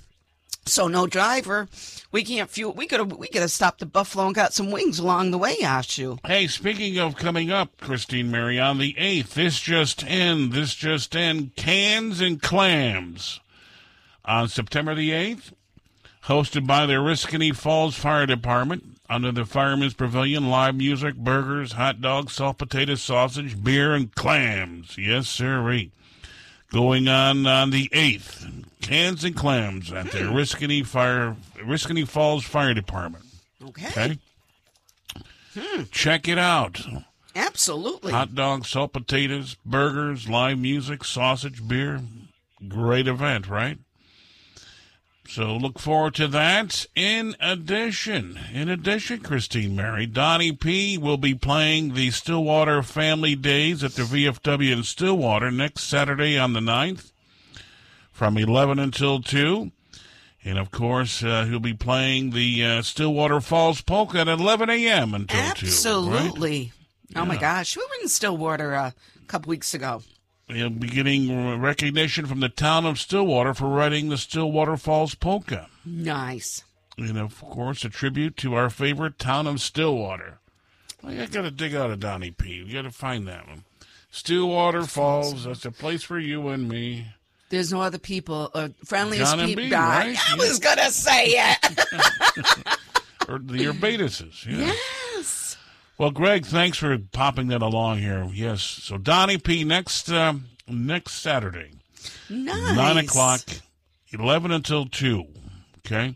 [0.70, 1.68] so no driver.
[2.12, 2.74] We can't fuel.
[2.74, 3.14] We could have.
[3.14, 6.20] We could have stopped at Buffalo and got some wings along the way, Yashu.
[6.26, 11.16] Hey, speaking of coming up, Christine Mary, on the 8th, this just in, this just
[11.16, 13.40] in, Cans and Clams
[14.26, 15.54] on September the 8th,
[16.26, 22.00] hosted by the Oriskany Falls Fire Department under the Fireman's Pavilion, live music, burgers, hot
[22.00, 24.98] dogs, salt potato sausage, beer, and clams.
[24.98, 25.92] Yes, sirree.
[26.72, 30.36] Going on on the 8th, Cans and Clams at the hmm.
[30.36, 33.26] Oriskany Fire, Oriskany Falls Fire Department.
[33.64, 33.88] Okay.
[33.88, 34.18] Okay?
[35.54, 35.84] Hmm.
[35.92, 36.82] Check it out.
[37.36, 38.12] Absolutely.
[38.12, 42.02] Hot dogs, salt potatoes, burgers, live music, sausage, beer.
[42.68, 43.78] Great event, right?
[45.28, 46.88] So look forward to that.
[46.96, 53.84] In addition, in addition, Christine Mary, Donnie P will be playing the Stillwater Family Days
[53.84, 57.12] at the VFW in Stillwater next Saturday on the 9th
[58.20, 59.72] from 11 until 2.
[60.44, 65.14] And of course, uh, he'll be playing the uh, Stillwater Falls Polka at 11 a.m.
[65.14, 65.42] until 2.
[65.42, 65.52] right?
[65.62, 66.74] Absolutely.
[67.16, 70.04] Oh my gosh, we were in Stillwater uh, a couple weeks ago.
[70.48, 75.70] He'll be getting recognition from the town of Stillwater for writing the Stillwater Falls Polka.
[75.86, 76.66] Nice.
[76.98, 80.40] And of course, a tribute to our favorite town of Stillwater.
[81.06, 82.64] I got to dig out a Donnie P.
[82.66, 83.64] We got to find that one.
[84.12, 85.46] Stillwater Falls.
[85.46, 87.06] That's a place for you and me.
[87.50, 89.64] There's no other people, uh, friendliest John people.
[89.66, 90.16] B, right?
[90.32, 91.80] I was gonna say it.
[93.28, 94.44] Or the Urbatuses.
[94.48, 94.74] Yeah.
[95.16, 95.56] yes.
[96.00, 98.28] Well, Greg, thanks for popping that along here.
[98.34, 98.62] Yes.
[98.64, 99.64] So Donnie P.
[99.64, 101.74] next um, next Saturday.
[102.28, 102.76] Nice.
[102.76, 103.42] Nine o'clock,
[104.12, 105.26] eleven until two.
[105.86, 106.16] Okay.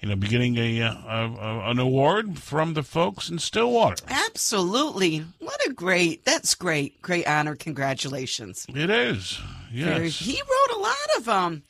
[0.00, 1.30] you know, be getting a, uh, a,
[1.66, 4.02] a an award from the folks in Stillwater.
[4.08, 5.24] Absolutely.
[5.40, 7.02] What a great, that's great.
[7.02, 7.54] Great honor.
[7.54, 8.64] Congratulations.
[8.74, 9.38] It is.
[9.72, 11.62] Very- He wrote a lot of, um,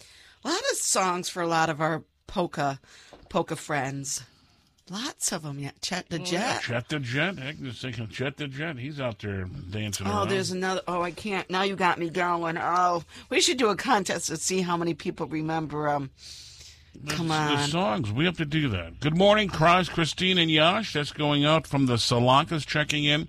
[0.45, 2.81] a lot of songs for a lot of our polka,
[3.29, 4.23] polka friends.
[4.89, 5.61] Lots of them.
[5.61, 5.71] Yeah.
[5.81, 6.63] Chet the Jet.
[6.63, 7.39] Chet the Jet.
[7.39, 8.77] I can just think of Chet the Jet.
[8.77, 10.31] He's out there dancing Oh, around.
[10.31, 10.81] there's another.
[10.89, 11.49] Oh, I can't.
[11.49, 12.59] Now you got me going.
[12.59, 15.89] Oh, we should do a contest to see how many people remember.
[15.89, 16.11] Um,
[17.09, 17.55] come on.
[17.55, 17.69] the on.
[17.69, 18.11] songs.
[18.11, 18.99] We have to do that.
[18.99, 20.95] Good morning, Kraz, Christine, and Yash.
[20.95, 23.29] That's going out from the Salankas checking in.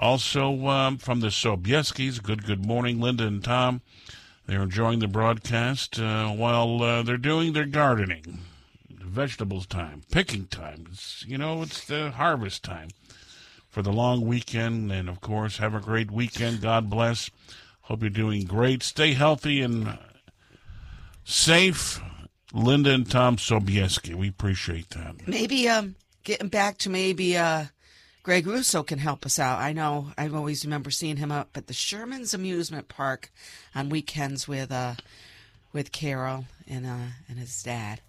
[0.00, 2.22] Also um, from the Sobieskis.
[2.22, 3.82] Good, good morning, Linda and Tom.
[4.46, 8.40] They're enjoying the broadcast uh, while uh, they're doing their gardening.
[8.88, 10.86] Vegetables time, picking time.
[10.90, 12.88] It's, you know, it's the harvest time
[13.68, 14.90] for the long weekend.
[14.90, 16.62] And of course, have a great weekend.
[16.62, 17.30] God bless.
[17.82, 18.82] Hope you're doing great.
[18.82, 19.98] Stay healthy and
[21.24, 22.00] safe.
[22.54, 25.28] Linda and Tom Sobieski, we appreciate that.
[25.28, 25.94] Maybe um,
[26.24, 27.66] getting back to maybe uh,
[28.22, 29.58] Greg Russo can help us out.
[29.60, 33.30] I know I always remember seeing him up at the Sherman's Amusement Park
[33.74, 34.94] on weekends with uh,
[35.72, 36.96] with Carol and uh,
[37.28, 38.00] and his dad.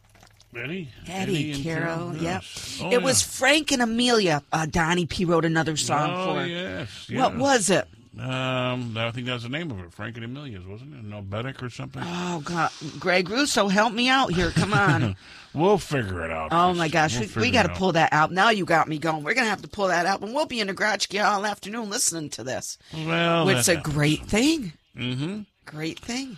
[0.54, 0.90] Eddie?
[1.08, 2.22] Eddie, and Carol, yep.
[2.44, 2.80] yes.
[2.84, 4.44] Oh, it was Frank and Amelia.
[4.52, 6.46] Uh, Donnie P wrote another song Oh, for.
[6.46, 7.88] yes, What was it?
[8.20, 9.94] Um, I think that's the name of it.
[9.94, 11.04] Frank and Amelia's, wasn't it?
[11.04, 12.04] No Bedek or something?
[12.06, 12.70] Oh God,
[13.00, 14.52] Greg Russo, help me out here!
[14.52, 15.16] Come on.
[15.54, 16.50] we'll figure it out.
[16.52, 18.32] Oh my gosh, We'll we, we got to pull that out.
[18.32, 19.24] Now you got me going.
[19.24, 21.90] We're gonna have to pull that out, and we'll be in the garage all afternoon
[21.90, 22.78] listening to this.
[22.94, 24.74] Well, it's a great thing.
[24.98, 25.42] Mm-hmm.
[25.66, 26.38] Great thing.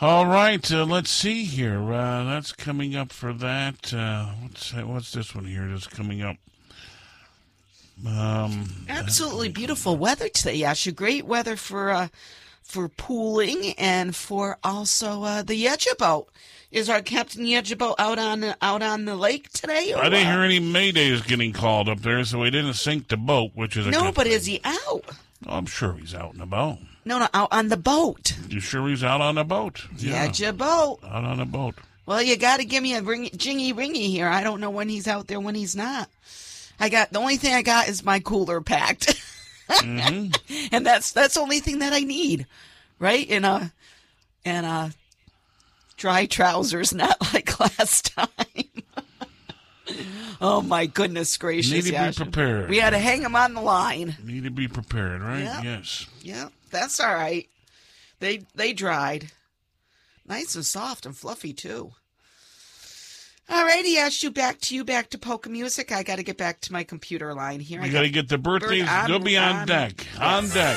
[0.00, 1.92] All right, uh, let's see here.
[1.92, 3.94] Uh, that's coming up for that.
[3.94, 6.36] Uh, what's what's this one here that's coming up?
[8.06, 10.92] Um, Absolutely beautiful weather today, Yasha.
[10.92, 12.08] Great weather for uh,
[12.62, 16.28] for pooling and for also uh, the Yetcha boat.
[16.72, 19.94] Is our Captain Yetcha boat out on out on the lake today?
[19.94, 20.34] Or I didn't what?
[20.34, 23.86] hear any maydays getting called up there, so we didn't sink the boat, which is
[23.86, 24.32] a No, good but thing.
[24.32, 24.76] is he out?
[25.46, 26.78] Oh, I'm sure he's out and about.
[27.04, 28.36] No, no, out on the boat.
[28.48, 29.86] You sure he's out on the boat?
[29.94, 30.98] Yetcha boat.
[31.04, 31.76] Out on the boat.
[32.04, 34.28] Well, you got to give me a ring, jingy ringy here.
[34.28, 36.08] I don't know when he's out there, when he's not.
[36.78, 39.14] I got the only thing I got is my cooler packed,
[39.68, 40.66] Mm-hmm.
[40.72, 42.46] and that's that's the only thing that I need,
[42.98, 43.26] right?
[43.28, 43.64] And uh,
[44.44, 44.88] and uh,
[45.96, 48.84] dry trousers, not like last time.
[50.40, 51.84] oh my goodness gracious!
[51.84, 52.70] Need to be prepared.
[52.70, 54.16] We had to hang them on the line.
[54.22, 55.42] Need to be prepared, right?
[55.42, 55.62] Yeah.
[55.62, 56.06] Yes.
[56.22, 57.48] Yeah, that's all right.
[58.20, 59.32] They they dried,
[60.26, 61.92] nice and soft and fluffy too.
[63.50, 65.92] Alrighty, Ash, you back to you, back to polka music.
[65.92, 67.80] I got to get back to my computer line here.
[67.80, 68.82] We I got to get the birthdays.
[68.84, 70.06] Bird on- They'll be on, on- deck.
[70.20, 70.76] On deck.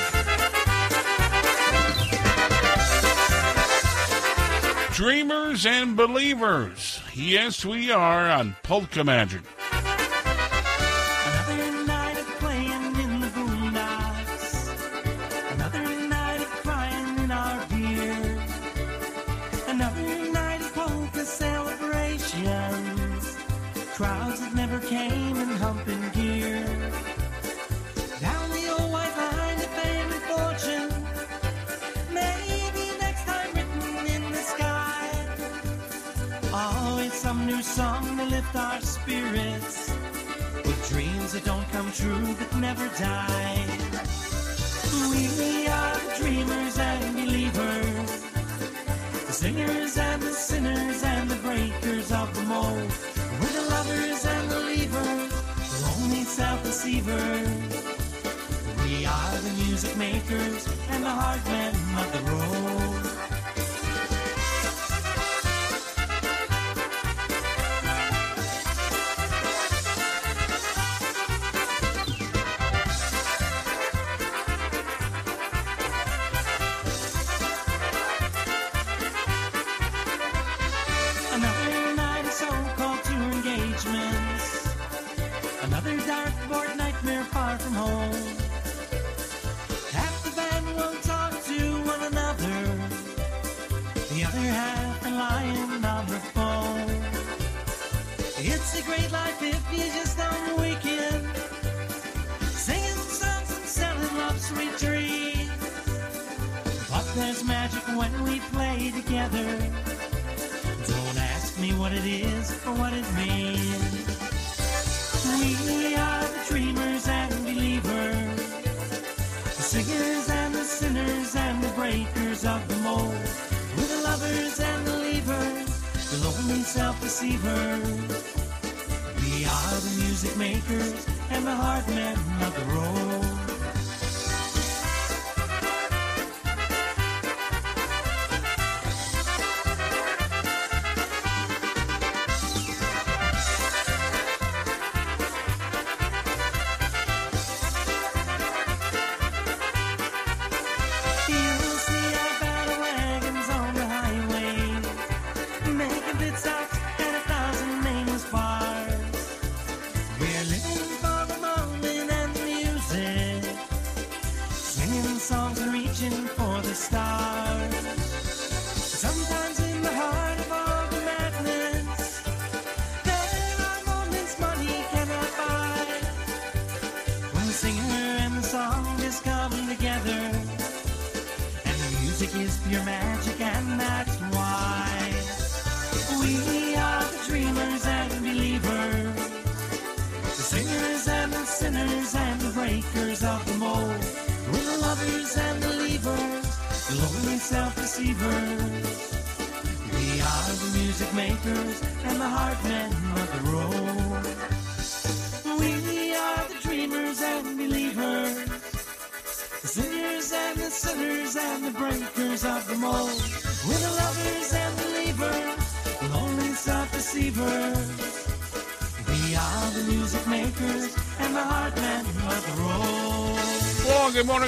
[4.92, 7.00] Dreamers and believers.
[7.14, 9.40] Yes, we are on Polka Magic.
[38.52, 39.90] Lift our spirits.
[40.64, 43.66] With dreams that don't come true but never die.
[44.92, 48.22] We are the dreamers and believers.
[49.26, 52.92] The singers and the sinners and the breakers of the mold.
[53.40, 55.30] We're the lovers and the leavers,
[55.70, 57.48] the lonely self-deceivers.
[58.84, 62.89] We are the music makers and the hard men of the road.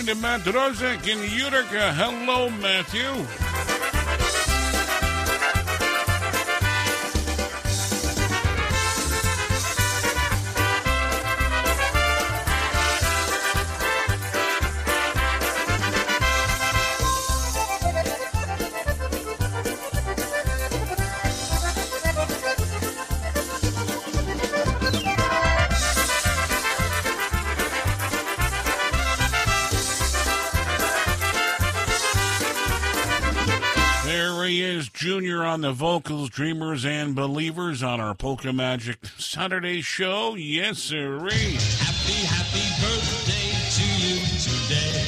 [0.02, 1.92] Morning to Matt Drozek in Utica.
[1.92, 3.41] Hello, Matthew.
[36.32, 40.34] Dreamers and Believers on our Polka Magic Saturday show.
[40.34, 41.30] Yes, sirree.
[41.30, 45.04] Happy, happy birthday to you today.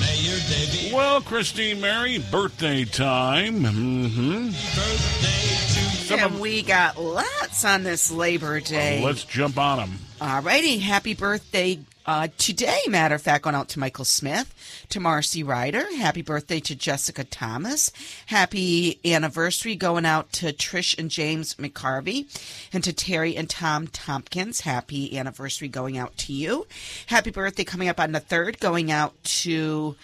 [0.00, 3.60] May your day be Well, Christine Mary, birthday time.
[3.60, 4.48] Mm-hmm.
[4.50, 9.04] Some and of- we got lots on this Labor Day.
[9.04, 9.98] Let's jump on them.
[10.20, 12.78] Alrighty, happy birthday uh, today.
[12.88, 14.54] Matter of fact, going out to Michael Smith,
[14.90, 15.84] to Marcy Ryder.
[15.96, 17.92] Happy birthday to Jessica Thomas.
[18.26, 22.26] Happy anniversary going out to Trish and James McCarvey,
[22.72, 24.60] and to Terry and Tom Tompkins.
[24.60, 26.66] Happy anniversary going out to you.
[27.06, 29.96] Happy birthday coming up on the third, going out to.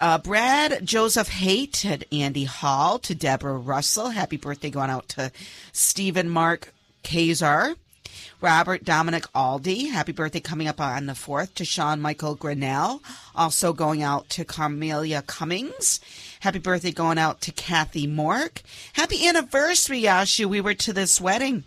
[0.00, 4.10] Uh, Brad Joseph Haight and Andy Hall to Deborah Russell.
[4.10, 5.30] Happy birthday going out to
[5.72, 7.76] Stephen Mark Kazar.
[8.40, 9.90] Robert Dominic Aldi.
[9.90, 13.02] Happy birthday coming up on the 4th to Sean Michael Grinnell.
[13.34, 16.00] Also going out to Carmelia Cummings.
[16.40, 18.62] Happy birthday going out to Kathy Mork.
[18.92, 20.46] Happy anniversary, Yashu.
[20.46, 21.64] We were to this wedding.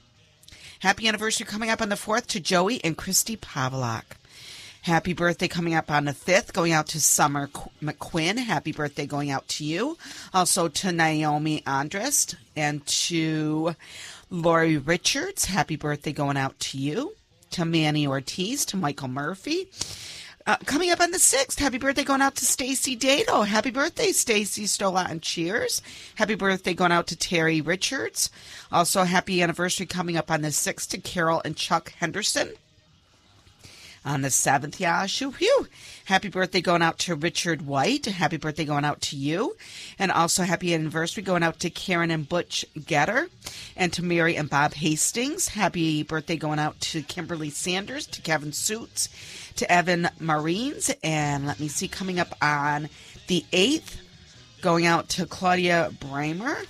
[0.79, 4.03] Happy anniversary coming up on the 4th to Joey and Christy Pavlak.
[4.83, 7.47] Happy birthday coming up on the 5th, going out to Summer
[7.83, 8.37] McQuinn.
[8.37, 9.97] Happy birthday going out to you.
[10.33, 13.75] Also to Naomi Andrest and to
[14.29, 15.45] Lori Richards.
[15.45, 17.13] Happy birthday going out to you.
[17.51, 19.69] To Manny Ortiz, to Michael Murphy.
[20.45, 23.41] Uh, coming up on the 6th, happy birthday going out to Stacy Dado.
[23.41, 25.81] Happy birthday, Stacy Sto Lat and cheers.
[26.15, 28.29] Happy birthday going out to Terry Richards.
[28.71, 32.53] Also, happy anniversary coming up on the 6th to Carol and Chuck Henderson
[34.07, 35.33] on the 7th, Yashu.
[35.33, 35.67] Phew.
[36.05, 38.05] Happy birthday going out to Richard White.
[38.05, 39.57] Happy birthday going out to you.
[39.99, 43.27] And also happy anniversary going out to Karen and Butch Getter
[43.75, 45.49] and to Mary and Bob Hastings.
[45.49, 49.09] Happy birthday going out to Kimberly Sanders, to Kevin Suits,
[49.57, 50.89] to Evan Marines.
[51.03, 52.87] And let me see, coming up on
[53.27, 53.97] the 8th,
[54.61, 56.65] going out to Claudia Bramer.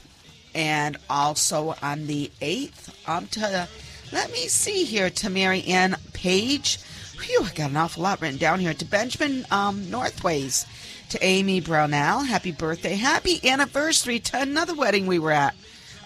[0.56, 3.70] And also on the 8th, um, to,
[4.12, 6.80] let me see here, to Mary Ann Page.
[7.20, 8.74] Phew, I got an awful lot written down here.
[8.74, 10.66] To Benjamin um, Northways,
[11.10, 15.56] to Amy Brownell, happy birthday, happy anniversary to another wedding we were at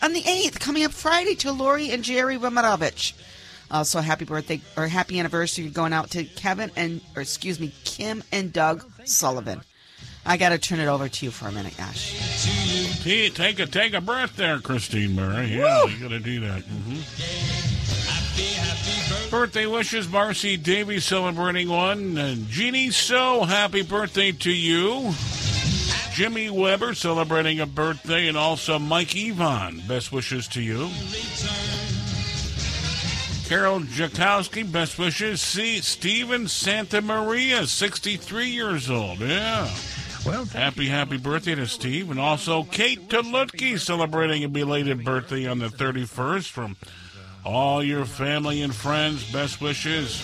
[0.01, 3.13] on the 8th, coming up Friday to Lori and Jerry Romanovich.
[3.69, 8.23] Also, happy birthday or happy anniversary going out to Kevin and, or excuse me, Kim
[8.31, 9.61] and Doug Sullivan.
[10.25, 13.01] I got to turn it over to you for a minute, Ash.
[13.03, 15.47] T- Take a take a breath there, Christine Murray.
[15.47, 16.61] Yeah, you got to do that.
[16.63, 16.99] hmm
[19.31, 22.17] Birthday wishes, Marcy Davies celebrating one.
[22.17, 25.13] And Jeannie So, happy birthday to you.
[26.11, 29.81] Jimmy Weber celebrating a birthday, and also Mike Yvonne.
[29.87, 30.89] Best wishes to you.
[33.47, 35.39] Carol Jakowski, best wishes.
[35.39, 39.19] See Steven Santa Maria, 63 years old.
[39.19, 39.73] Yeah.
[40.25, 42.11] Well, happy, happy birthday to Steve.
[42.11, 46.75] And also Kate Tulutki celebrating a belated birthday on the 31st from
[47.45, 49.31] all your family and friends.
[49.31, 50.21] Best wishes.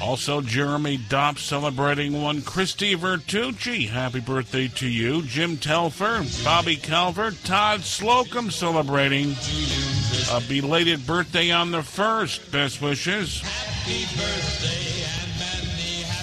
[0.00, 2.42] Also, Jeremy Dopp celebrating one.
[2.42, 5.22] Christy Vertucci, happy birthday to you.
[5.22, 9.34] Jim Telfer, Bobby Calvert, Todd Slocum celebrating
[10.30, 12.52] a belated birthday on the first.
[12.52, 13.42] Best wishes.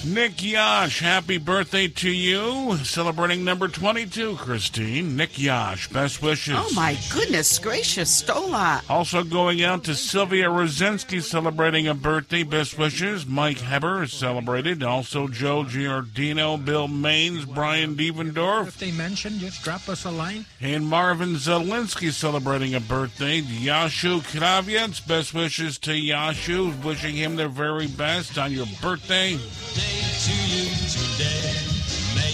[0.05, 2.77] Nick Yash, happy birthday to you.
[2.83, 5.15] Celebrating number 22, Christine.
[5.17, 6.53] Nick Yash, best wishes.
[6.55, 8.85] Oh my goodness gracious, Sto Lat.
[8.87, 12.43] Also going out to Sylvia Rosinski celebrating a birthday.
[12.43, 13.25] Best wishes.
[13.25, 14.83] Mike Heber is celebrated.
[14.83, 20.45] Also Joe Giordino, Bill Maines, Brian Devendorf, If they mention, just drop us a line.
[20.61, 23.41] and Marvin Zelinsky celebrating a birthday.
[23.41, 26.83] Yashu Kravietz, best wishes to Yashu.
[26.83, 29.39] Wishing him the very best on your birthday.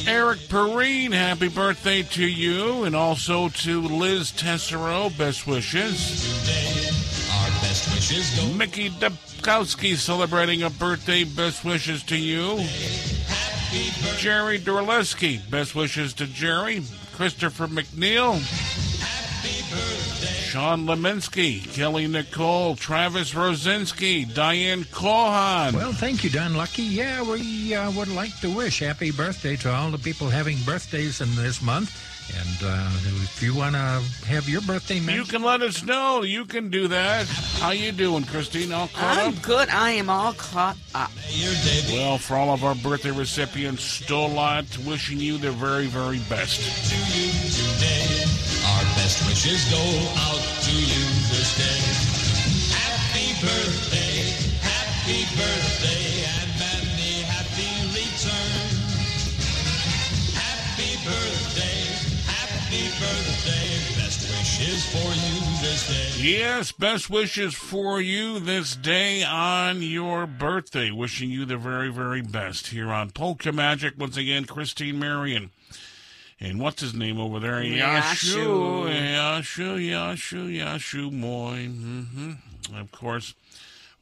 [0.08, 6.42] Eric Perrine, happy birthday to you, and also to Liz Tessero, best wishes.
[8.58, 11.24] Mickey Dubkowski celebrating a birthday.
[11.24, 12.58] Best wishes to you.
[14.18, 15.50] Jerry Dorleski.
[15.50, 16.84] Best wishes to Jerry.
[17.14, 18.36] Christopher McNeil.
[20.52, 21.64] Sean Leminski.
[21.72, 22.76] Kelly Nicole.
[22.76, 24.34] Travis Rosinski.
[24.34, 25.74] Diane Cohan.
[25.74, 26.84] Well, thank you, Don Lucky.
[26.84, 31.22] Yeah, we uh, would like to wish happy birthday to all the people having birthdays
[31.22, 32.11] in this month.
[32.30, 32.90] And uh,
[33.24, 36.22] if you want to have your birthday You can let us know.
[36.24, 37.28] You can do that.
[37.60, 38.72] How you doing, Christine?
[38.72, 39.42] All caught I'm up?
[39.42, 39.70] good.
[39.70, 41.12] I am all caught up.
[41.92, 46.62] Well, for all of our birthday recipients, Sto Lat, wishing you the very, very best.
[48.64, 49.84] Our best wishes go
[50.22, 51.82] out to you this day.
[52.72, 55.91] Happy birthday, happy birthday,
[66.22, 70.92] Yes, best wishes for you this day on your birthday.
[70.92, 73.96] Wishing you the very, very best here on Polka Magic.
[73.98, 75.50] Once again, Christine Marion.
[76.40, 77.64] And what's his name over there?
[77.64, 78.86] Yashu.
[78.88, 81.66] Yashu, Yashu, Yashu Moy.
[81.66, 82.34] hmm
[82.76, 83.34] Of course,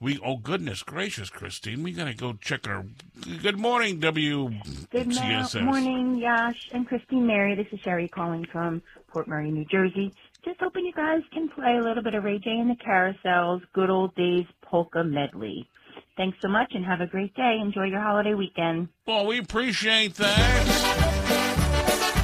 [0.02, 2.86] we, oh goodness gracious, Christine, we gotta go check our,
[3.42, 4.50] good morning, W.
[4.92, 5.64] Good mo- CSS.
[5.64, 7.56] morning, Yash and Christine Mary.
[7.56, 10.14] This is Sherry calling from Port Murray, New Jersey.
[10.46, 13.62] Just hoping you guys can play a little bit of Ray J and the Carousels,
[13.74, 15.68] Good Old Days Polka Medley.
[16.16, 17.60] Thanks so much and have a great day.
[17.62, 18.88] Enjoy your holiday weekend.
[19.06, 20.90] Well, we appreciate that.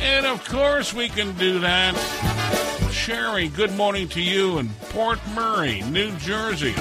[0.02, 1.94] And of course, we can do that.
[2.92, 6.74] Sherry, good morning to you in Port Murray, New Jersey.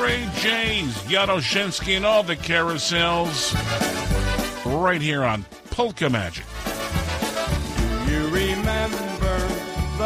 [0.00, 3.54] Ray James, Yadoshinsky, and all the carousels
[4.64, 6.44] right here on Polka Magic.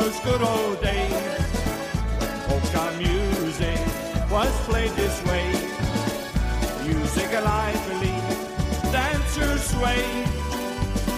[0.05, 1.39] Those good old days
[2.47, 3.78] polka music
[4.31, 5.49] was played this way.
[6.86, 8.16] Music lively,
[8.92, 10.05] dancers sway.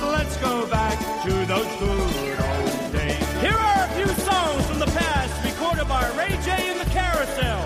[0.01, 3.27] Let's go back to those good old days.
[3.43, 7.63] Here are a few songs from the past recorded by Ray J and the Carousel.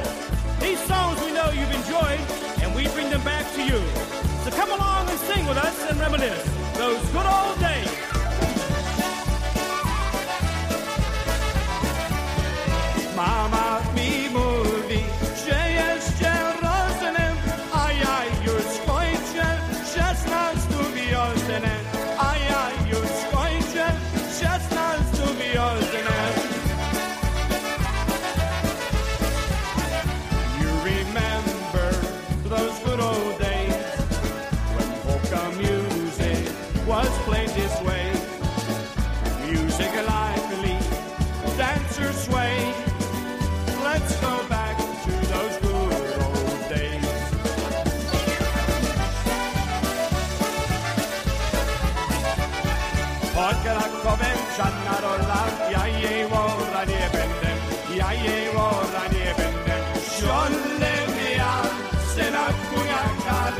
[0.58, 2.20] These songs we know you've enjoyed,
[2.62, 3.78] and we bring them back to you.
[4.44, 8.09] So come along and sing with us and reminisce those good old days.
[13.20, 13.79] Mama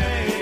[0.00, 0.39] karewo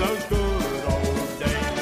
[0.00, 1.78] those good old days.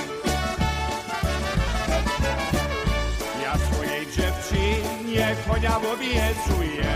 [3.42, 6.90] Ja swojej dziewczynie konia obiecuję,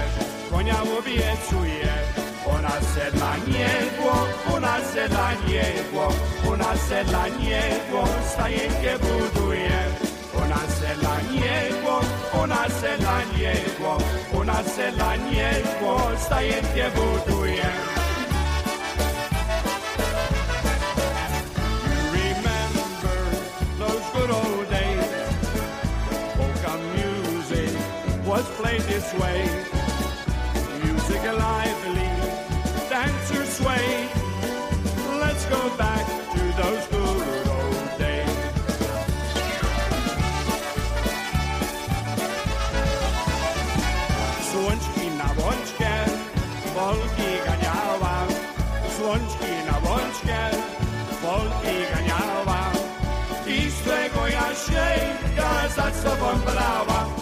[0.50, 1.92] konia obiecuję.
[2.46, 4.12] Ona se dla niego,
[4.54, 6.04] ona se dla niego,
[6.52, 8.00] ona se dla niego
[8.32, 9.78] stajenkę buduje.
[10.42, 12.00] Ona se dla niego,
[12.42, 13.98] ona se dla niego,
[14.40, 18.01] ona se dla niego stajenkę buduje.
[28.62, 29.40] Played this way.
[30.84, 32.10] Music lively,
[32.88, 33.88] dancers sway.
[35.22, 38.38] Let's go back to those good old days.
[44.50, 45.92] Słonczki na łączkę,
[46.74, 48.16] Polki ganiała.
[48.96, 50.40] Słonczki na łączkę,
[51.22, 52.62] Polki ganiała.
[53.46, 54.86] I z tego ja się
[55.36, 57.21] ja za sobą brała.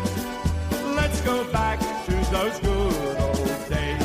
[1.25, 4.01] Go back to those good old days.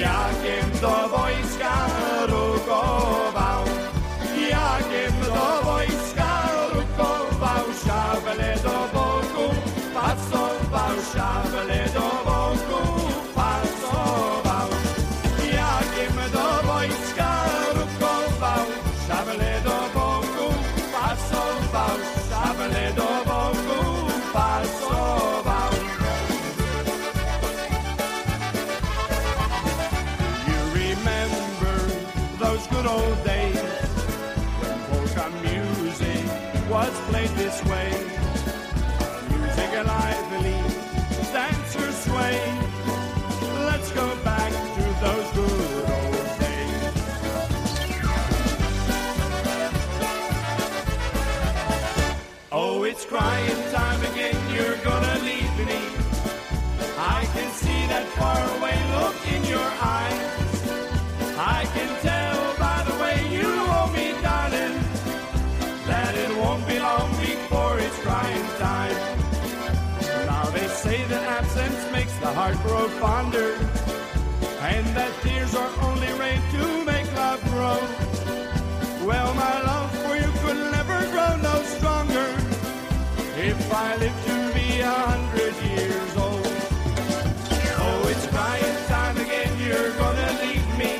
[0.00, 1.86] Jakiem do wojska
[2.26, 3.64] rukował,
[4.50, 6.42] jakiem do wojska
[6.74, 9.54] rukował, szable do boku,
[9.94, 12.11] pasował, szable do
[53.12, 55.82] crying time again, you're gonna leave me.
[56.96, 59.68] I can see that faraway look in your
[59.98, 60.22] eyes.
[61.36, 64.76] I can tell by the way you hold me, darling,
[65.90, 68.96] that it won't be long before it's crying time.
[70.30, 73.50] Now they say that absence makes the heart grow fonder,
[74.72, 77.78] and that tears are only rain to make love grow.
[79.06, 79.91] Well, my love
[83.72, 86.46] if I live to be a hundred years old.
[87.84, 88.26] Oh, it's
[88.86, 90.92] time again, you're gonna leave me.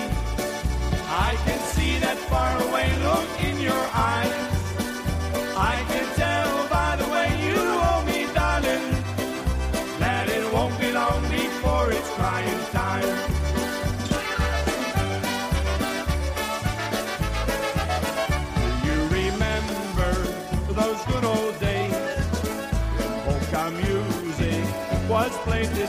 [1.28, 4.48] I can see that faraway look in your eyes.
[5.54, 6.06] I can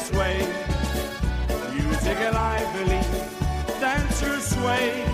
[0.03, 0.37] this way?
[1.73, 3.01] Music lively,
[3.79, 5.05] dancers sway.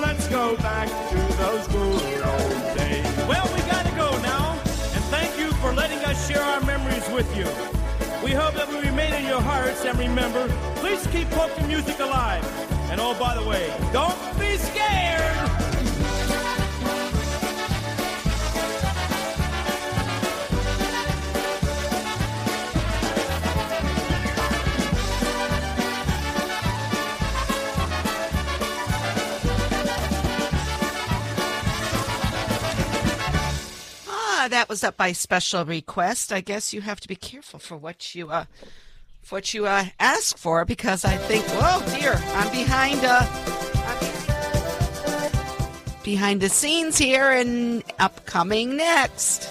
[0.00, 3.06] Let's go back to those good old days.
[3.28, 4.52] Well, we gotta go now,
[4.94, 7.46] and thank you for letting us share our memories with you.
[8.24, 12.44] We hope that we remain in your hearts, and remember, please keep polka music alive.
[12.90, 15.63] And oh, by the way, don't be scared.
[34.54, 36.32] That was up by special request.
[36.32, 38.44] I guess you have to be careful for what you uh
[39.22, 43.24] for what you uh ask for because I think, whoa, dear, I'm behind uh
[46.04, 49.46] behind the scenes here and upcoming next.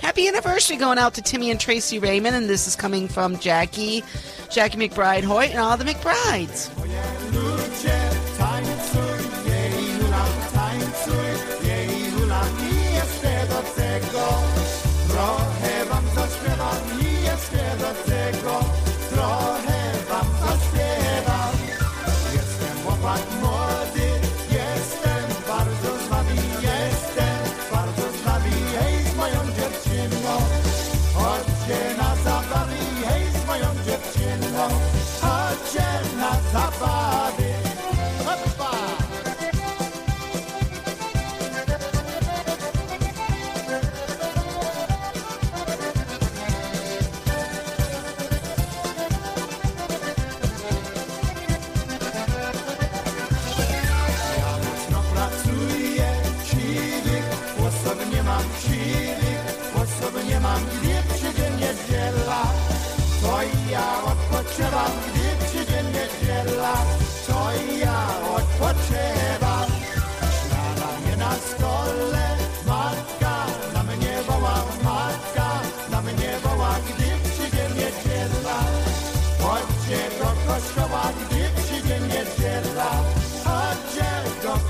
[0.00, 4.02] Happy anniversary going out to Timmy and Tracy Raymond, and this is coming from Jackie,
[4.50, 6.70] Jackie McBride Hoyt, and all the McBrides.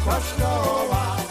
[0.04, 1.23] košta ova.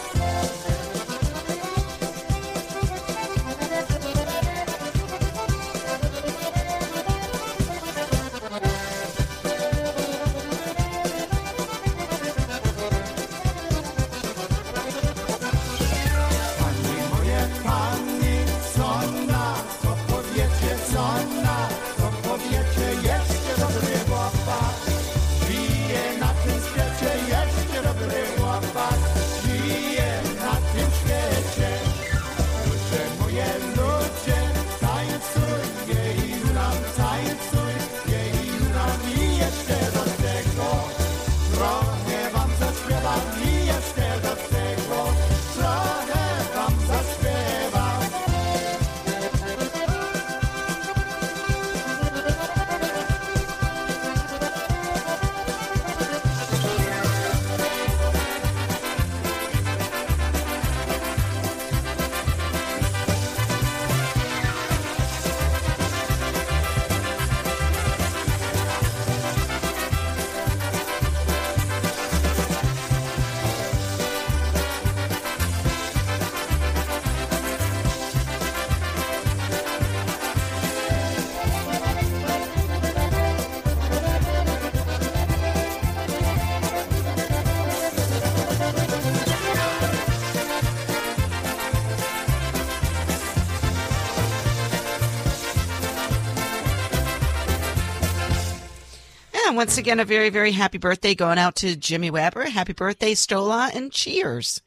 [99.64, 102.44] once again, a very, very happy birthday going out to Jimmy Weber.
[102.50, 104.60] Happy birthday, Sto Lat, and cheers.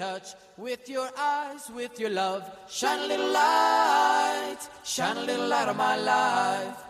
[0.00, 2.42] touch with your eyes, with your love.
[2.68, 6.89] Shine a little light, shine a little light on my life.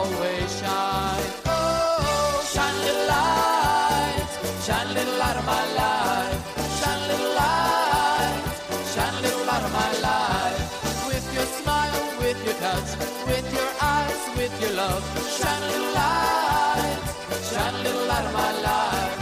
[0.00, 1.30] always shine.
[1.46, 4.30] Oh, shine a little light,
[4.66, 6.38] shine a little light of my life.
[6.78, 8.42] Shine a little light,
[8.92, 10.62] shine a little light of my life.
[11.08, 12.90] With your smile, with your touch,
[13.28, 15.04] with your eyes, with your love.
[15.36, 17.00] Shine a little light,
[17.50, 19.16] shine a little light of my life.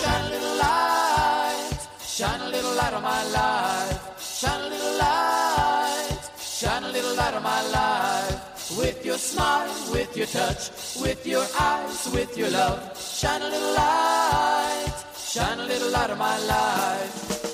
[0.00, 1.70] Shine a little light,
[2.16, 3.98] shine a little light of my life.
[4.40, 6.18] Shine a little light,
[6.58, 8.53] shine a little light of my life.
[8.76, 10.70] With your smile, with your touch,
[11.00, 12.98] with your eyes, with your love.
[12.98, 17.53] Shine a little light, shine a little light of my life.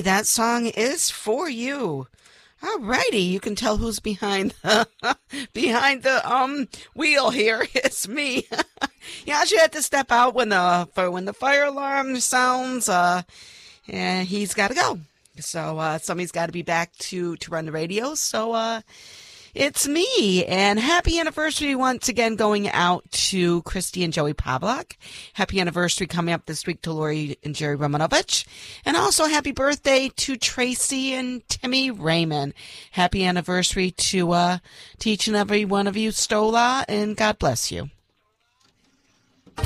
[0.00, 2.06] That song is for you.
[2.62, 4.86] Alrighty, you can tell who's behind the
[5.52, 7.66] behind the um wheel here.
[7.74, 8.46] It's me.
[9.24, 12.88] yeah, she had to step out when the for when the fire alarm sounds.
[12.88, 13.22] Uh,
[13.88, 15.00] and he's got to go.
[15.38, 18.14] So uh, somebody's got to be back to to run the radio.
[18.14, 18.80] So uh,
[19.56, 24.96] it's me, and happy anniversary once again going out to Christy and Joey Pavlak.
[25.32, 28.44] Happy anniversary coming up this week to Lori and Jerry Romanovich.
[28.84, 32.52] And also happy birthday to Tracy and Timmy Raymond.
[32.90, 34.58] Happy anniversary to, uh,
[34.98, 37.88] to each and every one of you, Sto Lat, and God bless you.
[39.56, 39.62] The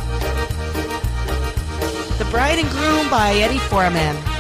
[2.31, 4.40] Bride and Groom by Eddie Forman.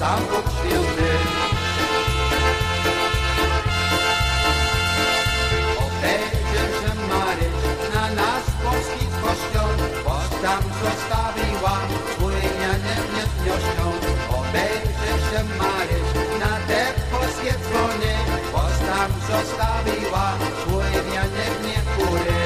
[0.00, 1.12] samo przyjazny.
[5.84, 6.64] Obejdzie
[7.94, 9.70] na nas polski kościoł,
[10.04, 11.76] bo tam zostawiła
[12.18, 13.86] płynianie wniosnością.
[14.38, 16.08] Obejrzy się Maryś
[16.40, 16.80] na te
[17.10, 18.12] polskie dzwony,
[18.52, 20.26] bo tam zostawiła
[20.64, 22.40] płynianie wniosnością.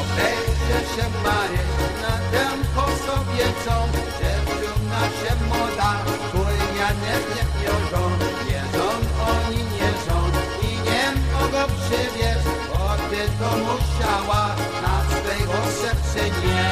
[0.00, 1.73] Obejdzie się Maryś
[3.34, 3.88] kobiecą,
[4.46, 5.92] trumna się moda,
[7.02, 8.10] nie wniosą,
[8.48, 8.86] nie są
[9.30, 10.18] oni nie są
[10.62, 12.46] i nie mogą przywieźć,
[13.38, 16.70] to musiała na swego serce nie.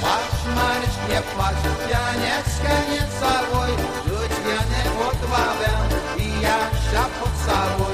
[0.00, 3.70] Płacz Maryś, nie płacz, Janecka nie całuj,
[4.06, 5.70] rzuć wianek pod ławę
[6.18, 7.93] i ja się pocałuj,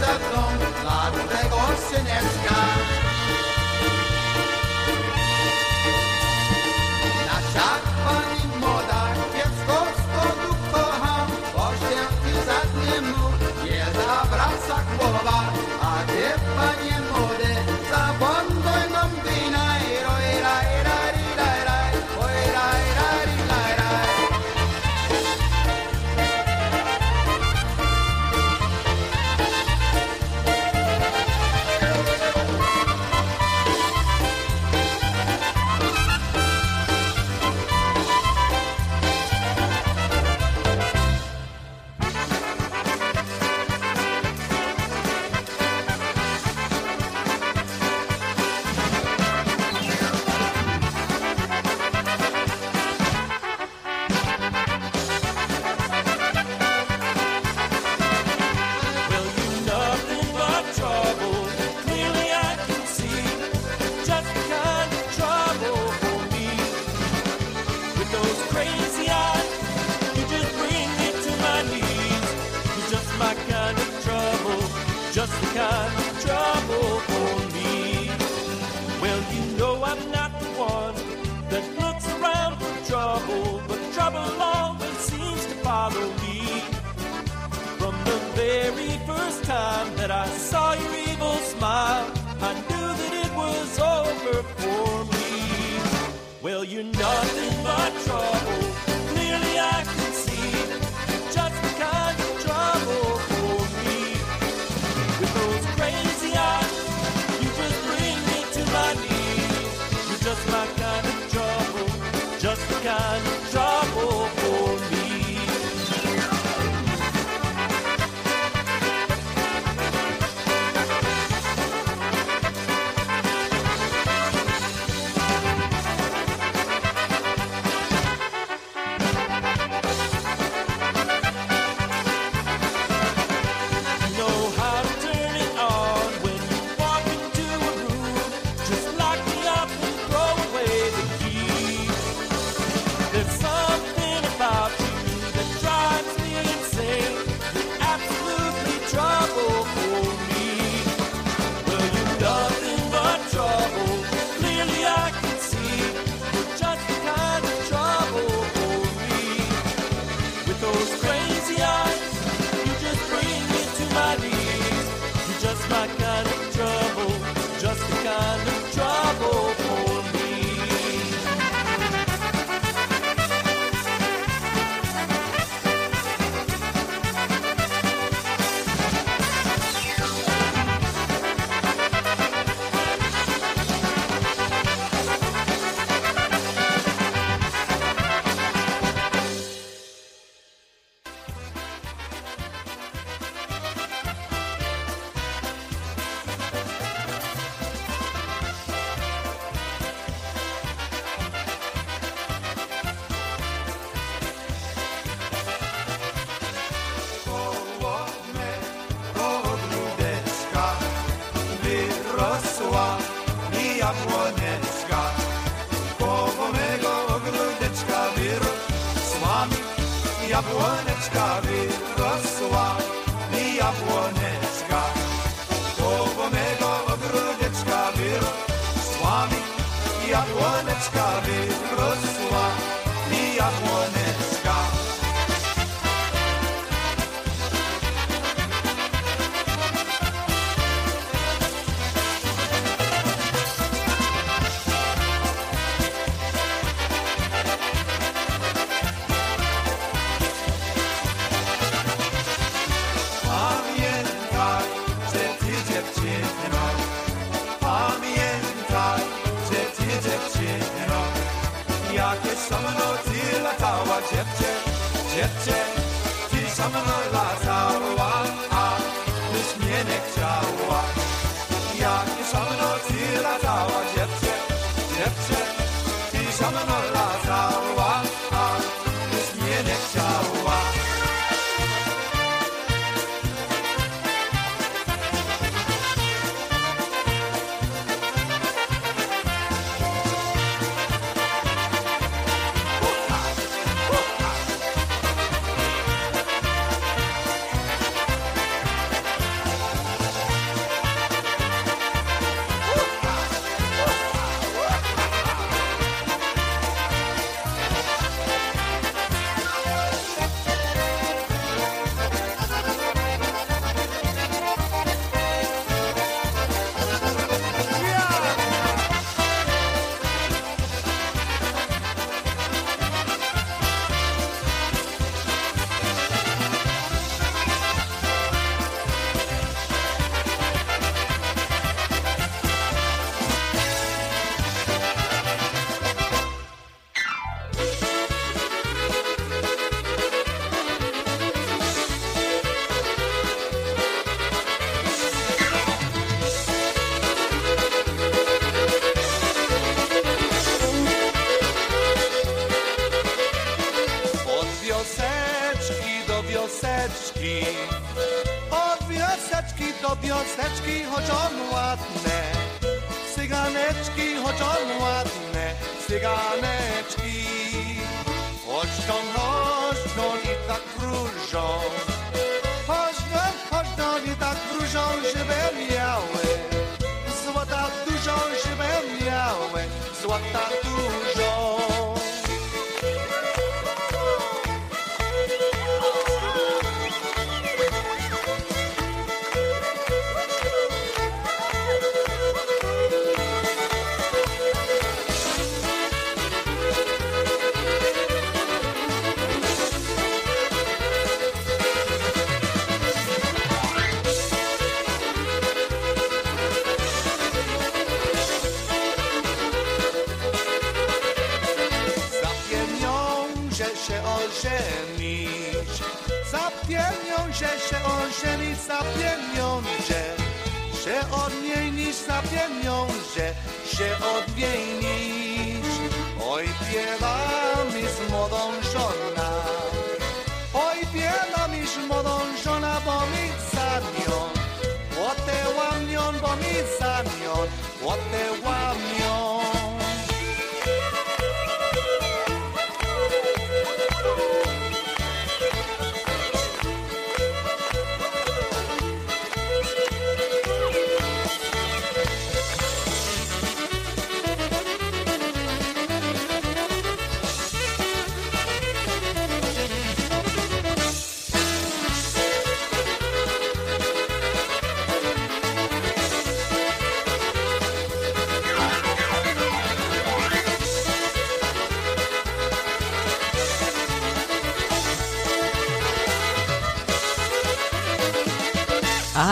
[0.00, 2.87] Leflon, la Dragon sky.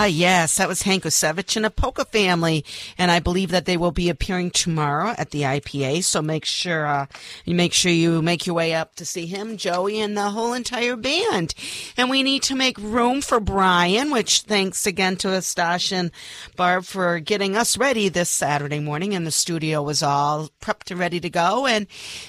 [0.07, 2.65] Yes, that was Hank Osevich and a Polka family,
[2.97, 6.05] and I believe that they will be appearing tomorrow at the IPA.
[6.05, 7.07] So make sure uh,
[7.44, 10.52] you make sure you make your way up to see him, Joey, and the whole
[10.52, 11.55] entire band.
[11.97, 16.10] And we need to make room for Brian, which thanks again to Astash and
[16.57, 19.15] Barb for getting us ready this Saturday morning.
[19.15, 21.86] And the studio was all prepped and ready to go, and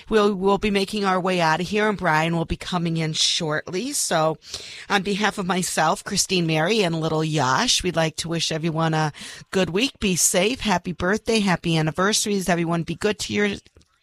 [0.09, 1.89] we'll we'll be making our way out of here.
[1.89, 3.93] And Brian will be coming in shortly.
[3.93, 4.37] So,
[4.89, 9.11] on behalf of myself, Christine Mary, and little Yash, we'd like to wish everyone a
[9.51, 9.99] good week.
[9.99, 10.61] Be safe.
[10.61, 11.39] Happy birthday.
[11.39, 12.49] Happy anniversaries.
[12.49, 13.49] Everyone be good to your,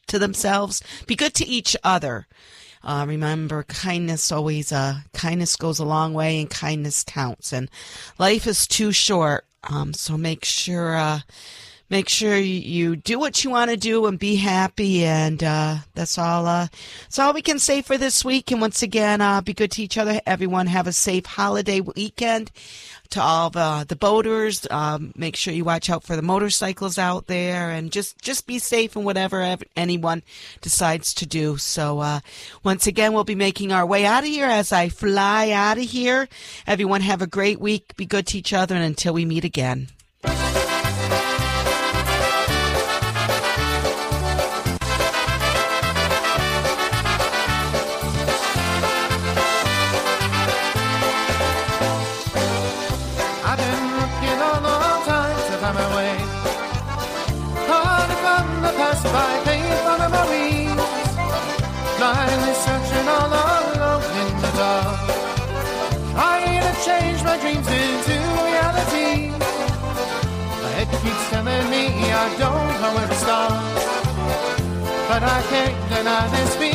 [0.08, 0.82] to themselves.
[1.06, 2.26] Be good to each other.
[2.82, 7.52] Uh, remember, kindness always, uh, kindness goes a long way and kindness counts.
[7.52, 7.70] And
[8.18, 9.46] life is too short.
[9.62, 11.20] Um, so make sure, uh,
[11.94, 15.04] make sure you, do what you want to do and be happy.
[15.04, 16.66] And, uh, that's all, uh,
[17.04, 18.50] that's all we can say for this week.
[18.50, 20.20] And once again, uh, be good to each other.
[20.26, 22.50] Everyone have a safe holiday weekend
[23.10, 24.66] to all the, the boaters.
[24.72, 28.58] Um, make sure you watch out for the motorcycles out there and just, just be
[28.58, 30.24] safe in whatever anyone
[30.62, 31.58] decides to do.
[31.58, 32.20] So, uh,
[32.64, 35.84] once again, we'll be making our way out of here as I fly out of
[35.84, 36.28] here.
[36.66, 37.94] Everyone have a great week.
[37.94, 38.74] Be good to each other.
[38.74, 39.90] And until we meet again.
[75.50, 76.73] Can't deny this feeling